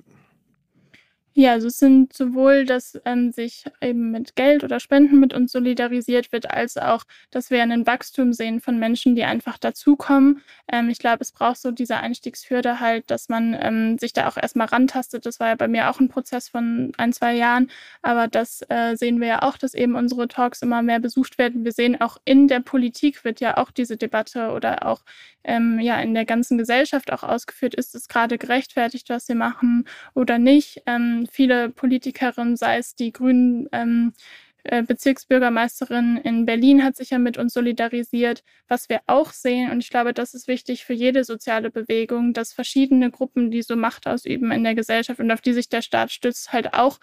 Ja, 1.41 1.53
also 1.53 1.69
es 1.69 1.79
sind 1.79 2.13
sowohl, 2.13 2.65
dass 2.65 3.01
ähm, 3.05 3.31
sich 3.31 3.65
eben 3.81 4.11
mit 4.11 4.35
Geld 4.35 4.65
oder 4.65 4.81
Spenden 4.81 5.21
mit 5.21 5.33
uns 5.33 5.53
solidarisiert 5.53 6.33
wird, 6.33 6.51
als 6.51 6.77
auch, 6.77 7.05
dass 7.31 7.49
wir 7.53 7.63
einen 7.63 7.87
Wachstum 7.87 8.33
sehen 8.33 8.61
von 8.61 8.81
Menschen, 8.81 9.15
die 9.15 9.23
einfach 9.23 9.57
dazukommen. 9.57 10.43
Ähm, 10.67 10.89
ich 10.89 10.99
glaube, 10.99 11.19
es 11.21 11.31
braucht 11.31 11.59
so 11.59 11.71
diese 11.71 11.99
Einstiegshürde 11.99 12.81
halt, 12.81 13.09
dass 13.09 13.29
man 13.29 13.57
ähm, 13.61 13.99
sich 13.99 14.13
da 14.13 14.27
auch 14.27 14.37
erstmal 14.37 14.67
rantastet. 14.67 15.27
Das 15.27 15.39
war 15.39 15.47
ja 15.51 15.55
bei 15.55 15.69
mir 15.69 15.89
auch 15.91 16.01
ein 16.01 16.09
Prozess 16.09 16.49
von 16.49 16.91
ein, 16.97 17.13
zwei 17.13 17.37
Jahren. 17.37 17.71
Aber 18.03 18.27
das 18.27 18.63
äh, 18.69 18.97
sehen 18.97 19.21
wir 19.21 19.29
ja 19.29 19.43
auch, 19.43 19.57
dass 19.59 19.75
eben 19.75 19.95
unsere 19.95 20.27
Talks 20.27 20.61
immer 20.63 20.83
mehr 20.83 20.99
besucht 20.99 21.39
werden. 21.39 21.65
Wir 21.65 21.71
sehen 21.73 22.01
auch 22.01 22.17
in 22.25 22.49
der 22.49 22.59
Politik 22.59 23.23
wird 23.23 23.39
ja 23.39 23.59
auch 23.59 23.71
diese 23.71 23.97
Debatte 23.97 24.51
oder 24.51 24.85
auch 24.85 25.03
ähm, 25.45 25.79
ja 25.81 26.01
in 26.01 26.15
der 26.15 26.25
ganzen 26.25 26.59
Gesellschaft 26.59 27.13
auch 27.13 27.23
ausgeführt, 27.23 27.75
ist 27.75 27.95
es 27.95 28.09
gerade 28.09 28.39
gerechtfertigt, 28.39 29.09
was 29.09 29.29
wir 29.29 29.37
machen 29.37 29.85
oder 30.15 30.39
nicht. 30.39 30.83
Viele 31.31 31.71
Politikerinnen, 31.71 32.57
sei 32.57 32.79
es 32.79 32.95
die 32.95 33.13
Grünen, 33.13 33.69
ähm, 33.73 34.13
äh, 34.65 34.83
Bezirksbürgermeisterin 34.83 36.19
in 36.19 36.45
Berlin 36.45 36.85
hat 36.85 36.97
sich 36.97 37.11
ja 37.11 37.19
mit 37.19 37.39
uns 37.39 37.55
solidarisiert, 37.55 38.43
was 38.69 38.89
wir 38.89 39.01
auch 39.07 39.33
sehen. 39.33 39.71
Und 39.71 39.81
ich 39.81 39.89
glaube, 39.89 40.13
das 40.13 40.35
ist 40.35 40.49
wichtig 40.49 40.85
für 40.85 40.93
jede 40.93 41.25
soziale 41.25 41.71
Bewegung, 41.71 42.33
dass 42.35 42.53
verschiedene 42.53 43.11
Gruppen, 43.11 43.51
die 43.51 43.63
so 43.63 43.77
Macht 43.77 44.07
ausüben 44.07 44.51
in 44.51 44.65
der 44.65 44.75
Gesellschaft 44.75 45.21
und 45.21 45.31
auf 45.31 45.41
die 45.41 45.53
sich 45.55 45.69
der 45.69 45.83
Staat 45.83 46.11
stützt, 46.13 46.53
halt 46.53 46.75
auch 46.75 46.99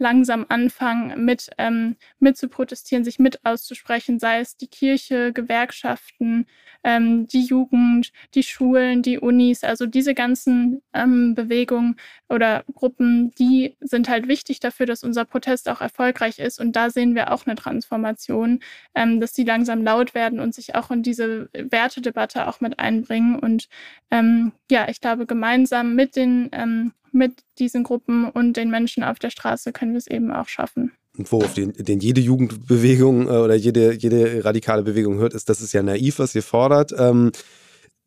langsam 0.00 0.46
anfangen, 0.48 1.24
mit, 1.24 1.50
ähm, 1.58 1.96
mit 2.18 2.36
zu 2.36 2.48
protestieren, 2.48 3.04
sich 3.04 3.18
mit 3.18 3.44
auszusprechen, 3.44 4.18
sei 4.18 4.40
es 4.40 4.56
die 4.56 4.68
Kirche, 4.68 5.32
Gewerkschaften, 5.32 6.46
ähm, 6.82 7.26
die 7.26 7.44
Jugend, 7.44 8.12
die 8.34 8.42
Schulen, 8.42 9.02
die 9.02 9.18
Unis, 9.18 9.64
also 9.64 9.86
diese 9.86 10.14
ganzen 10.14 10.82
ähm, 10.94 11.34
Bewegungen 11.34 11.96
oder 12.28 12.64
Gruppen, 12.74 13.32
die 13.38 13.76
sind 13.80 14.08
halt 14.08 14.28
wichtig 14.28 14.60
dafür, 14.60 14.86
dass 14.86 15.04
unser 15.04 15.24
Protest 15.24 15.68
auch 15.68 15.80
erfolgreich 15.80 16.38
ist. 16.38 16.58
Und 16.60 16.74
da 16.76 16.90
sehen 16.90 17.14
wir 17.14 17.32
auch 17.32 17.46
eine 17.46 17.54
Transformation, 17.54 18.60
ähm, 18.94 19.20
dass 19.20 19.32
die 19.32 19.44
langsam 19.44 19.84
laut 19.84 20.14
werden 20.14 20.40
und 20.40 20.54
sich 20.54 20.74
auch 20.74 20.90
in 20.90 21.02
diese 21.02 21.50
Wertedebatte 21.52 22.48
auch 22.48 22.60
mit 22.60 22.78
einbringen. 22.78 23.38
Und 23.38 23.68
ähm, 24.10 24.52
ja, 24.70 24.88
ich 24.88 25.00
glaube, 25.00 25.26
gemeinsam 25.26 25.94
mit 25.94 26.16
den 26.16 26.48
ähm, 26.52 26.92
mit 27.12 27.32
diesen 27.58 27.84
Gruppen 27.84 28.28
und 28.28 28.56
den 28.56 28.70
Menschen 28.70 29.02
auf 29.02 29.18
der 29.18 29.30
Straße 29.30 29.72
können 29.72 29.92
wir 29.92 29.98
es 29.98 30.06
eben 30.06 30.30
auch 30.32 30.48
schaffen. 30.48 30.92
Und 31.16 31.30
worauf 31.32 31.54
den, 31.54 31.72
den 31.72 32.00
jede 32.00 32.20
Jugendbewegung 32.20 33.26
äh, 33.26 33.32
oder 33.32 33.54
jede, 33.54 33.94
jede 33.94 34.44
radikale 34.44 34.82
Bewegung 34.82 35.18
hört, 35.18 35.34
ist, 35.34 35.48
das 35.48 35.60
ist 35.60 35.72
ja 35.72 35.82
naiv, 35.82 36.18
was 36.18 36.34
ihr 36.34 36.42
fordert. 36.42 36.94
Ähm, 36.96 37.32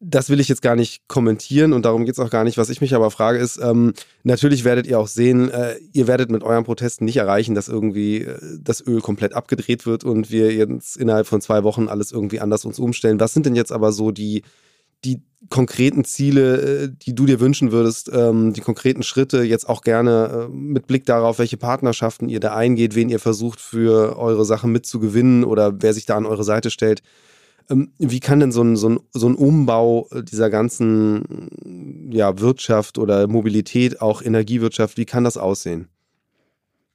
das 0.05 0.29
will 0.29 0.39
ich 0.41 0.49
jetzt 0.49 0.61
gar 0.61 0.75
nicht 0.75 1.07
kommentieren 1.07 1.71
und 1.71 1.85
darum 1.85 2.05
geht 2.05 2.13
es 2.13 2.19
auch 2.19 2.29
gar 2.29 2.43
nicht. 2.43 2.57
Was 2.57 2.69
ich 2.69 2.81
mich 2.81 2.93
aber 2.93 3.09
frage 3.09 3.39
ist, 3.39 3.57
ähm, 3.57 3.93
natürlich 4.23 4.65
werdet 4.65 4.85
ihr 4.85 4.99
auch 4.99 5.07
sehen, 5.07 5.49
äh, 5.49 5.75
ihr 5.93 6.07
werdet 6.07 6.29
mit 6.29 6.43
euren 6.43 6.65
Protesten 6.65 7.05
nicht 7.05 7.17
erreichen, 7.17 7.55
dass 7.55 7.69
irgendwie 7.69 8.23
äh, 8.23 8.37
das 8.61 8.85
Öl 8.85 8.99
komplett 8.99 9.33
abgedreht 9.33 9.85
wird 9.85 10.03
und 10.03 10.29
wir 10.29 10.53
jetzt 10.53 10.97
innerhalb 10.97 11.25
von 11.25 11.39
zwei 11.39 11.63
Wochen 11.63 11.87
alles 11.87 12.11
irgendwie 12.11 12.41
anders 12.41 12.65
uns 12.65 12.79
umstellen. 12.79 13.19
Was 13.19 13.33
sind 13.33 13.45
denn 13.45 13.55
jetzt 13.55 13.71
aber 13.71 13.93
so 13.93 14.11
die, 14.11 14.43
die 15.03 15.21
konkreten 15.49 16.03
Ziele, 16.03 16.61
äh, 16.61 16.89
die 16.89 17.13
du 17.13 17.25
dir 17.25 17.39
wünschen 17.39 17.71
würdest, 17.71 18.09
ähm, 18.13 18.53
die 18.53 18.61
konkreten 18.61 19.03
Schritte, 19.03 19.43
jetzt 19.43 19.67
auch 19.69 19.81
gerne 19.81 20.47
äh, 20.47 20.51
mit 20.51 20.87
Blick 20.87 21.05
darauf, 21.05 21.39
welche 21.39 21.57
Partnerschaften 21.57 22.29
ihr 22.29 22.39
da 22.39 22.55
eingeht, 22.55 22.95
wen 22.95 23.09
ihr 23.09 23.19
versucht 23.19 23.59
für 23.59 24.17
eure 24.17 24.45
Sache 24.45 24.67
mitzugewinnen 24.67 25.43
oder 25.43 25.81
wer 25.81 25.93
sich 25.93 26.05
da 26.05 26.17
an 26.17 26.25
eure 26.25 26.43
Seite 26.43 26.69
stellt. 26.71 27.03
Ähm, 27.69 27.93
wie 27.97 28.19
kann 28.19 28.39
denn 28.39 28.51
so 28.51 28.63
ein, 28.63 28.75
so, 28.75 28.89
ein, 28.89 28.99
so 29.11 29.27
ein 29.27 29.35
Umbau 29.35 30.09
dieser 30.23 30.49
ganzen 30.49 32.09
ja, 32.11 32.39
Wirtschaft 32.39 32.97
oder 32.97 33.27
Mobilität, 33.27 34.01
auch 34.01 34.21
Energiewirtschaft, 34.21 34.97
wie 34.97 35.05
kann 35.05 35.23
das 35.23 35.37
aussehen? 35.37 35.87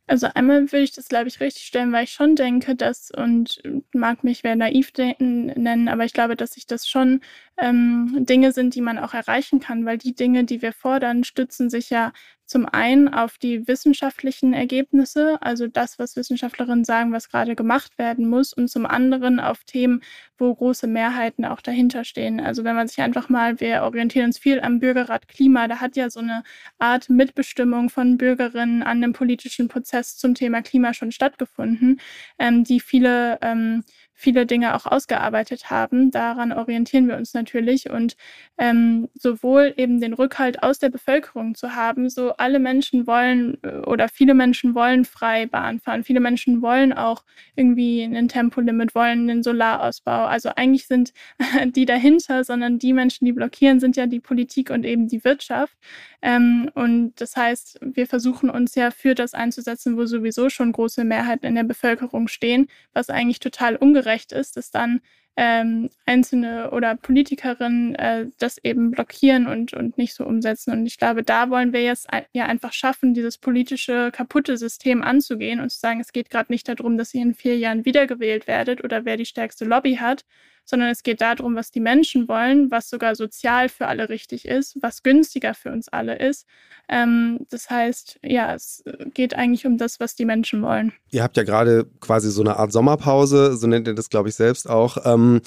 Also 0.08 0.26
einmal 0.34 0.72
würde 0.72 0.84
ich 0.84 0.92
das, 0.92 1.08
glaube 1.08 1.28
ich, 1.28 1.38
richtig 1.40 1.64
stellen, 1.64 1.92
weil 1.92 2.04
ich 2.04 2.12
schon 2.12 2.34
denke, 2.34 2.74
dass, 2.74 3.10
und 3.14 3.62
mag 3.92 4.24
mich 4.24 4.42
wer 4.42 4.56
naiv 4.56 4.90
nennen, 4.96 5.88
aber 5.88 6.06
ich 6.06 6.14
glaube, 6.14 6.34
dass 6.34 6.52
sich 6.52 6.66
das 6.66 6.88
schon 6.88 7.20
ähm, 7.60 8.24
Dinge 8.26 8.52
sind, 8.52 8.74
die 8.74 8.80
man 8.80 8.98
auch 8.98 9.14
erreichen 9.14 9.60
kann, 9.60 9.84
weil 9.84 9.98
die 9.98 10.14
Dinge, 10.14 10.44
die 10.44 10.62
wir 10.62 10.72
fordern, 10.72 11.24
stützen 11.24 11.70
sich 11.70 11.90
ja 11.90 12.12
zum 12.48 12.64
einen 12.64 13.08
auf 13.08 13.36
die 13.36 13.68
wissenschaftlichen 13.68 14.54
Ergebnisse, 14.54 15.36
also 15.42 15.66
das, 15.66 15.98
was 15.98 16.16
Wissenschaftlerinnen 16.16 16.84
sagen, 16.84 17.12
was 17.12 17.28
gerade 17.28 17.54
gemacht 17.54 17.98
werden 17.98 18.26
muss, 18.26 18.54
und 18.54 18.68
zum 18.68 18.86
anderen 18.86 19.38
auf 19.38 19.64
Themen, 19.64 20.00
wo 20.38 20.54
große 20.54 20.86
Mehrheiten 20.86 21.44
auch 21.44 21.60
dahinter 21.60 22.04
stehen. 22.04 22.40
Also 22.40 22.64
wenn 22.64 22.74
man 22.74 22.88
sich 22.88 23.00
einfach 23.00 23.28
mal, 23.28 23.60
wir 23.60 23.82
orientieren 23.82 24.26
uns 24.26 24.38
viel 24.38 24.60
am 24.60 24.80
Bürgerrat 24.80 25.28
Klima, 25.28 25.68
da 25.68 25.80
hat 25.80 25.94
ja 25.96 26.08
so 26.08 26.20
eine 26.20 26.42
Art 26.78 27.10
Mitbestimmung 27.10 27.90
von 27.90 28.16
Bürgerinnen 28.16 28.82
an 28.82 29.02
dem 29.02 29.12
politischen 29.12 29.68
Prozess 29.68 30.16
zum 30.16 30.34
Thema 30.34 30.62
Klima 30.62 30.94
schon 30.94 31.12
stattgefunden, 31.12 32.00
ähm, 32.38 32.64
die 32.64 32.80
viele 32.80 33.38
ähm, 33.42 33.84
viele 34.18 34.46
Dinge 34.46 34.74
auch 34.74 34.84
ausgearbeitet 34.84 35.70
haben. 35.70 36.10
Daran 36.10 36.52
orientieren 36.52 37.06
wir 37.06 37.16
uns 37.16 37.34
natürlich 37.34 37.88
und 37.88 38.16
ähm, 38.58 39.08
sowohl 39.14 39.72
eben 39.76 40.00
den 40.00 40.12
Rückhalt 40.12 40.60
aus 40.64 40.80
der 40.80 40.88
Bevölkerung 40.88 41.54
zu 41.54 41.76
haben, 41.76 42.10
so 42.10 42.32
alle 42.32 42.58
Menschen 42.58 43.06
wollen 43.06 43.58
äh, 43.62 43.76
oder 43.86 44.08
viele 44.08 44.34
Menschen 44.34 44.74
wollen 44.74 45.04
frei 45.04 45.46
Bahn 45.46 45.78
fahren, 45.78 46.02
viele 46.02 46.18
Menschen 46.18 46.62
wollen 46.62 46.92
auch 46.92 47.22
irgendwie 47.54 48.02
ein 48.02 48.26
Tempolimit, 48.26 48.96
wollen 48.96 49.30
einen 49.30 49.44
Solarausbau. 49.44 50.26
Also 50.26 50.50
eigentlich 50.56 50.88
sind 50.88 51.12
die 51.76 51.84
dahinter, 51.84 52.42
sondern 52.42 52.80
die 52.80 52.92
Menschen, 52.92 53.24
die 53.24 53.32
blockieren, 53.32 53.78
sind 53.78 53.96
ja 53.96 54.06
die 54.06 54.20
Politik 54.20 54.70
und 54.70 54.84
eben 54.84 55.06
die 55.06 55.22
Wirtschaft. 55.22 55.76
Ähm, 56.20 56.70
und 56.74 57.14
das 57.16 57.36
heißt, 57.36 57.78
wir 57.80 58.06
versuchen 58.06 58.50
uns 58.50 58.74
ja 58.74 58.90
für 58.90 59.14
das 59.14 59.34
einzusetzen, 59.34 59.96
wo 59.96 60.06
sowieso 60.06 60.50
schon 60.50 60.72
große 60.72 61.04
Mehrheiten 61.04 61.46
in 61.46 61.54
der 61.54 61.64
Bevölkerung 61.64 62.28
stehen, 62.28 62.68
was 62.92 63.10
eigentlich 63.10 63.38
total 63.40 63.76
ungerecht 63.76 64.32
ist, 64.32 64.56
dass 64.56 64.70
dann 64.70 65.00
ähm, 65.40 65.88
Einzelne 66.04 66.72
oder 66.72 66.96
Politikerinnen 66.96 67.94
äh, 67.94 68.26
das 68.38 68.58
eben 68.64 68.90
blockieren 68.90 69.46
und, 69.46 69.72
und 69.72 69.96
nicht 69.96 70.14
so 70.14 70.24
umsetzen. 70.26 70.72
Und 70.72 70.84
ich 70.86 70.98
glaube, 70.98 71.22
da 71.22 71.48
wollen 71.48 71.72
wir 71.72 71.84
jetzt 71.84 72.08
ja 72.32 72.46
einfach 72.46 72.72
schaffen, 72.72 73.14
dieses 73.14 73.38
politische 73.38 74.10
kaputte 74.10 74.56
System 74.56 75.00
anzugehen 75.00 75.60
und 75.60 75.70
zu 75.70 75.78
sagen, 75.78 76.00
es 76.00 76.10
geht 76.10 76.28
gerade 76.28 76.52
nicht 76.52 76.68
darum, 76.68 76.98
dass 76.98 77.14
ihr 77.14 77.22
in 77.22 77.34
vier 77.34 77.56
Jahren 77.56 77.84
wiedergewählt 77.84 78.48
werdet 78.48 78.82
oder 78.82 79.04
wer 79.04 79.16
die 79.16 79.26
stärkste 79.26 79.64
Lobby 79.64 79.94
hat, 79.96 80.24
sondern 80.68 80.90
es 80.90 81.02
geht 81.02 81.22
darum, 81.22 81.56
was 81.56 81.70
die 81.70 81.80
Menschen 81.80 82.28
wollen, 82.28 82.70
was 82.70 82.90
sogar 82.90 83.14
sozial 83.14 83.70
für 83.70 83.86
alle 83.86 84.10
richtig 84.10 84.46
ist, 84.46 84.76
was 84.82 85.02
günstiger 85.02 85.54
für 85.54 85.72
uns 85.72 85.88
alle 85.88 86.18
ist. 86.18 86.46
Ähm, 86.90 87.46
das 87.48 87.70
heißt, 87.70 88.18
ja, 88.22 88.54
es 88.54 88.84
geht 89.14 89.34
eigentlich 89.34 89.64
um 89.64 89.78
das, 89.78 89.98
was 89.98 90.14
die 90.14 90.26
Menschen 90.26 90.60
wollen. 90.60 90.92
Ihr 91.10 91.22
habt 91.22 91.38
ja 91.38 91.42
gerade 91.42 91.86
quasi 92.00 92.30
so 92.30 92.42
eine 92.42 92.58
Art 92.58 92.70
Sommerpause, 92.70 93.56
so 93.56 93.66
nennt 93.66 93.88
ihr 93.88 93.94
das, 93.94 94.10
glaube 94.10 94.28
ich, 94.28 94.34
selbst 94.34 94.68
auch. 94.68 94.98
Ähm, 95.06 95.40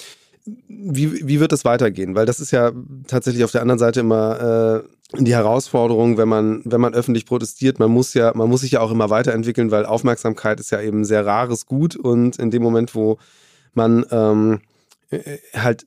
wie, 0.44 1.28
wie 1.28 1.38
wird 1.38 1.52
es 1.52 1.64
weitergehen? 1.64 2.16
Weil 2.16 2.26
das 2.26 2.40
ist 2.40 2.50
ja 2.50 2.72
tatsächlich 3.06 3.44
auf 3.44 3.52
der 3.52 3.60
anderen 3.60 3.78
Seite 3.78 4.00
immer 4.00 4.82
äh, 5.14 5.20
die 5.22 5.34
Herausforderung, 5.34 6.18
wenn 6.18 6.28
man, 6.28 6.62
wenn 6.64 6.80
man 6.80 6.94
öffentlich 6.94 7.26
protestiert, 7.26 7.78
man 7.78 7.92
muss 7.92 8.12
ja, 8.14 8.32
man 8.34 8.48
muss 8.48 8.62
sich 8.62 8.72
ja 8.72 8.80
auch 8.80 8.90
immer 8.90 9.08
weiterentwickeln, 9.08 9.70
weil 9.70 9.86
Aufmerksamkeit 9.86 10.58
ist 10.58 10.72
ja 10.72 10.80
eben 10.80 11.04
sehr 11.04 11.24
rares 11.24 11.66
Gut 11.66 11.94
und 11.94 12.40
in 12.40 12.50
dem 12.50 12.62
Moment, 12.62 12.96
wo 12.96 13.18
man 13.72 14.04
ähm, 14.10 14.54
äh, 14.54 14.71
halt 15.54 15.84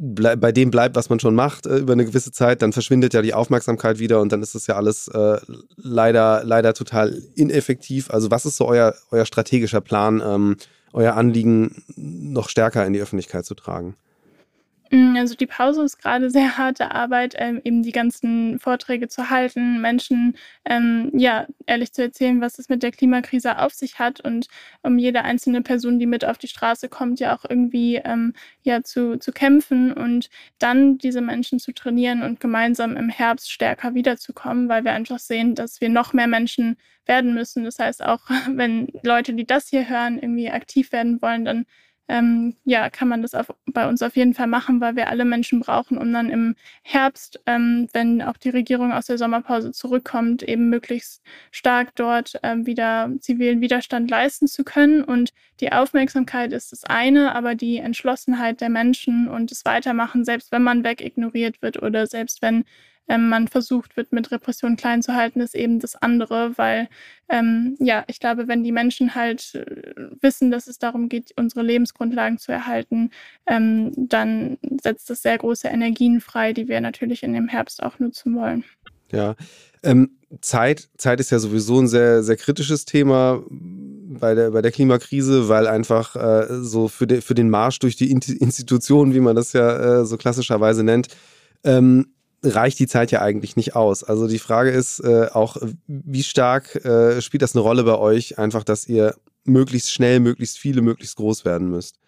bei 0.00 0.52
dem 0.52 0.70
bleibt, 0.70 0.94
was 0.94 1.10
man 1.10 1.18
schon 1.18 1.34
macht, 1.34 1.66
äh, 1.66 1.78
über 1.78 1.92
eine 1.92 2.04
gewisse 2.04 2.30
Zeit, 2.30 2.62
dann 2.62 2.72
verschwindet 2.72 3.14
ja 3.14 3.22
die 3.22 3.34
Aufmerksamkeit 3.34 3.98
wieder 3.98 4.20
und 4.20 4.30
dann 4.30 4.42
ist 4.42 4.54
das 4.54 4.68
ja 4.68 4.76
alles 4.76 5.08
äh, 5.08 5.38
leider, 5.76 6.44
leider 6.44 6.72
total 6.72 7.20
ineffektiv. 7.34 8.10
Also 8.10 8.30
was 8.30 8.46
ist 8.46 8.56
so 8.56 8.66
euer, 8.66 8.94
euer 9.10 9.26
strategischer 9.26 9.80
Plan, 9.80 10.22
ähm, 10.24 10.56
euer 10.92 11.14
Anliegen 11.14 11.82
noch 11.96 12.48
stärker 12.48 12.86
in 12.86 12.92
die 12.92 13.00
Öffentlichkeit 13.00 13.44
zu 13.44 13.56
tragen? 13.56 13.96
Mm, 14.90 15.16
also 15.16 15.34
die 15.34 15.46
Pause 15.46 15.82
ist 15.84 15.98
gerade 15.98 16.30
sehr 16.30 16.58
harte 16.58 16.92
Arbeit, 16.92 17.34
ähm, 17.38 17.60
eben 17.64 17.82
die 17.82 17.92
ganzen 17.92 18.58
Vorträge 18.58 19.08
zu 19.08 19.30
halten, 19.30 19.80
Menschen 19.80 20.36
ähm, 20.64 21.10
ja 21.14 21.46
ehrlich 21.66 21.92
zu 21.92 22.02
erzählen, 22.02 22.40
was 22.40 22.58
es 22.58 22.68
mit 22.68 22.82
der 22.82 22.92
Klimakrise 22.92 23.58
auf 23.58 23.72
sich 23.74 23.98
hat 23.98 24.20
und 24.20 24.48
um 24.82 24.98
jede 24.98 25.22
einzelne 25.24 25.62
Person, 25.62 25.98
die 25.98 26.06
mit 26.06 26.24
auf 26.24 26.38
die 26.38 26.48
Straße 26.48 26.88
kommt, 26.88 27.20
ja 27.20 27.36
auch 27.36 27.44
irgendwie 27.48 27.96
ähm, 27.96 28.34
ja 28.62 28.82
zu, 28.82 29.18
zu 29.18 29.32
kämpfen 29.32 29.92
und 29.92 30.30
dann 30.58 30.98
diese 30.98 31.20
Menschen 31.20 31.58
zu 31.58 31.72
trainieren 31.72 32.22
und 32.22 32.40
gemeinsam 32.40 32.96
im 32.96 33.08
Herbst 33.08 33.50
stärker 33.50 33.94
wiederzukommen, 33.94 34.68
weil 34.68 34.84
wir 34.84 34.92
einfach 34.92 35.18
sehen, 35.18 35.54
dass 35.54 35.80
wir 35.80 35.88
noch 35.88 36.12
mehr 36.12 36.26
Menschen 36.26 36.76
werden 37.06 37.34
müssen. 37.34 37.64
Das 37.64 37.78
heißt 37.78 38.04
auch, 38.04 38.20
wenn 38.48 38.88
Leute, 39.02 39.34
die 39.34 39.46
das 39.46 39.68
hier 39.68 39.88
hören, 39.88 40.18
irgendwie 40.18 40.50
aktiv 40.50 40.92
werden 40.92 41.20
wollen, 41.20 41.44
dann 41.44 41.66
ähm, 42.08 42.56
ja, 42.64 42.88
kann 42.90 43.08
man 43.08 43.22
das 43.22 43.34
auf, 43.34 43.54
bei 43.66 43.86
uns 43.88 44.02
auf 44.02 44.16
jeden 44.16 44.34
Fall 44.34 44.46
machen, 44.46 44.80
weil 44.80 44.96
wir 44.96 45.08
alle 45.08 45.24
Menschen 45.24 45.60
brauchen, 45.60 45.98
um 45.98 46.12
dann 46.12 46.30
im 46.30 46.56
Herbst, 46.82 47.40
ähm, 47.46 47.88
wenn 47.92 48.22
auch 48.22 48.38
die 48.38 48.48
Regierung 48.50 48.92
aus 48.92 49.06
der 49.06 49.18
Sommerpause 49.18 49.72
zurückkommt, 49.72 50.42
eben 50.42 50.70
möglichst 50.70 51.22
stark 51.50 51.94
dort 51.96 52.38
ähm, 52.42 52.66
wieder 52.66 53.10
zivilen 53.20 53.60
Widerstand 53.60 54.10
leisten 54.10 54.46
zu 54.48 54.64
können. 54.64 55.04
Und 55.04 55.30
die 55.60 55.72
Aufmerksamkeit 55.72 56.52
ist 56.52 56.72
das 56.72 56.84
eine, 56.84 57.34
aber 57.34 57.54
die 57.54 57.76
Entschlossenheit 57.76 58.60
der 58.60 58.70
Menschen 58.70 59.28
und 59.28 59.50
das 59.50 59.64
Weitermachen, 59.64 60.24
selbst 60.24 60.50
wenn 60.50 60.62
man 60.62 60.84
wegignoriert 60.84 61.60
wird 61.62 61.82
oder 61.82 62.06
selbst 62.06 62.40
wenn 62.42 62.64
ähm, 63.08 63.28
man 63.28 63.48
versucht 63.48 63.96
wird, 63.96 64.12
mit 64.12 64.30
Repression 64.30 64.76
klein 64.76 65.02
zu 65.02 65.14
halten, 65.14 65.40
ist 65.40 65.54
eben 65.54 65.80
das 65.80 65.96
andere, 65.96 66.56
weil 66.56 66.88
ähm, 67.28 67.76
ja, 67.80 68.04
ich 68.06 68.20
glaube, 68.20 68.48
wenn 68.48 68.62
die 68.62 68.72
Menschen 68.72 69.14
halt 69.14 69.54
äh, 69.54 69.94
wissen, 70.20 70.50
dass 70.50 70.66
es 70.66 70.78
darum 70.78 71.08
geht, 71.08 71.32
unsere 71.36 71.62
Lebensgrundlagen 71.62 72.38
zu 72.38 72.52
erhalten, 72.52 73.10
ähm, 73.46 73.92
dann 73.96 74.58
setzt 74.82 75.10
das 75.10 75.22
sehr 75.22 75.38
große 75.38 75.68
Energien 75.68 76.20
frei, 76.20 76.52
die 76.52 76.68
wir 76.68 76.80
natürlich 76.80 77.22
in 77.22 77.32
dem 77.32 77.48
Herbst 77.48 77.82
auch 77.82 77.98
nutzen 77.98 78.34
wollen. 78.34 78.64
Ja, 79.10 79.36
ähm, 79.82 80.10
Zeit, 80.40 80.88
Zeit 80.98 81.20
ist 81.20 81.30
ja 81.30 81.38
sowieso 81.38 81.80
ein 81.80 81.88
sehr, 81.88 82.22
sehr 82.22 82.36
kritisches 82.36 82.84
Thema 82.84 83.42
bei 83.48 84.34
der, 84.34 84.50
bei 84.50 84.60
der 84.60 84.72
Klimakrise, 84.72 85.48
weil 85.48 85.66
einfach 85.66 86.16
äh, 86.16 86.62
so 86.62 86.88
für, 86.88 87.06
de, 87.06 87.20
für 87.22 87.34
den 87.34 87.48
Marsch 87.48 87.78
durch 87.78 87.96
die 87.96 88.10
Institutionen, 88.10 89.14
wie 89.14 89.20
man 89.20 89.36
das 89.36 89.52
ja 89.54 90.00
äh, 90.00 90.04
so 90.04 90.16
klassischerweise 90.18 90.82
nennt, 90.82 91.08
ähm, 91.64 92.12
reicht 92.42 92.78
die 92.78 92.86
Zeit 92.86 93.10
ja 93.10 93.20
eigentlich 93.20 93.56
nicht 93.56 93.74
aus. 93.74 94.04
Also 94.04 94.28
die 94.28 94.38
Frage 94.38 94.70
ist 94.70 95.00
äh, 95.00 95.28
auch, 95.32 95.56
wie 95.86 96.22
stark 96.22 96.76
äh, 96.84 97.20
spielt 97.20 97.42
das 97.42 97.54
eine 97.54 97.62
Rolle 97.62 97.84
bei 97.84 97.98
euch, 97.98 98.38
einfach, 98.38 98.64
dass 98.64 98.86
ihr 98.86 99.14
möglichst 99.44 99.90
schnell, 99.90 100.20
möglichst 100.20 100.58
viele, 100.58 100.82
möglichst 100.82 101.16
groß 101.16 101.44
werden 101.44 101.70
müsst? 101.70 101.98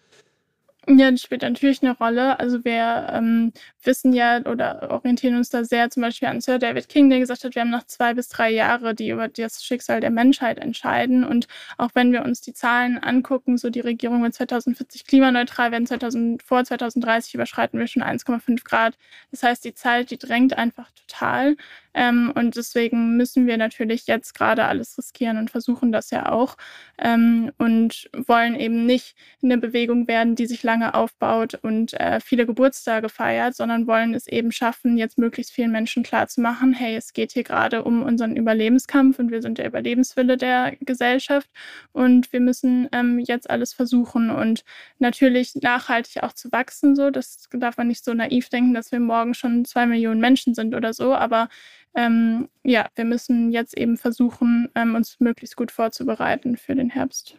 Ja, 0.87 1.11
das 1.11 1.21
spielt 1.21 1.43
natürlich 1.43 1.83
eine 1.83 1.95
Rolle. 1.95 2.39
Also 2.39 2.65
wir 2.65 3.07
ähm, 3.11 3.53
wissen 3.83 4.13
ja 4.13 4.39
oder 4.45 4.89
orientieren 4.89 5.35
uns 5.35 5.49
da 5.49 5.63
sehr 5.63 5.91
zum 5.91 6.01
Beispiel 6.01 6.27
an 6.27 6.41
Sir 6.41 6.57
David 6.57 6.89
King, 6.89 7.07
der 7.11 7.19
gesagt 7.19 7.43
hat, 7.43 7.53
wir 7.53 7.61
haben 7.61 7.69
noch 7.69 7.85
zwei 7.85 8.15
bis 8.15 8.29
drei 8.29 8.49
Jahre, 8.49 8.95
die 8.95 9.09
über 9.09 9.27
das 9.27 9.63
Schicksal 9.63 9.99
der 10.01 10.09
Menschheit 10.09 10.57
entscheiden. 10.57 11.23
Und 11.23 11.47
auch 11.77 11.91
wenn 11.93 12.11
wir 12.11 12.23
uns 12.23 12.41
die 12.41 12.53
Zahlen 12.53 12.97
angucken, 12.97 13.59
so 13.59 13.69
die 13.69 13.79
Regierung 13.79 14.23
wird 14.23 14.33
2040 14.33 15.05
klimaneutral 15.05 15.71
werden, 15.71 15.85
2000, 15.85 16.41
vor 16.41 16.63
2030 16.63 17.35
überschreiten 17.35 17.79
wir 17.79 17.85
schon 17.85 18.01
1,5 18.01 18.63
Grad. 18.63 18.97
Das 19.29 19.43
heißt, 19.43 19.63
die 19.63 19.75
Zeit, 19.75 20.09
die 20.09 20.17
drängt 20.17 20.57
einfach 20.57 20.89
total. 20.93 21.57
Ähm, 21.93 22.31
und 22.35 22.55
deswegen 22.55 23.17
müssen 23.17 23.47
wir 23.47 23.57
natürlich 23.57 24.07
jetzt 24.07 24.33
gerade 24.33 24.65
alles 24.65 24.97
riskieren 24.97 25.37
und 25.37 25.51
versuchen 25.51 25.91
das 25.91 26.09
ja 26.11 26.31
auch. 26.31 26.55
Ähm, 26.97 27.51
und 27.57 28.09
wollen 28.13 28.55
eben 28.55 28.85
nicht 28.85 29.15
eine 29.43 29.57
Bewegung 29.57 30.07
werden, 30.07 30.35
die 30.35 30.45
sich 30.45 30.63
lange 30.63 30.93
aufbaut 30.93 31.55
und 31.55 31.93
äh, 31.99 32.19
viele 32.21 32.45
Geburtstage 32.45 33.09
feiert, 33.09 33.55
sondern 33.55 33.87
wollen 33.87 34.13
es 34.13 34.27
eben 34.27 34.51
schaffen, 34.51 34.97
jetzt 34.97 35.17
möglichst 35.17 35.51
vielen 35.51 35.71
Menschen 35.71 36.03
klarzumachen, 36.03 36.73
hey, 36.73 36.95
es 36.95 37.13
geht 37.13 37.31
hier 37.31 37.43
gerade 37.43 37.83
um 37.83 38.03
unseren 38.03 38.35
Überlebenskampf 38.35 39.19
und 39.19 39.31
wir 39.31 39.41
sind 39.41 39.57
der 39.57 39.67
Überlebenswille 39.67 40.37
der 40.37 40.75
Gesellschaft 40.79 41.49
und 41.91 42.31
wir 42.31 42.39
müssen 42.39 42.87
ähm, 42.91 43.19
jetzt 43.19 43.49
alles 43.49 43.73
versuchen 43.73 44.29
und 44.29 44.63
natürlich 44.99 45.55
nachhaltig 45.55 46.23
auch 46.23 46.33
zu 46.33 46.51
wachsen. 46.51 46.95
So, 46.95 47.09
das 47.09 47.47
darf 47.51 47.77
man 47.77 47.87
nicht 47.87 48.03
so 48.05 48.13
naiv 48.13 48.49
denken, 48.49 48.73
dass 48.73 48.91
wir 48.91 48.99
morgen 48.99 49.33
schon 49.33 49.65
zwei 49.65 49.85
Millionen 49.85 50.21
Menschen 50.21 50.53
sind 50.53 50.75
oder 50.75 50.93
so, 50.93 51.13
aber 51.13 51.49
ähm, 51.95 52.47
ja, 52.63 52.87
wir 52.95 53.05
müssen 53.05 53.51
jetzt 53.51 53.77
eben 53.77 53.97
versuchen, 53.97 54.69
ähm, 54.75 54.95
uns 54.95 55.19
möglichst 55.19 55.55
gut 55.55 55.71
vorzubereiten 55.71 56.57
für 56.57 56.75
den 56.75 56.89
Herbst. 56.89 57.37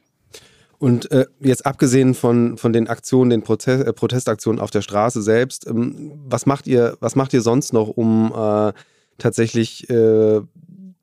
Und 0.78 1.12
äh, 1.12 1.26
jetzt 1.38 1.64
abgesehen 1.64 2.12
von, 2.14 2.58
von 2.58 2.72
den 2.72 2.88
Aktionen, 2.88 3.30
den 3.30 3.42
Protest, 3.42 3.86
äh, 3.86 3.92
Protestaktionen 3.92 4.60
auf 4.60 4.70
der 4.70 4.82
Straße 4.82 5.22
selbst, 5.22 5.66
ähm, 5.68 6.12
was 6.26 6.44
macht 6.44 6.66
ihr, 6.66 6.96
was 6.98 7.14
macht 7.14 7.32
ihr 7.32 7.40
sonst 7.40 7.72
noch, 7.72 7.88
um 7.88 8.32
äh, 8.34 8.72
tatsächlich 9.16 9.88
äh, 9.88 10.40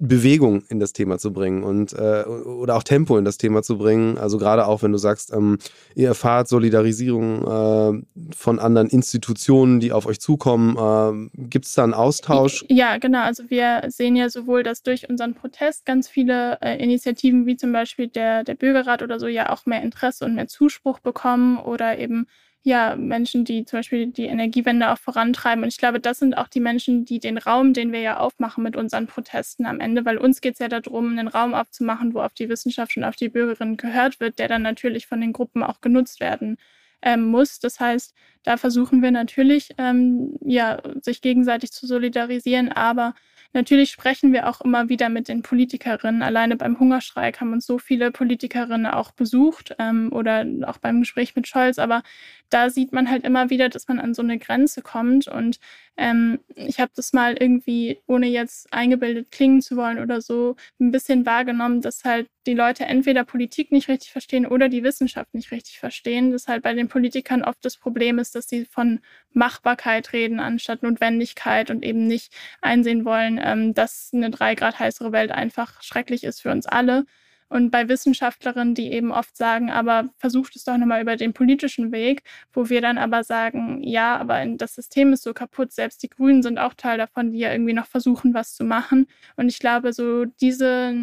Bewegung 0.02 0.64
in 0.70 0.80
das 0.80 0.94
Thema 0.94 1.18
zu 1.18 1.34
bringen 1.34 1.64
und 1.64 1.92
äh, 1.92 2.24
oder 2.24 2.78
auch 2.78 2.84
Tempo 2.84 3.18
in 3.18 3.26
das 3.26 3.38
Thema 3.38 3.62
zu 3.64 3.78
bringen. 3.78 4.18
Also 4.18 4.38
gerade 4.38 4.66
auch, 4.66 4.82
wenn 4.82 4.94
du 4.94 4.98
sagst, 4.98 5.34
ähm, 5.34 5.58
ihr 5.94 6.08
erfahrt 6.08 6.48
Solidarisierung 6.48 7.42
äh, 7.44 8.34
von 8.34 8.60
anderen 8.60 8.88
Institutionen, 8.88 9.82
die 9.82 9.92
auf 9.92 10.06
euch 10.06 10.22
zukommen. 10.22 10.78
Äh, 10.78 11.48
Gibt 11.50 11.66
es 11.66 11.74
da 11.74 11.84
einen 11.84 11.94
Austausch? 11.94 12.64
Ja, 12.70 12.98
genau. 12.98 13.24
Also 13.24 13.50
wir 13.50 13.84
sehen 13.90 14.16
ja 14.16 14.30
sowohl, 14.30 14.64
dass 14.64 14.84
durch 14.84 15.10
unseren 15.10 15.34
Protest 15.34 15.86
ganz 15.86 16.08
viele 16.08 16.58
äh, 16.62 16.82
Initiativen 16.82 17.46
wie 17.46 17.58
zum 17.58 17.74
Beispiel 17.74 18.08
der, 18.08 18.46
der 18.46 18.56
Bürgerrat 18.56 19.02
oder 19.02 19.20
so 19.20 19.28
ja 19.28 19.50
auch 19.52 19.66
mehr 19.66 19.84
Interesse 19.84 20.24
und 20.24 20.36
mehr 20.36 20.48
Zuspruch 20.48 21.00
bekommen 21.00 21.58
oder 21.58 21.98
eben 22.00 22.26
ja, 22.64 22.96
Menschen, 22.98 23.46
die 23.46 23.64
zum 23.66 23.80
Beispiel 23.80 24.08
die 24.08 24.26
Energiewende 24.26 24.92
auch 24.92 24.98
vorantreiben. 24.98 25.64
Und 25.64 25.70
ich 25.70 25.78
glaube, 25.78 26.00
das 26.00 26.20
sind 26.20 26.38
auch 26.38 26.50
die 26.50 26.60
Menschen, 26.60 27.06
die 27.06 27.20
den 27.20 27.38
Raum, 27.38 27.74
den 27.74 27.94
wir 27.94 28.02
ja 28.02 28.18
aufmachen 28.18 28.64
mit 28.64 28.76
unseren 28.76 29.08
Protesten 29.08 29.66
am 29.66 29.80
Ende, 29.80 30.06
weil 30.06 30.18
uns 30.18 30.42
geht 30.42 30.54
es 30.54 30.60
ja 30.60 30.68
darum, 30.68 31.12
einen 31.12 31.30
Raum 31.30 31.54
aufzumachen, 31.54 32.14
wo 32.14 32.22
auf 32.22 32.34
die 32.34 32.50
Wissenschaft 32.50 32.98
und 32.98 33.06
auf 33.06 33.16
die 33.16 33.30
Bürgerinnen 33.30 33.78
gehört 33.78 34.20
wird, 34.20 34.40
der 34.40 34.50
dann 34.50 34.62
natürlich 34.62 35.08
von 35.08 35.22
den 35.22 35.32
Gruppen 35.34 35.64
auch 35.64 35.80
genutzt 35.80 36.20
werden 36.20 36.58
ähm, 37.02 37.26
muss. 37.26 37.60
Das 37.60 37.80
heißt, 37.80 38.14
da 38.44 38.58
versuchen 38.58 39.02
wir 39.02 39.12
natürlich, 39.12 39.70
ähm, 39.78 40.38
ja, 40.42 40.82
sich 41.02 41.22
gegenseitig 41.22 41.72
zu 41.72 41.88
solidarisieren, 41.88 42.72
aber 42.72 43.14
Natürlich 43.54 43.90
sprechen 43.90 44.32
wir 44.32 44.48
auch 44.48 44.62
immer 44.62 44.90
wieder 44.90 45.10
mit 45.10 45.28
den 45.28 45.42
Politikerinnen. 45.42 46.22
Alleine 46.22 46.56
beim 46.56 46.80
Hungerstreik 46.80 47.42
haben 47.42 47.52
uns 47.52 47.66
so 47.66 47.80
viele 47.80 48.12
Politikerinnen 48.12 48.86
auch 48.86 49.12
besucht 49.12 49.76
ähm, 49.80 50.14
oder 50.14 50.46
auch 50.68 50.78
beim 50.78 51.00
Gespräch 51.00 51.36
mit 51.36 51.48
Scholz. 51.48 51.80
Aber 51.80 52.04
da 52.50 52.70
sieht 52.70 52.94
man 52.94 53.10
halt 53.10 53.24
immer 53.24 53.50
wieder, 53.50 53.70
dass 53.70 53.88
man 53.88 54.00
an 54.00 54.14
so 54.14 54.22
eine 54.22 54.38
Grenze 54.38 54.84
kommt. 54.84 55.28
Und 55.28 55.60
ähm, 55.98 56.40
ich 56.56 56.80
habe 56.80 56.92
das 56.96 57.12
mal 57.12 57.36
irgendwie, 57.40 58.00
ohne 58.06 58.28
jetzt 58.28 58.72
eingebildet 58.72 59.32
klingen 59.32 59.62
zu 59.62 59.76
wollen 59.78 59.98
oder 60.00 60.22
so, 60.22 60.56
ein 60.80 60.92
bisschen 60.92 61.26
wahrgenommen, 61.26 61.82
dass 61.82 62.04
halt 62.04 62.30
die 62.48 62.54
Leute 62.54 62.86
entweder 62.86 63.24
Politik 63.24 63.72
nicht 63.72 63.90
richtig 63.90 64.12
verstehen 64.12 64.46
oder 64.46 64.70
die 64.70 64.84
Wissenschaft 64.84 65.34
nicht 65.34 65.52
richtig 65.52 65.80
verstehen. 65.80 66.32
Dass 66.32 66.48
halt 66.48 66.64
bei 66.64 66.74
den 66.74 66.88
Politikern 66.88 67.44
oft 67.44 67.64
das 67.64 67.78
Problem 67.78 68.20
ist, 68.20 68.36
dass 68.36 68.48
sie 68.48 68.66
von 68.66 69.00
Machbarkeit 69.34 70.14
reden 70.14 70.40
anstatt 70.40 70.84
Notwendigkeit 70.84 71.70
und 71.70 71.84
eben 71.84 72.08
nicht 72.08 72.34
einsehen 72.62 73.06
wollen, 73.06 73.40
ähm, 73.44 73.74
dass 73.74 74.12
eine 74.14 74.32
drei 74.32 74.56
Grad 74.56 74.80
heißere 74.80 75.12
Welt 75.12 75.32
einfach 75.32 75.82
schrecklich 75.82 76.24
ist 76.24 76.42
für 76.42 76.52
uns 76.52 76.66
alle. 76.66 77.06
Und 77.50 77.72
bei 77.72 77.90
Wissenschaftlerinnen, 77.90 78.76
die 78.76 78.92
eben 78.92 79.12
oft 79.12 79.36
sagen, 79.36 79.72
aber 79.72 80.06
versucht 80.18 80.56
es 80.56 80.64
doch 80.64 80.78
nochmal 80.78 81.02
über 81.02 81.16
den 81.16 81.34
politischen 81.34 81.92
Weg, 81.92 82.22
wo 82.54 82.70
wir 82.70 82.82
dann 82.82 82.98
aber 82.98 83.24
sagen, 83.24 83.82
ja, 83.84 84.18
aber 84.18 84.46
das 84.46 84.76
System 84.76 85.14
ist 85.14 85.24
so 85.24 85.34
kaputt, 85.34 85.72
selbst 85.72 86.04
die 86.04 86.10
Grünen 86.10 86.44
sind 86.44 86.60
auch 86.60 86.76
Teil 86.76 86.98
davon, 86.98 87.32
die 87.32 87.40
ja 87.40 87.52
irgendwie 87.52 87.74
noch 87.74 87.88
versuchen, 87.88 88.34
was 88.34 88.54
zu 88.54 88.64
machen. 88.64 89.08
Und 89.36 89.50
ich 89.50 89.60
glaube, 89.60 89.94
so 89.94 90.26
diese, 90.26 90.94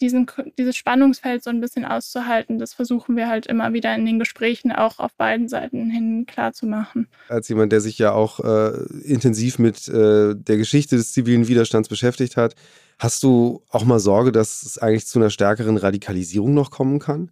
diesen, 0.00 0.26
dieses 0.58 0.76
Spannungsfeld 0.76 1.44
so 1.44 1.50
ein 1.50 1.60
bisschen 1.60 1.84
auszuhalten, 1.84 2.58
das 2.58 2.74
versuchen 2.74 3.16
wir 3.16 3.28
halt 3.28 3.46
immer 3.46 3.72
wieder 3.72 3.94
in 3.94 4.04
den 4.04 4.18
Gesprächen 4.18 4.72
auch 4.72 4.98
auf 4.98 5.14
beiden 5.14 5.48
Seiten 5.48 5.90
hin 5.90 6.26
klarzumachen. 6.26 7.08
Als 7.28 7.48
jemand, 7.48 7.72
der 7.72 7.80
sich 7.80 7.98
ja 7.98 8.12
auch 8.12 8.40
äh, 8.40 8.72
intensiv 9.04 9.58
mit 9.58 9.88
äh, 9.88 10.34
der 10.34 10.56
Geschichte 10.56 10.96
des 10.96 11.12
zivilen 11.12 11.46
Widerstands 11.48 11.88
beschäftigt 11.88 12.36
hat, 12.36 12.54
hast 13.02 13.22
du 13.22 13.62
auch 13.70 13.84
mal 13.84 13.98
Sorge, 13.98 14.32
dass 14.32 14.62
es 14.62 14.78
eigentlich 14.78 15.06
zu 15.06 15.18
einer 15.18 15.30
stärkeren 15.30 15.76
Radikalisierung 15.76 16.54
noch 16.54 16.70
kommen 16.70 16.98
kann? 16.98 17.30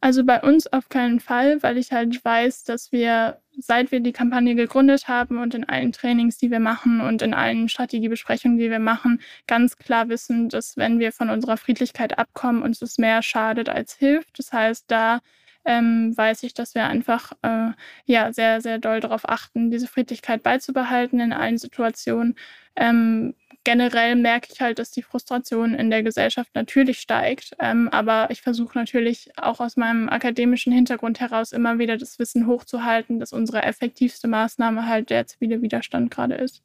Also 0.00 0.24
bei 0.24 0.40
uns 0.42 0.66
auf 0.66 0.88
keinen 0.88 1.20
Fall, 1.20 1.62
weil 1.62 1.78
ich 1.78 1.92
halt 1.92 2.24
weiß, 2.24 2.64
dass 2.64 2.90
wir, 2.90 3.38
seit 3.56 3.92
wir 3.92 4.00
die 4.00 4.10
Kampagne 4.10 4.56
gegründet 4.56 5.06
haben 5.06 5.38
und 5.38 5.54
in 5.54 5.62
allen 5.62 5.92
Trainings, 5.92 6.38
die 6.38 6.50
wir 6.50 6.58
machen 6.58 7.00
und 7.00 7.22
in 7.22 7.34
allen 7.34 7.68
Strategiebesprechungen, 7.68 8.58
die 8.58 8.68
wir 8.68 8.80
machen, 8.80 9.20
ganz 9.46 9.76
klar 9.76 10.08
wissen, 10.08 10.48
dass 10.48 10.76
wenn 10.76 10.98
wir 10.98 11.12
von 11.12 11.30
unserer 11.30 11.56
Friedlichkeit 11.56 12.18
abkommen, 12.18 12.62
uns 12.62 12.82
es 12.82 12.98
mehr 12.98 13.22
schadet 13.22 13.68
als 13.68 13.94
hilft. 13.94 14.40
Das 14.40 14.52
heißt, 14.52 14.86
da 14.88 15.20
ähm, 15.64 16.16
weiß 16.16 16.42
ich, 16.42 16.54
dass 16.54 16.74
wir 16.74 16.84
einfach 16.84 17.32
äh, 17.42 17.70
ja 18.04 18.32
sehr, 18.32 18.60
sehr 18.60 18.78
doll 18.78 18.98
darauf 18.98 19.28
achten, 19.28 19.70
diese 19.70 19.86
Friedlichkeit 19.86 20.42
beizubehalten 20.42 21.20
in 21.20 21.32
allen 21.32 21.58
Situationen. 21.58 22.34
Ähm, 22.74 23.34
generell 23.64 24.16
merke 24.16 24.48
ich 24.52 24.60
halt, 24.60 24.78
dass 24.78 24.90
die 24.90 25.02
Frustration 25.02 25.74
in 25.74 25.90
der 25.90 26.02
Gesellschaft 26.02 26.50
natürlich 26.54 26.98
steigt. 26.98 27.54
Ähm, 27.60 27.88
aber 27.90 28.30
ich 28.30 28.42
versuche 28.42 28.76
natürlich 28.76 29.30
auch 29.36 29.60
aus 29.60 29.76
meinem 29.76 30.08
akademischen 30.08 30.72
Hintergrund 30.72 31.20
heraus 31.20 31.52
immer 31.52 31.78
wieder 31.78 31.96
das 31.96 32.18
Wissen 32.18 32.46
hochzuhalten, 32.46 33.20
dass 33.20 33.32
unsere 33.32 33.62
effektivste 33.62 34.28
Maßnahme 34.28 34.86
halt 34.86 35.10
der 35.10 35.26
zivile 35.26 35.62
Widerstand 35.62 36.10
gerade 36.10 36.34
ist. 36.34 36.62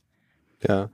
Ja. 0.67 0.89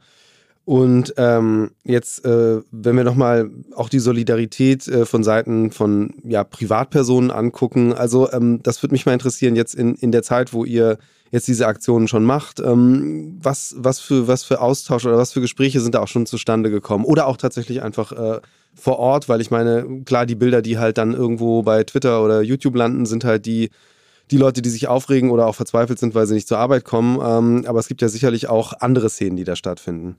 Und 0.66 1.14
ähm, 1.18 1.72
jetzt, 1.84 2.24
äh, 2.24 2.62
wenn 2.72 2.96
wir 2.96 3.04
nochmal 3.04 3.50
auch 3.76 3.90
die 3.90 4.00
Solidarität 4.00 4.88
äh, 4.88 5.06
von 5.06 5.24
Seiten 5.24 5.72
von 5.72 6.14
ja, 6.24 6.46
Privatpersonen 6.46 7.32
angucken, 7.32 7.92
also 7.92 8.32
ähm, 8.32 8.62
das 8.64 8.82
würde 8.82 8.94
mich 8.94 9.06
mal 9.06 9.12
interessieren, 9.12 9.58
jetzt 9.58 9.76
in, 9.76 9.96
in 9.96 10.14
der 10.14 10.24
Zeit, 10.24 10.54
wo 10.54 10.64
ihr 10.64 10.98
jetzt 11.32 11.50
diese 11.50 11.68
Aktionen 11.68 12.08
schon 12.08 12.24
macht, 12.24 12.62
ähm, 12.62 13.40
was, 13.42 13.76
was, 13.78 14.00
für, 14.00 14.28
was 14.28 14.46
für 14.46 14.62
Austausch 14.62 15.06
oder 15.06 15.18
was 15.18 15.34
für 15.34 15.42
Gespräche 15.42 15.82
sind 15.82 15.96
da 15.96 16.00
auch 16.00 16.08
schon 16.08 16.26
zustande 16.26 16.70
gekommen? 16.70 17.04
Oder 17.04 17.28
auch 17.28 17.38
tatsächlich 17.38 17.82
einfach 17.82 18.12
äh, 18.14 18.40
vor 18.74 19.00
Ort, 19.00 19.28
weil 19.28 19.42
ich 19.42 19.52
meine, 19.52 20.04
klar, 20.06 20.26
die 20.26 20.36
Bilder, 20.36 20.62
die 20.62 20.78
halt 20.78 20.98
dann 20.98 21.14
irgendwo 21.14 21.64
bei 21.64 21.84
Twitter 21.84 22.24
oder 22.24 22.42
YouTube 22.42 22.76
landen, 22.76 23.06
sind 23.06 23.26
halt 23.26 23.46
die, 23.46 23.70
die 24.32 24.38
Leute, 24.38 24.62
die 24.62 24.70
sich 24.70 24.88
aufregen 24.88 25.30
oder 25.32 25.48
auch 25.48 25.56
verzweifelt 25.56 26.00
sind, 26.00 26.16
weil 26.16 26.26
sie 26.26 26.36
nicht 26.36 26.48
zur 26.48 26.60
Arbeit 26.60 26.86
kommen. 26.86 27.20
Ähm, 27.22 27.66
aber 27.68 27.80
es 27.80 27.88
gibt 27.90 28.02
ja 28.02 28.08
sicherlich 28.08 28.48
auch 28.48 28.74
andere 28.80 29.10
Szenen, 29.10 29.36
die 29.36 29.44
da 29.44 29.58
stattfinden. 29.58 30.16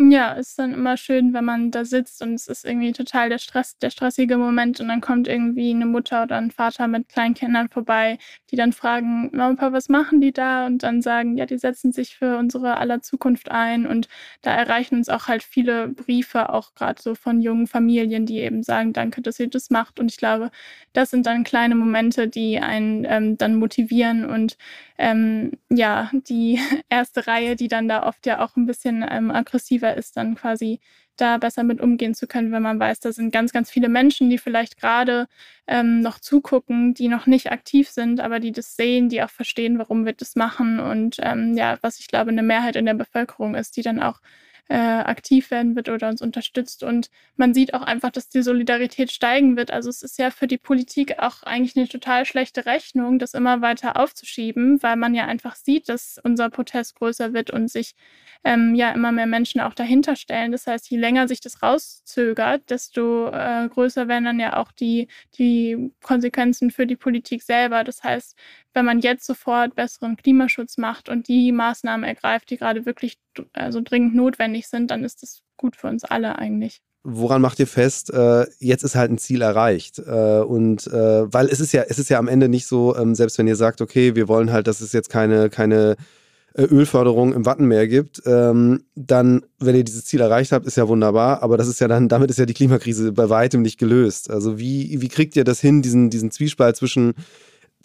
Ja, 0.00 0.32
ist 0.34 0.56
dann 0.60 0.74
immer 0.74 0.96
schön, 0.96 1.32
wenn 1.34 1.44
man 1.44 1.72
da 1.72 1.84
sitzt 1.84 2.22
und 2.22 2.34
es 2.34 2.46
ist 2.46 2.64
irgendwie 2.64 2.92
total 2.92 3.30
der 3.30 3.38
Stress, 3.38 3.78
der 3.78 3.90
stressige 3.90 4.36
Moment 4.36 4.78
und 4.78 4.86
dann 4.86 5.00
kommt 5.00 5.26
irgendwie 5.26 5.70
eine 5.72 5.86
Mutter 5.86 6.22
oder 6.22 6.36
ein 6.36 6.52
Vater 6.52 6.86
mit 6.86 7.08
kleinen 7.08 7.34
Kindern 7.34 7.68
vorbei, 7.68 8.16
die 8.52 8.56
dann 8.56 8.72
fragen, 8.72 9.28
Mama, 9.32 9.56
Papa, 9.56 9.72
was 9.72 9.88
machen 9.88 10.20
die 10.20 10.32
da? 10.32 10.66
Und 10.66 10.84
dann 10.84 11.02
sagen, 11.02 11.36
ja, 11.36 11.46
die 11.46 11.58
setzen 11.58 11.90
sich 11.90 12.16
für 12.16 12.36
unsere 12.38 12.76
aller 12.76 13.00
Zukunft 13.02 13.50
ein 13.50 13.86
und 13.88 14.06
da 14.42 14.52
erreichen 14.54 14.94
uns 14.94 15.08
auch 15.08 15.26
halt 15.26 15.42
viele 15.42 15.88
Briefe, 15.88 16.50
auch 16.50 16.74
gerade 16.74 17.02
so 17.02 17.16
von 17.16 17.40
jungen 17.40 17.66
Familien, 17.66 18.24
die 18.24 18.38
eben 18.38 18.62
sagen, 18.62 18.92
danke, 18.92 19.20
dass 19.20 19.40
ihr 19.40 19.48
das 19.50 19.68
macht. 19.68 19.98
Und 19.98 20.12
ich 20.12 20.16
glaube, 20.16 20.52
das 20.92 21.10
sind 21.10 21.26
dann 21.26 21.42
kleine 21.42 21.74
Momente, 21.74 22.28
die 22.28 22.60
einen 22.60 23.04
ähm, 23.04 23.36
dann 23.36 23.56
motivieren 23.56 24.24
und 24.24 24.56
ähm, 24.98 25.52
ja, 25.70 26.10
die 26.12 26.58
erste 26.90 27.26
Reihe, 27.26 27.56
die 27.56 27.68
dann 27.68 27.88
da 27.88 28.06
oft 28.06 28.26
ja 28.26 28.44
auch 28.44 28.56
ein 28.56 28.66
bisschen 28.66 29.04
ähm, 29.08 29.30
aggressiver 29.30 29.96
ist, 29.96 30.16
dann 30.16 30.34
quasi 30.34 30.80
da 31.16 31.38
besser 31.38 31.64
mit 31.64 31.80
umgehen 31.80 32.14
zu 32.14 32.26
können, 32.26 32.52
wenn 32.52 32.62
man 32.62 32.78
weiß, 32.78 33.00
da 33.00 33.12
sind 33.12 33.32
ganz, 33.32 33.52
ganz 33.52 33.70
viele 33.70 33.88
Menschen, 33.88 34.30
die 34.30 34.38
vielleicht 34.38 34.78
gerade 34.78 35.26
ähm, 35.66 36.00
noch 36.00 36.18
zugucken, 36.20 36.94
die 36.94 37.08
noch 37.08 37.26
nicht 37.26 37.50
aktiv 37.50 37.88
sind, 37.88 38.20
aber 38.20 38.40
die 38.40 38.52
das 38.52 38.76
sehen, 38.76 39.08
die 39.08 39.22
auch 39.22 39.30
verstehen, 39.30 39.78
warum 39.78 40.06
wir 40.06 40.12
das 40.12 40.36
machen. 40.36 40.80
Und 40.80 41.16
ähm, 41.20 41.54
ja, 41.56 41.78
was 41.80 41.98
ich 41.98 42.08
glaube, 42.08 42.30
eine 42.30 42.42
Mehrheit 42.42 42.76
in 42.76 42.86
der 42.86 42.94
Bevölkerung 42.94 43.54
ist, 43.54 43.76
die 43.76 43.82
dann 43.82 44.00
auch 44.00 44.20
äh, 44.68 44.76
aktiv 44.76 45.50
werden 45.50 45.76
wird 45.76 45.88
oder 45.88 46.08
uns 46.08 46.22
unterstützt. 46.22 46.82
Und 46.82 47.10
man 47.36 47.54
sieht 47.54 47.74
auch 47.74 47.82
einfach, 47.82 48.10
dass 48.10 48.28
die 48.28 48.42
Solidarität 48.42 49.10
steigen 49.10 49.56
wird. 49.56 49.70
Also 49.70 49.88
es 49.88 50.02
ist 50.02 50.18
ja 50.18 50.30
für 50.30 50.46
die 50.46 50.58
Politik 50.58 51.18
auch 51.18 51.42
eigentlich 51.42 51.76
eine 51.76 51.88
total 51.88 52.24
schlechte 52.26 52.66
Rechnung, 52.66 53.18
das 53.18 53.34
immer 53.34 53.62
weiter 53.62 53.96
aufzuschieben, 53.98 54.82
weil 54.82 54.96
man 54.96 55.14
ja 55.14 55.26
einfach 55.26 55.56
sieht, 55.56 55.88
dass 55.88 56.20
unser 56.22 56.50
Protest 56.50 56.96
größer 56.96 57.32
wird 57.32 57.50
und 57.50 57.70
sich 57.70 57.94
ähm, 58.44 58.74
ja 58.74 58.92
immer 58.92 59.10
mehr 59.12 59.26
Menschen 59.26 59.60
auch 59.60 59.74
dahinter 59.74 60.16
stellen. 60.16 60.52
Das 60.52 60.66
heißt, 60.66 60.90
je 60.90 60.98
länger 60.98 61.28
sich 61.28 61.40
das 61.40 61.62
rauszögert, 61.62 62.70
desto 62.70 63.28
äh, 63.30 63.68
größer 63.68 64.06
werden 64.08 64.24
dann 64.24 64.40
ja 64.40 64.56
auch 64.56 64.72
die, 64.72 65.08
die 65.38 65.92
Konsequenzen 66.02 66.70
für 66.70 66.86
die 66.86 66.96
Politik 66.96 67.42
selber. 67.42 67.84
Das 67.84 68.02
heißt, 68.04 68.36
wenn 68.74 68.84
man 68.84 69.00
jetzt 69.00 69.26
sofort 69.26 69.74
besseren 69.74 70.16
Klimaschutz 70.16 70.78
macht 70.78 71.08
und 71.08 71.28
die 71.28 71.52
Maßnahmen 71.52 72.04
ergreift, 72.04 72.50
die 72.50 72.56
gerade 72.56 72.86
wirklich 72.86 73.18
also 73.52 73.80
dringend 73.82 74.14
notwendig 74.14 74.68
sind, 74.68 74.90
dann 74.90 75.04
ist 75.04 75.22
das 75.22 75.42
gut 75.56 75.76
für 75.76 75.88
uns 75.88 76.04
alle 76.04 76.38
eigentlich 76.38 76.80
woran 77.04 77.40
macht 77.40 77.58
ihr 77.58 77.66
fest, 77.66 78.12
äh, 78.12 78.46
jetzt 78.58 78.82
ist 78.82 78.94
halt 78.94 79.10
ein 79.10 79.18
Ziel 79.18 79.42
erreicht? 79.42 79.98
Äh, 79.98 80.40
und 80.40 80.86
äh, 80.88 81.32
weil 81.32 81.46
es 81.46 81.60
ist 81.60 81.72
ja, 81.72 81.84
es 81.88 81.98
ist 81.98 82.10
ja 82.10 82.18
am 82.18 82.28
Ende 82.28 82.48
nicht 82.48 82.66
so, 82.66 82.96
ähm, 82.96 83.14
selbst 83.14 83.38
wenn 83.38 83.46
ihr 83.46 83.56
sagt, 83.56 83.80
okay, 83.80 84.14
wir 84.14 84.28
wollen 84.28 84.52
halt, 84.52 84.66
dass 84.66 84.80
es 84.80 84.92
jetzt 84.92 85.08
keine, 85.08 85.48
keine 85.48 85.96
Ölförderung 86.56 87.34
im 87.34 87.46
Wattenmeer 87.46 87.86
gibt, 87.86 88.22
ähm, 88.26 88.84
dann, 88.96 89.44
wenn 89.58 89.76
ihr 89.76 89.84
dieses 89.84 90.06
Ziel 90.06 90.20
erreicht 90.20 90.50
habt, 90.50 90.66
ist 90.66 90.76
ja 90.76 90.88
wunderbar, 90.88 91.42
aber 91.42 91.56
das 91.56 91.68
ist 91.68 91.80
ja 91.80 91.86
dann, 91.86 92.08
damit 92.08 92.30
ist 92.30 92.38
ja 92.38 92.46
die 92.46 92.54
Klimakrise 92.54 93.12
bei 93.12 93.28
weitem 93.28 93.62
nicht 93.62 93.78
gelöst. 93.78 94.30
Also 94.30 94.58
wie, 94.58 95.00
wie 95.00 95.08
kriegt 95.08 95.36
ihr 95.36 95.44
das 95.44 95.60
hin, 95.60 95.82
diesen, 95.82 96.10
diesen 96.10 96.30
Zwiespalt 96.30 96.76
zwischen 96.76 97.14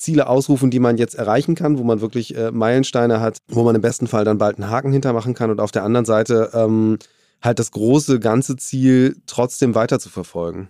Ziele 0.04 0.28
ausrufen, 0.28 0.70
die 0.70 0.80
man 0.80 0.98
jetzt 0.98 1.16
erreichen 1.16 1.56
kann, 1.56 1.78
wo 1.78 1.84
man 1.84 2.02
wirklich 2.02 2.36
äh, 2.36 2.52
Meilensteine 2.52 3.20
hat, 3.20 3.38
wo 3.48 3.64
man 3.64 3.76
im 3.76 3.82
besten 3.82 4.08
Fall 4.08 4.26
dann 4.26 4.38
bald 4.38 4.58
einen 4.58 4.70
Haken 4.70 4.92
hintermachen 4.92 5.34
kann 5.34 5.50
und 5.50 5.60
auf 5.60 5.72
der 5.72 5.84
anderen 5.84 6.06
Seite 6.06 6.52
ähm, 6.54 7.00
halt 7.42 7.60
das 7.60 7.72
große 7.72 8.20
ganze 8.20 8.56
Ziel 8.56 9.18
trotzdem 9.26 9.76
weiter 9.76 10.00
zu 10.00 10.10
verfolgen. 10.10 10.70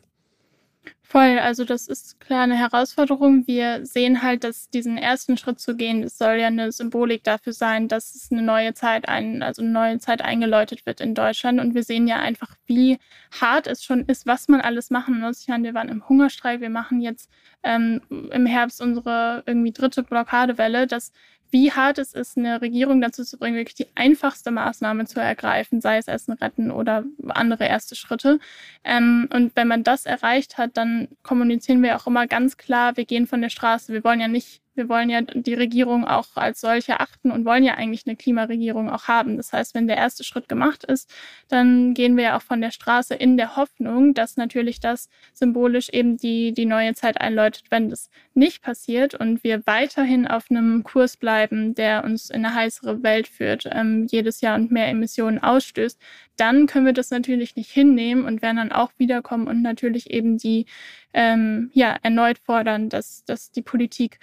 Voll, 1.13 1.37
also 1.37 1.63
das 1.63 1.87
ist 1.87 2.19
klar 2.19 2.41
eine 2.41 2.57
Herausforderung. 2.57 3.45
Wir 3.45 3.85
sehen 3.85 4.23
halt, 4.23 4.43
dass 4.43 4.71
diesen 4.71 4.97
ersten 4.97 5.37
Schritt 5.37 5.59
zu 5.59 5.75
gehen, 5.75 6.01
das 6.01 6.17
soll 6.17 6.37
ja 6.37 6.47
eine 6.47 6.71
Symbolik 6.71 7.23
dafür 7.23 7.53
sein, 7.53 7.87
dass 7.87 8.15
es 8.15 8.31
eine 8.31 8.41
neue 8.41 8.73
Zeit 8.73 9.07
ein, 9.07 9.43
also 9.43 9.61
eine 9.61 9.69
neue 9.69 9.99
Zeit 9.99 10.23
eingeläutet 10.23 10.87
wird 10.87 11.01
in 11.01 11.13
Deutschland. 11.13 11.59
Und 11.59 11.75
wir 11.75 11.83
sehen 11.83 12.07
ja 12.07 12.15
einfach, 12.17 12.55
wie 12.65 12.97
hart 13.39 13.67
es 13.67 13.83
schon 13.83 14.05
ist, 14.05 14.25
was 14.25 14.47
man 14.47 14.59
alles 14.59 14.89
machen 14.89 15.19
muss. 15.19 15.41
Ich 15.41 15.49
meine, 15.49 15.65
wir 15.65 15.75
waren 15.75 15.89
im 15.89 16.09
Hungerstreik, 16.09 16.61
wir 16.61 16.71
machen 16.71 16.99
jetzt 16.99 17.29
ähm, 17.61 18.01
im 18.09 18.47
Herbst 18.47 18.81
unsere 18.81 19.43
irgendwie 19.45 19.71
dritte 19.71 20.01
Blockadewelle. 20.01 20.87
Das 20.87 21.11
wie 21.53 21.71
hart 21.71 21.99
es 21.99 22.13
ist, 22.13 22.37
eine 22.37 22.61
Regierung 22.61 22.99
dazu 22.99 23.23
zu 23.23 23.37
bringen, 23.37 23.55
wirklich 23.55 23.75
die 23.75 23.87
einfachste 23.95 24.49
Maßnahme 24.49 25.05
zu 25.05 25.19
ergreifen, 25.19 25.81
sei 25.81 25.97
es 25.97 26.07
Essen 26.07 26.33
retten 26.33 26.71
oder 26.71 27.05
andere 27.29 27.65
erste 27.65 27.95
Schritte. 27.95 28.39
Ähm, 28.83 29.29
und 29.31 29.55
wenn 29.55 29.67
man 29.67 29.83
das 29.83 30.05
erreicht 30.05 30.57
hat, 30.57 30.75
dann 30.75 31.07
kommunizieren 31.21 31.83
wir 31.83 31.95
auch 31.95 32.07
immer 32.07 32.25
ganz 32.25 32.57
klar, 32.57 32.97
wir 32.97 33.05
gehen 33.05 33.27
von 33.27 33.41
der 33.41 33.49
Straße. 33.49 33.93
Wir 33.93 34.03
wollen 34.03 34.19
ja 34.19 34.27
nicht 34.27 34.62
wir 34.75 34.89
wollen 34.89 35.09
ja 35.09 35.21
die 35.21 35.53
Regierung 35.53 36.05
auch 36.05 36.35
als 36.35 36.61
solche 36.61 36.99
achten 36.99 37.31
und 37.31 37.45
wollen 37.45 37.63
ja 37.63 37.75
eigentlich 37.75 38.05
eine 38.05 38.15
Klimaregierung 38.15 38.89
auch 38.89 39.07
haben. 39.07 39.37
Das 39.37 39.53
heißt, 39.53 39.75
wenn 39.75 39.87
der 39.87 39.97
erste 39.97 40.23
Schritt 40.23 40.49
gemacht 40.49 40.83
ist, 40.83 41.09
dann 41.47 41.93
gehen 41.93 42.17
wir 42.17 42.23
ja 42.23 42.37
auch 42.37 42.41
von 42.41 42.61
der 42.61 42.71
Straße 42.71 43.13
in 43.13 43.37
der 43.37 43.55
Hoffnung, 43.55 44.13
dass 44.13 44.37
natürlich 44.37 44.79
das 44.79 45.09
symbolisch 45.33 45.89
eben 45.89 46.17
die, 46.17 46.53
die 46.53 46.65
neue 46.65 46.93
Zeit 46.93 47.21
einläutet. 47.21 47.65
Wenn 47.69 47.89
das 47.89 48.09
nicht 48.33 48.61
passiert 48.61 49.15
und 49.15 49.43
wir 49.43 49.65
weiterhin 49.65 50.27
auf 50.27 50.49
einem 50.49 50.83
Kurs 50.83 51.17
bleiben, 51.17 51.75
der 51.75 52.03
uns 52.03 52.29
in 52.29 52.45
eine 52.45 52.55
heißere 52.55 53.03
Welt 53.03 53.27
führt, 53.27 53.67
ähm, 53.71 54.07
jedes 54.09 54.41
Jahr 54.41 54.55
und 54.55 54.71
mehr 54.71 54.87
Emissionen 54.87 55.39
ausstößt, 55.39 55.99
dann 56.35 56.65
können 56.65 56.85
wir 56.85 56.93
das 56.93 57.11
natürlich 57.11 57.55
nicht 57.55 57.71
hinnehmen 57.71 58.25
und 58.25 58.41
werden 58.41 58.57
dann 58.57 58.71
auch 58.71 58.91
wiederkommen 58.97 59.47
und 59.47 59.61
natürlich 59.61 60.09
eben 60.09 60.37
die 60.37 60.65
ähm, 61.13 61.69
ja 61.73 61.95
erneut 62.01 62.39
fordern, 62.39 62.89
dass, 62.89 63.23
dass 63.25 63.51
die 63.51 63.61
Politik 63.61 64.19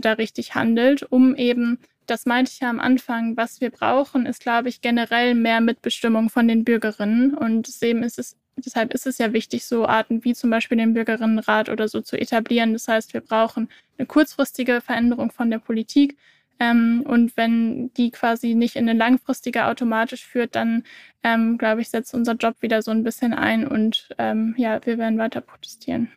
da 0.00 0.12
richtig 0.12 0.54
handelt, 0.54 1.02
um 1.02 1.34
eben 1.34 1.78
das 2.06 2.24
meinte 2.24 2.52
ich 2.52 2.60
ja 2.60 2.70
am 2.70 2.78
Anfang, 2.78 3.36
was 3.36 3.60
wir 3.60 3.70
brauchen, 3.70 4.26
ist, 4.26 4.40
glaube 4.40 4.68
ich, 4.68 4.80
generell 4.80 5.34
mehr 5.34 5.60
Mitbestimmung 5.60 6.30
von 6.30 6.46
den 6.46 6.62
Bürgerinnen. 6.62 7.34
Und 7.34 7.66
deswegen 7.66 8.04
ist 8.04 8.20
es, 8.20 8.36
deshalb 8.56 8.94
ist 8.94 9.08
es 9.08 9.18
ja 9.18 9.32
wichtig, 9.32 9.66
so 9.66 9.86
Arten 9.86 10.22
wie 10.22 10.32
zum 10.32 10.50
Beispiel 10.50 10.78
den 10.78 10.94
Bürgerinnenrat 10.94 11.68
oder 11.68 11.88
so 11.88 12.00
zu 12.00 12.16
etablieren. 12.16 12.74
Das 12.74 12.86
heißt, 12.86 13.12
wir 13.12 13.22
brauchen 13.22 13.68
eine 13.98 14.06
kurzfristige 14.06 14.80
Veränderung 14.80 15.32
von 15.32 15.50
der 15.50 15.58
Politik, 15.58 16.16
ähm, 16.58 17.04
und 17.06 17.36
wenn 17.36 17.92
die 17.94 18.10
quasi 18.10 18.54
nicht 18.54 18.76
in 18.76 18.88
eine 18.88 18.98
langfristige 18.98 19.66
automatisch 19.66 20.24
führt, 20.24 20.54
dann 20.54 20.84
ähm, 21.22 21.58
glaube 21.58 21.82
ich, 21.82 21.90
setzt 21.90 22.14
unser 22.14 22.34
Job 22.34 22.56
wieder 22.60 22.82
so 22.82 22.90
ein 22.90 23.02
bisschen 23.02 23.34
ein 23.34 23.66
und 23.66 24.08
ähm, 24.18 24.54
ja, 24.56 24.80
wir 24.86 24.96
werden 24.98 25.18
weiter 25.18 25.40
protestieren. 25.42 26.10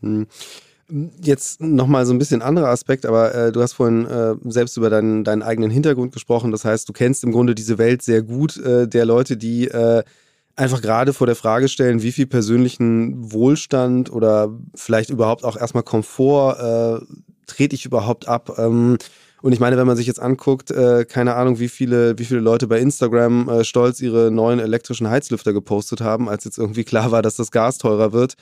Hm. 0.00 0.28
Jetzt 1.22 1.60
nochmal 1.60 2.04
so 2.06 2.12
ein 2.12 2.18
bisschen 2.18 2.42
anderer 2.42 2.68
Aspekt, 2.68 3.06
aber 3.06 3.34
äh, 3.34 3.52
du 3.52 3.62
hast 3.62 3.74
vorhin 3.74 4.06
äh, 4.06 4.34
selbst 4.44 4.76
über 4.76 4.90
deinen, 4.90 5.24
deinen 5.24 5.42
eigenen 5.42 5.70
Hintergrund 5.70 6.12
gesprochen. 6.12 6.50
Das 6.50 6.64
heißt, 6.64 6.88
du 6.88 6.92
kennst 6.92 7.22
im 7.24 7.32
Grunde 7.32 7.54
diese 7.54 7.78
Welt 7.78 8.02
sehr 8.02 8.22
gut 8.22 8.56
äh, 8.56 8.88
der 8.88 9.04
Leute, 9.04 9.36
die 9.36 9.68
äh, 9.68 10.02
einfach 10.56 10.82
gerade 10.82 11.12
vor 11.12 11.26
der 11.26 11.36
Frage 11.36 11.68
stellen, 11.68 12.02
wie 12.02 12.12
viel 12.12 12.26
persönlichen 12.26 13.32
Wohlstand 13.32 14.12
oder 14.12 14.50
vielleicht 14.74 15.10
überhaupt 15.10 15.44
auch 15.44 15.56
erstmal 15.56 15.82
Komfort 15.82 17.00
äh, 17.00 17.04
trete 17.46 17.74
ich 17.74 17.86
überhaupt 17.86 18.28
ab. 18.28 18.58
Ähm, 18.58 18.98
und 19.42 19.52
ich 19.52 19.60
meine, 19.60 19.76
wenn 19.76 19.86
man 19.86 19.96
sich 19.96 20.06
jetzt 20.06 20.20
anguckt, 20.20 20.70
äh, 20.70 21.04
keine 21.06 21.34
Ahnung, 21.34 21.58
wie 21.58 21.68
viele, 21.68 22.18
wie 22.18 22.24
viele 22.24 22.40
Leute 22.40 22.66
bei 22.66 22.78
Instagram 22.78 23.48
äh, 23.48 23.64
stolz 23.64 24.00
ihre 24.00 24.30
neuen 24.30 24.58
elektrischen 24.58 25.08
Heizlüfter 25.08 25.52
gepostet 25.52 26.00
haben, 26.00 26.28
als 26.28 26.44
jetzt 26.44 26.58
irgendwie 26.58 26.84
klar 26.84 27.10
war, 27.10 27.22
dass 27.22 27.36
das 27.36 27.50
Gas 27.50 27.78
teurer 27.78 28.12
wird. 28.12 28.34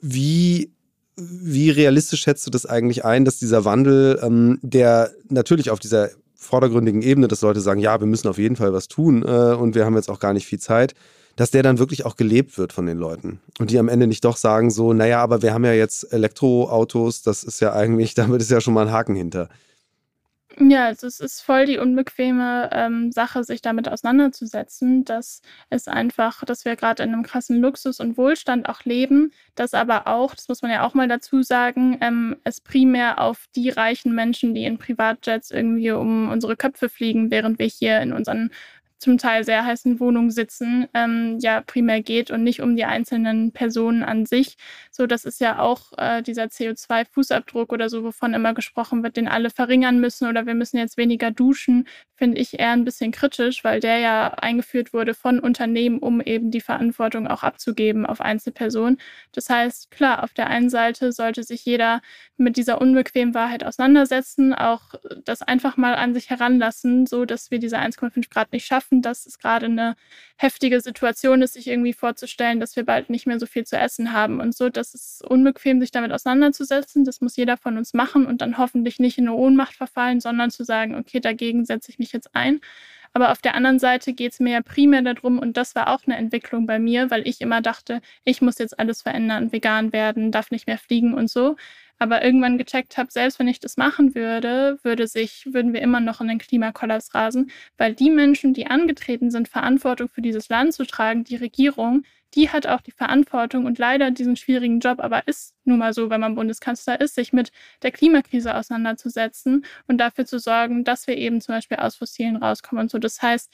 Wie, 0.00 0.72
wie 1.18 1.70
realistisch 1.70 2.22
schätzt 2.22 2.46
du 2.46 2.50
das 2.50 2.66
eigentlich 2.66 3.04
ein, 3.04 3.24
dass 3.24 3.38
dieser 3.38 3.64
Wandel, 3.64 4.18
ähm, 4.22 4.58
der 4.62 5.10
natürlich 5.28 5.70
auf 5.70 5.80
dieser 5.80 6.10
vordergründigen 6.36 7.02
Ebene, 7.02 7.28
dass 7.28 7.42
Leute 7.42 7.60
sagen, 7.60 7.80
ja, 7.80 8.00
wir 8.00 8.06
müssen 8.06 8.28
auf 8.28 8.38
jeden 8.38 8.56
Fall 8.56 8.72
was 8.72 8.88
tun 8.88 9.22
äh, 9.22 9.54
und 9.54 9.74
wir 9.74 9.84
haben 9.84 9.96
jetzt 9.96 10.08
auch 10.08 10.20
gar 10.20 10.32
nicht 10.32 10.46
viel 10.46 10.60
Zeit, 10.60 10.94
dass 11.36 11.50
der 11.50 11.62
dann 11.62 11.78
wirklich 11.78 12.06
auch 12.06 12.16
gelebt 12.16 12.58
wird 12.58 12.72
von 12.72 12.86
den 12.86 12.98
Leuten. 12.98 13.40
Und 13.58 13.70
die 13.70 13.78
am 13.78 13.88
Ende 13.88 14.06
nicht 14.06 14.24
doch 14.24 14.36
sagen 14.36 14.70
so, 14.70 14.92
naja, 14.92 15.20
aber 15.20 15.42
wir 15.42 15.52
haben 15.52 15.64
ja 15.64 15.72
jetzt 15.72 16.12
Elektroautos, 16.12 17.22
das 17.22 17.44
ist 17.44 17.60
ja 17.60 17.72
eigentlich, 17.72 18.14
damit 18.14 18.40
ist 18.40 18.50
ja 18.50 18.60
schon 18.60 18.74
mal 18.74 18.86
ein 18.86 18.92
Haken 18.92 19.14
hinter. 19.14 19.48
Ja, 20.56 20.86
also 20.86 21.06
es 21.06 21.20
ist 21.20 21.42
voll 21.42 21.66
die 21.66 21.78
unbequeme 21.78 22.70
ähm, 22.72 23.12
Sache, 23.12 23.44
sich 23.44 23.60
damit 23.60 23.86
auseinanderzusetzen, 23.88 25.04
dass 25.04 25.42
es 25.68 25.88
einfach, 25.88 26.42
dass 26.44 26.64
wir 26.64 26.74
gerade 26.74 27.02
in 27.02 27.12
einem 27.12 27.22
krassen 27.22 27.60
Luxus 27.60 28.00
und 28.00 28.16
Wohlstand 28.16 28.66
auch 28.68 28.82
leben, 28.84 29.30
dass 29.54 29.74
aber 29.74 30.06
auch, 30.06 30.34
das 30.34 30.48
muss 30.48 30.62
man 30.62 30.70
ja 30.70 30.84
auch 30.86 30.94
mal 30.94 31.06
dazu 31.06 31.42
sagen, 31.42 31.98
ähm, 32.00 32.36
es 32.44 32.60
primär 32.62 33.20
auf 33.20 33.44
die 33.54 33.68
reichen 33.68 34.14
Menschen, 34.14 34.54
die 34.54 34.64
in 34.64 34.78
Privatjets 34.78 35.50
irgendwie 35.50 35.90
um 35.92 36.30
unsere 36.30 36.56
Köpfe 36.56 36.88
fliegen, 36.88 37.30
während 37.30 37.58
wir 37.58 37.66
hier 37.66 38.00
in 38.00 38.12
unseren 38.12 38.50
zum 38.98 39.18
Teil 39.18 39.44
sehr 39.44 39.64
heißen 39.64 40.00
Wohnungen 40.00 40.30
sitzen, 40.30 40.88
ähm, 40.94 41.38
ja 41.40 41.60
primär 41.60 42.02
geht 42.02 42.30
und 42.30 42.42
nicht 42.42 42.60
um 42.60 42.76
die 42.76 42.84
einzelnen 42.84 43.52
Personen 43.52 44.02
an 44.02 44.26
sich. 44.26 44.56
So, 44.90 45.06
das 45.06 45.24
ist 45.24 45.40
ja 45.40 45.60
auch 45.60 45.92
äh, 45.96 46.22
dieser 46.22 46.44
CO2-Fußabdruck 46.44 47.72
oder 47.72 47.88
so, 47.88 48.02
wovon 48.04 48.34
immer 48.34 48.54
gesprochen 48.54 49.02
wird, 49.02 49.16
den 49.16 49.28
alle 49.28 49.50
verringern 49.50 50.00
müssen 50.00 50.28
oder 50.28 50.46
wir 50.46 50.54
müssen 50.54 50.78
jetzt 50.78 50.96
weniger 50.96 51.30
duschen, 51.30 51.86
finde 52.16 52.38
ich 52.38 52.58
eher 52.58 52.72
ein 52.72 52.84
bisschen 52.84 53.12
kritisch, 53.12 53.62
weil 53.62 53.80
der 53.80 53.98
ja 53.98 54.34
eingeführt 54.34 54.92
wurde 54.92 55.14
von 55.14 55.38
Unternehmen, 55.38 55.98
um 56.00 56.20
eben 56.20 56.50
die 56.50 56.60
Verantwortung 56.60 57.28
auch 57.28 57.44
abzugeben 57.44 58.04
auf 58.04 58.20
Einzelpersonen. 58.20 58.98
Das 59.32 59.48
heißt, 59.48 59.90
klar, 59.92 60.24
auf 60.24 60.34
der 60.34 60.48
einen 60.48 60.70
Seite 60.70 61.12
sollte 61.12 61.44
sich 61.44 61.64
jeder 61.64 62.00
mit 62.36 62.56
dieser 62.56 62.80
unbequemen 62.80 63.34
Wahrheit 63.34 63.64
auseinandersetzen, 63.64 64.54
auch 64.54 64.94
das 65.24 65.42
einfach 65.42 65.76
mal 65.76 65.94
an 65.94 66.14
sich 66.14 66.30
heranlassen, 66.30 67.06
so 67.06 67.24
dass 67.24 67.50
wir 67.50 67.60
diese 67.60 67.78
1,5 67.78 68.30
Grad 68.30 68.52
nicht 68.52 68.66
schaffen 68.66 68.87
schaffen, 68.88 69.02
dass 69.02 69.26
es 69.26 69.38
gerade 69.38 69.66
eine 69.66 69.96
heftige 70.36 70.80
Situation 70.80 71.42
ist, 71.42 71.54
sich 71.54 71.66
irgendwie 71.66 71.92
vorzustellen, 71.92 72.60
dass 72.60 72.76
wir 72.76 72.84
bald 72.84 73.10
nicht 73.10 73.26
mehr 73.26 73.38
so 73.38 73.46
viel 73.46 73.64
zu 73.64 73.76
essen 73.76 74.12
haben 74.12 74.40
und 74.40 74.54
so. 74.54 74.68
Das 74.68 74.94
ist 74.94 75.24
unbequem, 75.24 75.80
sich 75.80 75.90
damit 75.90 76.12
auseinanderzusetzen. 76.12 77.04
Das 77.04 77.20
muss 77.20 77.36
jeder 77.36 77.56
von 77.56 77.76
uns 77.78 77.94
machen 77.94 78.26
und 78.26 78.40
dann 78.40 78.58
hoffentlich 78.58 78.98
nicht 78.98 79.18
in 79.18 79.28
eine 79.28 79.36
Ohnmacht 79.36 79.74
verfallen, 79.74 80.20
sondern 80.20 80.50
zu 80.50 80.64
sagen, 80.64 80.94
okay, 80.94 81.20
dagegen 81.20 81.64
setze 81.64 81.90
ich 81.90 81.98
mich 81.98 82.12
jetzt 82.12 82.34
ein. 82.34 82.60
Aber 83.14 83.32
auf 83.32 83.40
der 83.40 83.54
anderen 83.54 83.78
Seite 83.78 84.12
geht 84.12 84.32
es 84.32 84.40
mir 84.40 84.52
ja 84.52 84.60
primär 84.62 85.00
darum, 85.02 85.38
und 85.38 85.56
das 85.56 85.74
war 85.74 85.88
auch 85.88 86.00
eine 86.06 86.16
Entwicklung 86.16 86.66
bei 86.66 86.78
mir, 86.78 87.10
weil 87.10 87.26
ich 87.26 87.40
immer 87.40 87.62
dachte, 87.62 88.02
ich 88.24 88.42
muss 88.42 88.58
jetzt 88.58 88.78
alles 88.78 89.00
verändern, 89.02 89.50
vegan 89.50 89.92
werden, 89.94 90.30
darf 90.30 90.50
nicht 90.50 90.66
mehr 90.66 90.78
fliegen 90.78 91.14
und 91.14 91.30
so 91.30 91.56
aber 91.98 92.24
irgendwann 92.24 92.58
gecheckt 92.58 92.96
habe, 92.96 93.10
selbst 93.10 93.38
wenn 93.38 93.48
ich 93.48 93.60
das 93.60 93.76
machen 93.76 94.14
würde, 94.14 94.78
würde 94.82 95.06
sich, 95.06 95.48
würden 95.52 95.72
wir 95.72 95.82
immer 95.82 96.00
noch 96.00 96.20
in 96.20 96.28
den 96.28 96.38
Klimakollaps 96.38 97.14
rasen, 97.14 97.50
weil 97.76 97.94
die 97.94 98.10
Menschen, 98.10 98.54
die 98.54 98.66
angetreten 98.66 99.30
sind, 99.30 99.48
Verantwortung 99.48 100.08
für 100.08 100.22
dieses 100.22 100.48
Land 100.48 100.74
zu 100.74 100.84
tragen, 100.86 101.24
die 101.24 101.36
Regierung, 101.36 102.04
die 102.34 102.50
hat 102.50 102.66
auch 102.66 102.80
die 102.80 102.92
Verantwortung 102.92 103.66
und 103.66 103.78
leider 103.78 104.10
diesen 104.10 104.36
schwierigen 104.36 104.80
Job, 104.80 105.00
aber 105.00 105.26
ist 105.26 105.54
nun 105.64 105.78
mal 105.78 105.94
so, 105.94 106.10
wenn 106.10 106.20
man 106.20 106.34
Bundeskanzler 106.34 107.00
ist, 107.00 107.14
sich 107.14 107.32
mit 107.32 107.50
der 107.82 107.90
Klimakrise 107.90 108.54
auseinanderzusetzen 108.54 109.64
und 109.86 109.98
dafür 109.98 110.26
zu 110.26 110.38
sorgen, 110.38 110.84
dass 110.84 111.06
wir 111.06 111.16
eben 111.16 111.40
zum 111.40 111.54
Beispiel 111.54 111.78
aus 111.78 111.96
Fossilen 111.96 112.36
rauskommen 112.36 112.82
und 112.82 112.90
so. 112.90 112.98
Das 112.98 113.22
heißt, 113.22 113.50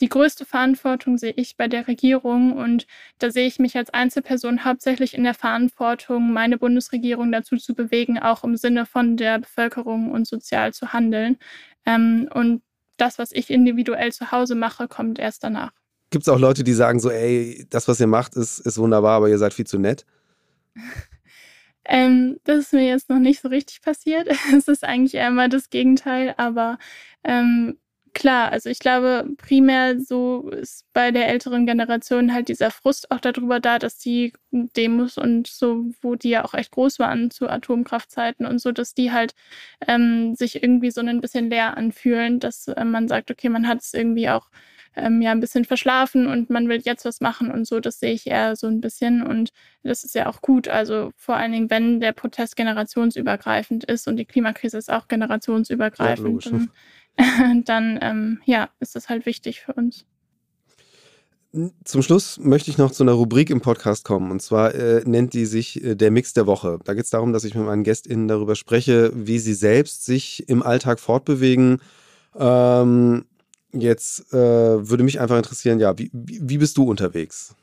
die 0.00 0.08
größte 0.08 0.44
Verantwortung 0.44 1.18
sehe 1.18 1.32
ich 1.36 1.56
bei 1.56 1.66
der 1.68 1.88
Regierung 1.88 2.52
und 2.52 2.86
da 3.18 3.30
sehe 3.30 3.46
ich 3.46 3.58
mich 3.58 3.76
als 3.76 3.90
Einzelperson 3.90 4.64
hauptsächlich 4.64 5.14
in 5.14 5.24
der 5.24 5.34
Verantwortung, 5.34 6.32
meine 6.32 6.58
Bundesregierung 6.58 7.32
dazu 7.32 7.56
zu 7.56 7.74
bewegen, 7.74 8.18
auch 8.18 8.44
im 8.44 8.56
Sinne 8.56 8.86
von 8.86 9.16
der 9.16 9.40
Bevölkerung 9.40 10.12
und 10.12 10.26
sozial 10.26 10.72
zu 10.72 10.92
handeln. 10.92 11.38
Ähm, 11.84 12.28
und 12.32 12.62
das, 12.96 13.18
was 13.18 13.32
ich 13.32 13.50
individuell 13.50 14.12
zu 14.12 14.30
Hause 14.32 14.54
mache, 14.54 14.88
kommt 14.88 15.18
erst 15.18 15.44
danach. 15.44 15.72
Gibt 16.10 16.22
es 16.22 16.28
auch 16.28 16.38
Leute, 16.38 16.64
die 16.64 16.72
sagen 16.72 17.00
so, 17.00 17.10
ey, 17.10 17.66
das, 17.70 17.88
was 17.88 18.00
ihr 18.00 18.06
macht, 18.06 18.34
ist, 18.34 18.60
ist 18.60 18.78
wunderbar, 18.78 19.16
aber 19.16 19.28
ihr 19.28 19.38
seid 19.38 19.52
viel 19.52 19.66
zu 19.66 19.78
nett? 19.78 20.06
ähm, 21.84 22.38
das 22.44 22.58
ist 22.58 22.72
mir 22.72 22.86
jetzt 22.86 23.10
noch 23.10 23.18
nicht 23.18 23.40
so 23.40 23.48
richtig 23.48 23.82
passiert. 23.82 24.28
es 24.56 24.68
ist 24.68 24.84
eigentlich 24.84 25.14
eher 25.14 25.28
immer 25.28 25.48
das 25.48 25.70
Gegenteil, 25.70 26.34
aber 26.38 26.78
ähm, 27.24 27.78
klar, 28.14 28.50
also 28.50 28.68
ich 28.68 28.78
glaube, 28.78 29.28
primär 29.36 30.00
so 30.00 30.50
ist 30.50 30.84
bei 30.92 31.10
der 31.10 31.28
älteren 31.28 31.66
Generation 31.66 32.32
halt 32.32 32.48
dieser 32.48 32.70
Frust 32.70 33.10
auch 33.10 33.20
darüber 33.20 33.60
da, 33.60 33.78
dass 33.78 33.98
die 33.98 34.32
Demos 34.50 35.18
und 35.18 35.46
so, 35.46 35.84
wo 36.00 36.14
die 36.14 36.30
ja 36.30 36.44
auch 36.44 36.54
echt 36.54 36.72
groß 36.72 36.98
waren 36.98 37.30
zu 37.30 37.48
Atomkraftzeiten 37.48 38.46
und 38.46 38.60
so, 38.60 38.72
dass 38.72 38.94
die 38.94 39.12
halt 39.12 39.34
ähm, 39.86 40.34
sich 40.34 40.62
irgendwie 40.62 40.90
so 40.90 41.00
ein 41.00 41.20
bisschen 41.20 41.50
leer 41.50 41.76
anfühlen, 41.76 42.40
dass 42.40 42.68
äh, 42.68 42.84
man 42.84 43.08
sagt, 43.08 43.30
okay, 43.30 43.48
man 43.48 43.68
hat 43.68 43.82
es 43.82 43.94
irgendwie 43.94 44.28
auch 44.28 44.48
ähm, 44.96 45.22
ja 45.22 45.30
ein 45.32 45.40
bisschen 45.40 45.64
verschlafen 45.64 46.26
und 46.26 46.50
man 46.50 46.68
will 46.68 46.80
jetzt 46.84 47.04
was 47.04 47.20
machen 47.20 47.50
und 47.50 47.66
so. 47.66 47.80
Das 47.80 48.00
sehe 48.00 48.12
ich 48.12 48.26
eher 48.26 48.56
so 48.56 48.66
ein 48.66 48.80
bisschen 48.80 49.22
und 49.22 49.50
das 49.82 50.04
ist 50.04 50.14
ja 50.14 50.26
auch 50.26 50.40
gut. 50.40 50.68
Also 50.68 51.12
vor 51.16 51.36
allen 51.36 51.52
Dingen, 51.52 51.70
wenn 51.70 52.00
der 52.00 52.12
Protest 52.12 52.56
generationsübergreifend 52.56 53.84
ist 53.84 54.08
und 54.08 54.16
die 54.16 54.26
Klimakrise 54.26 54.78
ist 54.78 54.92
auch 54.92 55.08
generationsübergreifend, 55.08 56.44
ja, 56.44 56.50
dann, 57.16 57.64
dann 57.64 57.98
ähm, 58.02 58.40
ja, 58.44 58.68
ist 58.80 58.96
das 58.96 59.08
halt 59.08 59.26
wichtig 59.26 59.60
für 59.60 59.72
uns. 59.74 60.04
Zum 61.84 62.02
Schluss 62.02 62.38
möchte 62.38 62.70
ich 62.70 62.76
noch 62.76 62.90
zu 62.90 63.02
einer 63.02 63.12
Rubrik 63.12 63.48
im 63.48 63.62
Podcast 63.62 64.04
kommen. 64.04 64.30
Und 64.30 64.42
zwar 64.42 64.74
äh, 64.74 65.02
nennt 65.06 65.32
die 65.32 65.46
sich 65.46 65.82
äh, 65.82 65.94
der 65.94 66.10
Mix 66.10 66.34
der 66.34 66.46
Woche. 66.46 66.78
Da 66.84 66.92
geht 66.92 67.04
es 67.04 67.10
darum, 67.10 67.32
dass 67.32 67.44
ich 67.44 67.54
mit 67.54 67.64
meinen 67.64 67.84
GästInnen 67.84 68.28
darüber 68.28 68.54
spreche, 68.54 69.10
wie 69.14 69.38
sie 69.38 69.54
selbst 69.54 70.04
sich 70.04 70.46
im 70.48 70.62
Alltag 70.62 71.00
fortbewegen. 71.00 71.80
Ähm, 72.38 73.24
Jetzt 73.72 74.32
äh, 74.32 74.36
würde 74.36 75.02
mich 75.02 75.20
einfach 75.20 75.36
interessieren, 75.36 75.78
ja, 75.78 75.98
wie, 75.98 76.10
wie 76.12 76.58
bist 76.58 76.76
du 76.78 76.84
unterwegs? 76.84 77.54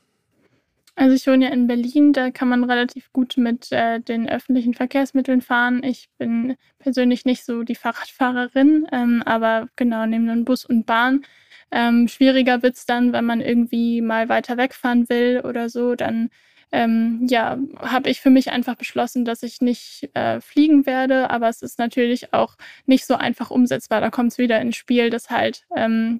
Also 0.98 1.14
ich 1.14 1.26
wohne 1.26 1.44
ja 1.44 1.50
in 1.50 1.66
Berlin, 1.66 2.14
da 2.14 2.30
kann 2.30 2.48
man 2.48 2.64
relativ 2.64 3.12
gut 3.12 3.36
mit 3.36 3.70
äh, 3.70 4.00
den 4.00 4.28
öffentlichen 4.28 4.72
Verkehrsmitteln 4.72 5.42
fahren. 5.42 5.82
Ich 5.82 6.08
bin 6.16 6.56
persönlich 6.78 7.26
nicht 7.26 7.44
so 7.44 7.64
die 7.64 7.74
Fahrradfahrerin, 7.74 8.86
ähm, 8.92 9.22
aber 9.26 9.68
genau, 9.76 10.06
neben 10.06 10.28
einem 10.30 10.46
Bus 10.46 10.64
und 10.64 10.86
Bahn. 10.86 11.26
Ähm, 11.70 12.08
schwieriger 12.08 12.62
wird 12.62 12.76
es 12.76 12.86
dann, 12.86 13.12
wenn 13.12 13.26
man 13.26 13.42
irgendwie 13.42 14.00
mal 14.00 14.30
weiter 14.30 14.56
wegfahren 14.56 15.08
will 15.10 15.42
oder 15.44 15.68
so, 15.68 15.96
dann 15.96 16.30
ähm, 16.72 17.26
ja, 17.28 17.58
habe 17.78 18.10
ich 18.10 18.20
für 18.20 18.30
mich 18.30 18.50
einfach 18.50 18.74
beschlossen, 18.76 19.24
dass 19.24 19.42
ich 19.42 19.60
nicht 19.60 20.10
äh, 20.14 20.40
fliegen 20.40 20.86
werde. 20.86 21.30
Aber 21.30 21.48
es 21.48 21.62
ist 21.62 21.78
natürlich 21.78 22.32
auch 22.32 22.56
nicht 22.86 23.06
so 23.06 23.14
einfach 23.14 23.50
umsetzbar. 23.50 24.00
Da 24.00 24.10
kommt 24.10 24.32
es 24.32 24.38
wieder 24.38 24.60
ins 24.60 24.76
Spiel, 24.76 25.10
dass 25.10 25.30
halt 25.30 25.64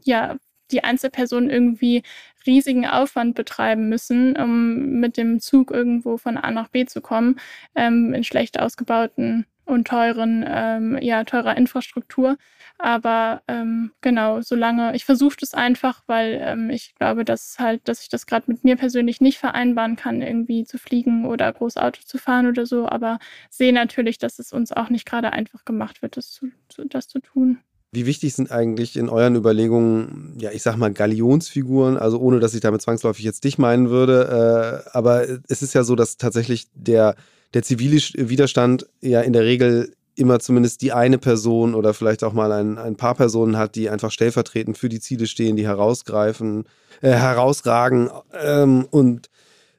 ja 0.04 0.36
die 0.70 0.84
Einzelpersonen 0.84 1.50
irgendwie 1.50 2.02
riesigen 2.46 2.86
Aufwand 2.86 3.34
betreiben 3.34 3.88
müssen, 3.88 4.36
um 4.36 5.00
mit 5.00 5.16
dem 5.16 5.40
Zug 5.40 5.70
irgendwo 5.70 6.16
von 6.16 6.36
A 6.36 6.50
nach 6.50 6.68
B 6.68 6.86
zu 6.86 7.00
kommen, 7.00 7.38
ähm, 7.74 8.14
in 8.14 8.24
schlecht 8.24 8.58
ausgebauten 8.58 9.46
und 9.66 9.86
teuren, 9.86 10.44
ähm, 10.48 10.98
ja, 11.02 11.24
teurer 11.24 11.56
Infrastruktur. 11.56 12.38
Aber 12.78 13.42
ähm, 13.48 13.90
genau, 14.00 14.40
solange 14.40 14.94
ich 14.94 15.04
versuche 15.04 15.36
das 15.40 15.54
einfach, 15.54 16.02
weil 16.06 16.40
ähm, 16.42 16.70
ich 16.70 16.94
glaube, 16.94 17.24
dass 17.24 17.58
halt, 17.58 17.88
dass 17.88 18.02
ich 18.02 18.08
das 18.08 18.26
gerade 18.26 18.50
mit 18.50 18.64
mir 18.64 18.76
persönlich 18.76 19.20
nicht 19.20 19.38
vereinbaren 19.38 19.96
kann, 19.96 20.22
irgendwie 20.22 20.64
zu 20.64 20.78
fliegen 20.78 21.26
oder 21.26 21.52
groß 21.52 21.76
Auto 21.78 22.00
zu 22.04 22.18
fahren 22.18 22.46
oder 22.46 22.64
so. 22.64 22.88
Aber 22.88 23.18
sehe 23.50 23.72
natürlich, 23.72 24.18
dass 24.18 24.38
es 24.38 24.52
uns 24.52 24.72
auch 24.72 24.88
nicht 24.88 25.06
gerade 25.06 25.32
einfach 25.32 25.64
gemacht 25.64 26.00
wird, 26.02 26.16
das 26.16 26.30
zu, 26.30 26.48
das 26.88 27.08
zu 27.08 27.20
tun. 27.20 27.58
Wie 27.92 28.04
wichtig 28.04 28.34
sind 28.34 28.50
eigentlich 28.50 28.96
in 28.96 29.08
euren 29.08 29.36
Überlegungen, 29.36 30.34
ja, 30.38 30.50
ich 30.50 30.62
sag 30.62 30.76
mal, 30.76 30.92
Galionsfiguren, 30.92 31.96
also 31.96 32.18
ohne 32.18 32.40
dass 32.40 32.52
ich 32.52 32.60
damit 32.60 32.82
zwangsläufig 32.82 33.24
jetzt 33.24 33.44
dich 33.44 33.58
meinen 33.58 33.88
würde, 33.88 34.82
äh, 34.84 34.90
aber 34.90 35.26
es 35.48 35.62
ist 35.62 35.72
ja 35.72 35.82
so, 35.82 35.94
dass 35.94 36.18
tatsächlich 36.18 36.66
der, 36.74 37.16
der 37.56 37.62
zivile 37.62 37.98
Widerstand 38.28 38.86
ja 39.00 39.22
in 39.22 39.32
der 39.32 39.44
Regel 39.44 39.94
immer 40.14 40.40
zumindest 40.40 40.82
die 40.82 40.92
eine 40.92 41.16
Person 41.16 41.74
oder 41.74 41.94
vielleicht 41.94 42.22
auch 42.22 42.34
mal 42.34 42.52
ein, 42.52 42.76
ein 42.76 42.96
paar 42.96 43.14
Personen 43.14 43.56
hat, 43.56 43.76
die 43.76 43.88
einfach 43.88 44.10
stellvertretend 44.10 44.76
für 44.76 44.90
die 44.90 45.00
Ziele 45.00 45.26
stehen, 45.26 45.56
die 45.56 45.66
herausgreifen, 45.66 46.64
äh, 47.00 47.12
herausragen 47.12 48.10
ähm, 48.38 48.86
und 48.90 49.30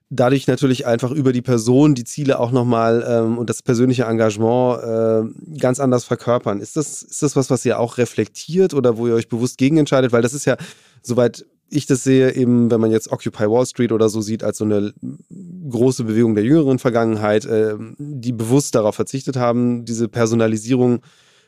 dadurch 0.09 0.47
natürlich 0.47 0.87
einfach 0.87 1.11
über 1.11 1.33
die 1.33 1.43
Person 1.43 1.93
die 1.93 2.03
Ziele 2.03 2.39
auch 2.39 2.49
nochmal 2.49 3.05
ähm, 3.07 3.37
und 3.37 3.47
das 3.47 3.61
persönliche 3.61 4.05
Engagement 4.05 4.81
äh, 4.81 5.59
ganz 5.59 5.79
anders 5.79 6.03
verkörpern. 6.03 6.61
Ist 6.61 6.77
das, 6.77 7.03
ist 7.03 7.21
das 7.21 7.35
was, 7.35 7.51
was 7.51 7.63
ihr 7.63 7.79
auch 7.79 7.99
reflektiert 7.99 8.73
oder 8.73 8.97
wo 8.97 9.05
ihr 9.05 9.13
euch 9.13 9.29
bewusst 9.29 9.59
gegen 9.59 9.77
entscheidet? 9.77 10.11
Weil 10.13 10.23
das 10.23 10.33
ist 10.33 10.45
ja, 10.45 10.57
soweit 11.03 11.45
ich 11.69 11.85
das 11.85 12.03
sehe, 12.03 12.35
eben, 12.35 12.71
wenn 12.71 12.81
man 12.81 12.91
jetzt 12.91 13.11
Occupy 13.11 13.49
Wall 13.49 13.65
Street 13.65 13.91
oder 13.91 14.09
so 14.09 14.21
sieht, 14.21 14.43
als 14.43 14.57
so 14.57 14.65
eine 14.65 14.93
große 15.69 16.03
Bewegung 16.05 16.35
der 16.35 16.43
jüngeren 16.43 16.79
Vergangenheit, 16.79 17.45
äh, 17.45 17.75
die 17.97 18.31
bewusst 18.31 18.75
darauf 18.75 18.95
verzichtet 18.95 19.35
haben, 19.35 19.85
diese 19.85 20.07
Personalisierung 20.07 21.01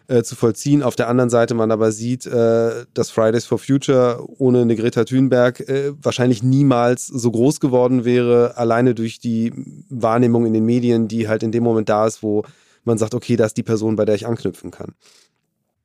äh, 0.09 0.23
zu 0.23 0.35
vollziehen. 0.35 0.83
Auf 0.83 0.95
der 0.95 1.07
anderen 1.07 1.29
Seite 1.29 1.53
man 1.53 1.71
aber 1.71 1.91
sieht, 1.91 2.25
äh, 2.25 2.85
dass 2.93 3.11
Fridays 3.11 3.45
for 3.45 3.59
Future 3.59 4.25
ohne 4.37 4.61
eine 4.61 4.75
Greta 4.75 5.05
Thunberg 5.05 5.61
äh, 5.61 5.93
wahrscheinlich 6.01 6.43
niemals 6.43 7.07
so 7.07 7.31
groß 7.31 7.59
geworden 7.59 8.05
wäre, 8.05 8.57
alleine 8.57 8.95
durch 8.95 9.19
die 9.19 9.53
Wahrnehmung 9.89 10.45
in 10.45 10.53
den 10.53 10.65
Medien, 10.65 11.07
die 11.07 11.27
halt 11.27 11.43
in 11.43 11.51
dem 11.51 11.63
Moment 11.63 11.89
da 11.89 12.07
ist, 12.07 12.23
wo 12.23 12.43
man 12.83 12.97
sagt, 12.97 13.13
okay, 13.13 13.35
das 13.35 13.47
ist 13.47 13.57
die 13.57 13.63
Person, 13.63 13.95
bei 13.95 14.05
der 14.05 14.15
ich 14.15 14.25
anknüpfen 14.25 14.71
kann. 14.71 14.93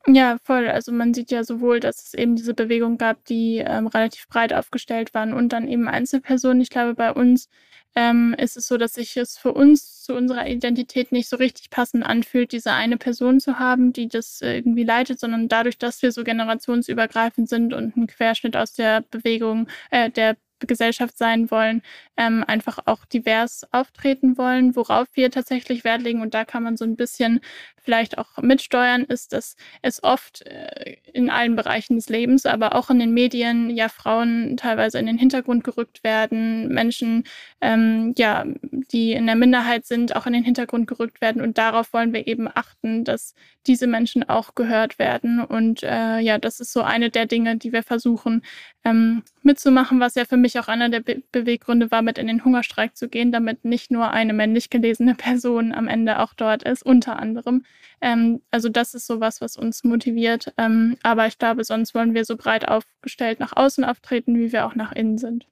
Ja, 0.06 0.36
voll. 0.44 0.68
Also 0.68 0.92
man 0.92 1.14
sieht 1.14 1.30
ja 1.30 1.44
sowohl, 1.44 1.80
dass 1.80 2.04
es 2.04 2.14
eben 2.14 2.36
diese 2.36 2.52
Bewegung 2.52 2.98
gab, 2.98 3.24
die 3.24 3.58
ähm, 3.64 3.86
relativ 3.86 4.28
breit 4.28 4.52
aufgestellt 4.52 5.14
waren 5.14 5.32
und 5.32 5.50
dann 5.50 5.66
eben 5.66 5.88
Einzelpersonen. 5.88 6.60
Ich 6.60 6.68
glaube, 6.68 6.94
bei 6.94 7.10
uns 7.10 7.48
ähm, 7.96 8.34
ist 8.38 8.56
es 8.58 8.66
so, 8.66 8.76
dass 8.76 8.94
sich 8.94 9.16
es 9.16 9.38
für 9.38 9.52
uns 9.52 10.02
zu 10.02 10.14
unserer 10.14 10.46
Identität 10.46 11.10
nicht 11.10 11.28
so 11.30 11.36
richtig 11.36 11.70
passend 11.70 12.04
anfühlt, 12.04 12.52
diese 12.52 12.72
eine 12.72 12.98
Person 12.98 13.40
zu 13.40 13.58
haben, 13.58 13.92
die 13.94 14.08
das 14.08 14.42
irgendwie 14.42 14.84
leitet, 14.84 15.18
sondern 15.20 15.48
dadurch, 15.48 15.78
dass 15.78 16.02
wir 16.02 16.12
so 16.12 16.22
generationsübergreifend 16.22 17.48
sind 17.48 17.72
und 17.72 17.96
ein 17.96 18.06
Querschnitt 18.06 18.56
aus 18.56 18.74
der 18.74 19.00
Bewegung, 19.10 19.68
äh, 19.90 20.10
der 20.10 20.36
Gesellschaft 20.60 21.18
sein 21.18 21.50
wollen, 21.50 21.82
ähm, 22.16 22.44
einfach 22.46 22.78
auch 22.86 23.04
divers 23.06 23.62
auftreten 23.72 24.38
wollen. 24.38 24.76
Worauf 24.76 25.08
wir 25.14 25.30
tatsächlich 25.30 25.84
Wert 25.84 26.02
legen, 26.02 26.20
und 26.22 26.34
da 26.34 26.44
kann 26.44 26.62
man 26.62 26.76
so 26.76 26.84
ein 26.84 26.96
bisschen 26.96 27.40
vielleicht 27.84 28.18
auch 28.18 28.38
mitsteuern, 28.40 29.04
ist, 29.04 29.32
dass 29.32 29.56
es 29.82 30.02
oft 30.02 30.46
äh, 30.46 30.96
in 31.12 31.30
allen 31.30 31.54
Bereichen 31.54 31.96
des 31.96 32.08
Lebens, 32.08 32.46
aber 32.46 32.74
auch 32.74 32.90
in 32.90 32.98
den 32.98 33.12
Medien, 33.12 33.70
ja, 33.70 33.88
Frauen 33.88 34.56
teilweise 34.56 34.98
in 34.98 35.06
den 35.06 35.18
Hintergrund 35.18 35.64
gerückt 35.64 36.02
werden, 36.02 36.68
Menschen, 36.68 37.24
ähm, 37.60 38.14
ja, 38.16 38.44
die 38.92 39.12
in 39.12 39.26
der 39.26 39.36
Minderheit 39.36 39.86
sind, 39.86 40.16
auch 40.16 40.26
in 40.26 40.32
den 40.32 40.44
Hintergrund 40.44 40.86
gerückt 40.86 41.20
werden. 41.20 41.42
Und 41.42 41.58
darauf 41.58 41.92
wollen 41.92 42.12
wir 42.12 42.26
eben 42.26 42.48
achten, 42.52 43.04
dass 43.04 43.34
diese 43.66 43.86
Menschen 43.86 44.28
auch 44.28 44.54
gehört 44.54 44.98
werden. 44.98 45.40
Und 45.40 45.82
äh, 45.82 46.18
ja, 46.18 46.38
das 46.38 46.60
ist 46.60 46.72
so 46.72 46.82
eine 46.82 47.10
der 47.10 47.26
Dinge, 47.26 47.56
die 47.56 47.72
wir 47.72 47.82
versuchen 47.82 48.42
ähm, 48.84 49.22
mitzumachen, 49.42 50.00
was 50.00 50.14
ja 50.14 50.24
für 50.24 50.36
mich 50.36 50.58
auch 50.58 50.68
einer 50.68 50.88
der 50.88 51.00
Be 51.00 51.22
Beweggründe 51.32 51.90
war, 51.90 52.02
mit 52.02 52.18
in 52.18 52.26
den 52.26 52.44
Hungerstreik 52.44 52.96
zu 52.96 53.08
gehen, 53.08 53.32
damit 53.32 53.64
nicht 53.64 53.90
nur 53.90 54.10
eine 54.10 54.32
männlich 54.32 54.70
gelesene 54.70 55.14
Person 55.14 55.72
am 55.72 55.88
Ende 55.88 56.18
auch 56.20 56.34
dort 56.34 56.62
ist, 56.62 56.84
unter 56.84 57.18
anderem. 57.18 57.64
Ähm, 58.00 58.40
also 58.50 58.68
das 58.68 58.94
ist 58.94 59.06
sowas, 59.06 59.40
was 59.40 59.56
uns 59.56 59.84
motiviert. 59.84 60.52
Ähm, 60.58 60.96
aber 61.02 61.26
ich 61.26 61.38
glaube, 61.38 61.64
sonst 61.64 61.94
wollen 61.94 62.14
wir 62.14 62.24
so 62.24 62.36
breit 62.36 62.68
aufgestellt 62.68 63.40
nach 63.40 63.56
außen 63.56 63.84
auftreten, 63.84 64.38
wie 64.38 64.52
wir 64.52 64.66
auch 64.66 64.74
nach 64.74 64.92
innen 64.92 65.18
sind. 65.18 65.46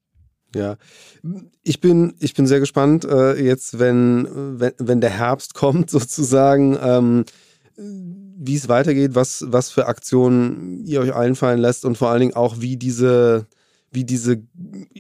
Ja, 0.55 0.77
ich 1.63 1.81
bin, 1.81 2.15
ich 2.21 2.35
bin 2.35 2.47
sehr 2.47 2.61
gespannt, 2.61 3.05
äh, 3.05 3.43
jetzt, 3.43 3.79
wenn, 3.79 4.29
wenn, 4.61 4.73
wenn 4.79 5.01
der 5.01 5.11
Herbst 5.11 5.55
kommt, 5.55 5.91
sozusagen, 5.91 6.79
ähm, 6.81 7.25
wie 7.77 8.55
es 8.55 8.69
weitergeht, 8.69 9.15
was, 9.15 9.45
was 9.49 9.71
für 9.71 9.87
Aktionen 9.87 10.85
ihr 10.85 11.01
euch 11.01 11.15
einfallen 11.15 11.59
lässt 11.59 11.85
und 11.85 11.97
vor 11.97 12.11
allen 12.11 12.21
Dingen 12.21 12.35
auch, 12.35 12.61
wie 12.61 12.77
diese, 12.77 13.47
wie 13.91 14.05
diese 14.05 14.43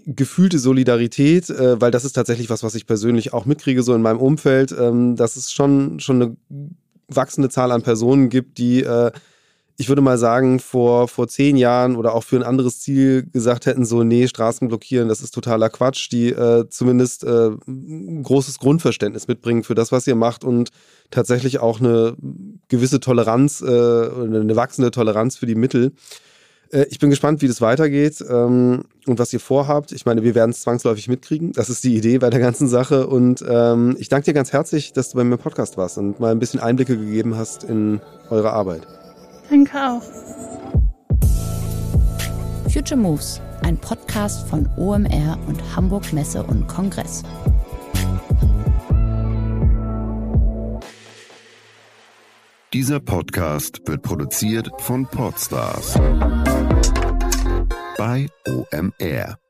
gefühlte 0.06 0.58
Solidarität, 0.58 1.50
äh, 1.50 1.80
weil 1.80 1.90
das 1.90 2.04
ist 2.04 2.14
tatsächlich 2.14 2.48
was, 2.48 2.62
was 2.62 2.74
ich 2.74 2.86
persönlich 2.86 3.34
auch 3.34 3.44
mitkriege, 3.44 3.82
so 3.82 3.94
in 3.94 4.02
meinem 4.02 4.20
Umfeld, 4.20 4.74
ähm, 4.78 5.16
dass 5.16 5.36
es 5.36 5.52
schon, 5.52 6.00
schon 6.00 6.22
eine 6.22 6.36
wachsende 7.08 7.48
Zahl 7.48 7.72
an 7.72 7.82
Personen 7.82 8.28
gibt, 8.28 8.58
die 8.58 8.82
äh, 8.82 9.10
ich 9.82 9.88
würde 9.88 10.02
mal 10.02 10.18
sagen, 10.18 10.60
vor, 10.60 11.08
vor 11.08 11.28
zehn 11.28 11.56
Jahren 11.56 11.96
oder 11.96 12.14
auch 12.14 12.22
für 12.22 12.36
ein 12.36 12.42
anderes 12.42 12.80
Ziel 12.80 13.26
gesagt 13.32 13.66
hätten, 13.66 13.84
so, 13.84 14.04
nee, 14.04 14.28
Straßen 14.28 14.68
blockieren, 14.68 15.08
das 15.08 15.22
ist 15.22 15.32
totaler 15.32 15.70
Quatsch, 15.70 16.10
die 16.12 16.28
äh, 16.28 16.68
zumindest 16.68 17.24
äh, 17.24 17.48
ein 17.66 18.22
großes 18.22 18.58
Grundverständnis 18.58 19.28
mitbringen 19.28 19.64
für 19.64 19.74
das, 19.74 19.90
was 19.90 20.06
ihr 20.06 20.14
macht 20.14 20.44
und 20.44 20.70
tatsächlich 21.10 21.58
auch 21.58 21.80
eine 21.80 22.14
gewisse 22.68 23.00
Toleranz, 23.00 23.60
äh, 23.60 23.66
eine 23.66 24.56
wachsende 24.56 24.90
Toleranz 24.90 25.36
für 25.36 25.46
die 25.46 25.54
Mittel. 25.54 25.92
Äh, 26.72 26.86
ich 26.90 26.98
bin 26.98 27.10
gespannt, 27.10 27.42
wie 27.42 27.48
das 27.48 27.60
weitergeht 27.60 28.24
ähm, 28.28 28.82
und 29.06 29.18
was 29.18 29.32
ihr 29.32 29.40
vorhabt. 29.40 29.92
Ich 29.92 30.06
meine, 30.06 30.22
wir 30.24 30.34
werden 30.34 30.50
es 30.50 30.62
zwangsläufig 30.62 31.08
mitkriegen. 31.08 31.52
Das 31.52 31.70
ist 31.70 31.84
die 31.84 31.96
Idee 31.96 32.18
bei 32.18 32.30
der 32.30 32.40
ganzen 32.40 32.68
Sache. 32.68 33.06
Und 33.06 33.44
ähm, 33.48 33.96
ich 33.98 34.08
danke 34.08 34.26
dir 34.26 34.34
ganz 34.34 34.52
herzlich, 34.52 34.92
dass 34.92 35.10
du 35.10 35.18
bei 35.18 35.24
mir 35.24 35.34
im 35.34 35.38
Podcast 35.38 35.76
warst 35.76 35.98
und 35.98 36.18
mal 36.18 36.32
ein 36.32 36.38
bisschen 36.38 36.60
Einblicke 36.60 36.96
gegeben 36.96 37.36
hast 37.36 37.64
in 37.64 38.00
eure 38.30 38.52
Arbeit. 38.52 38.86
Danke 39.48 39.76
auch. 39.76 40.02
Future 42.72 42.98
Moves, 42.98 43.40
ein 43.62 43.76
Podcast 43.76 44.48
von 44.48 44.66
OMR 44.78 45.38
und 45.46 45.76
Hamburg 45.76 46.10
Messe 46.14 46.42
und 46.42 46.66
Kongress. 46.68 47.22
Dieser 52.72 53.00
Podcast 53.00 53.82
wird 53.86 54.00
produziert 54.00 54.70
von 54.78 55.06
Podstars 55.06 55.98
bei 58.02 58.26
OMR. 58.48 59.41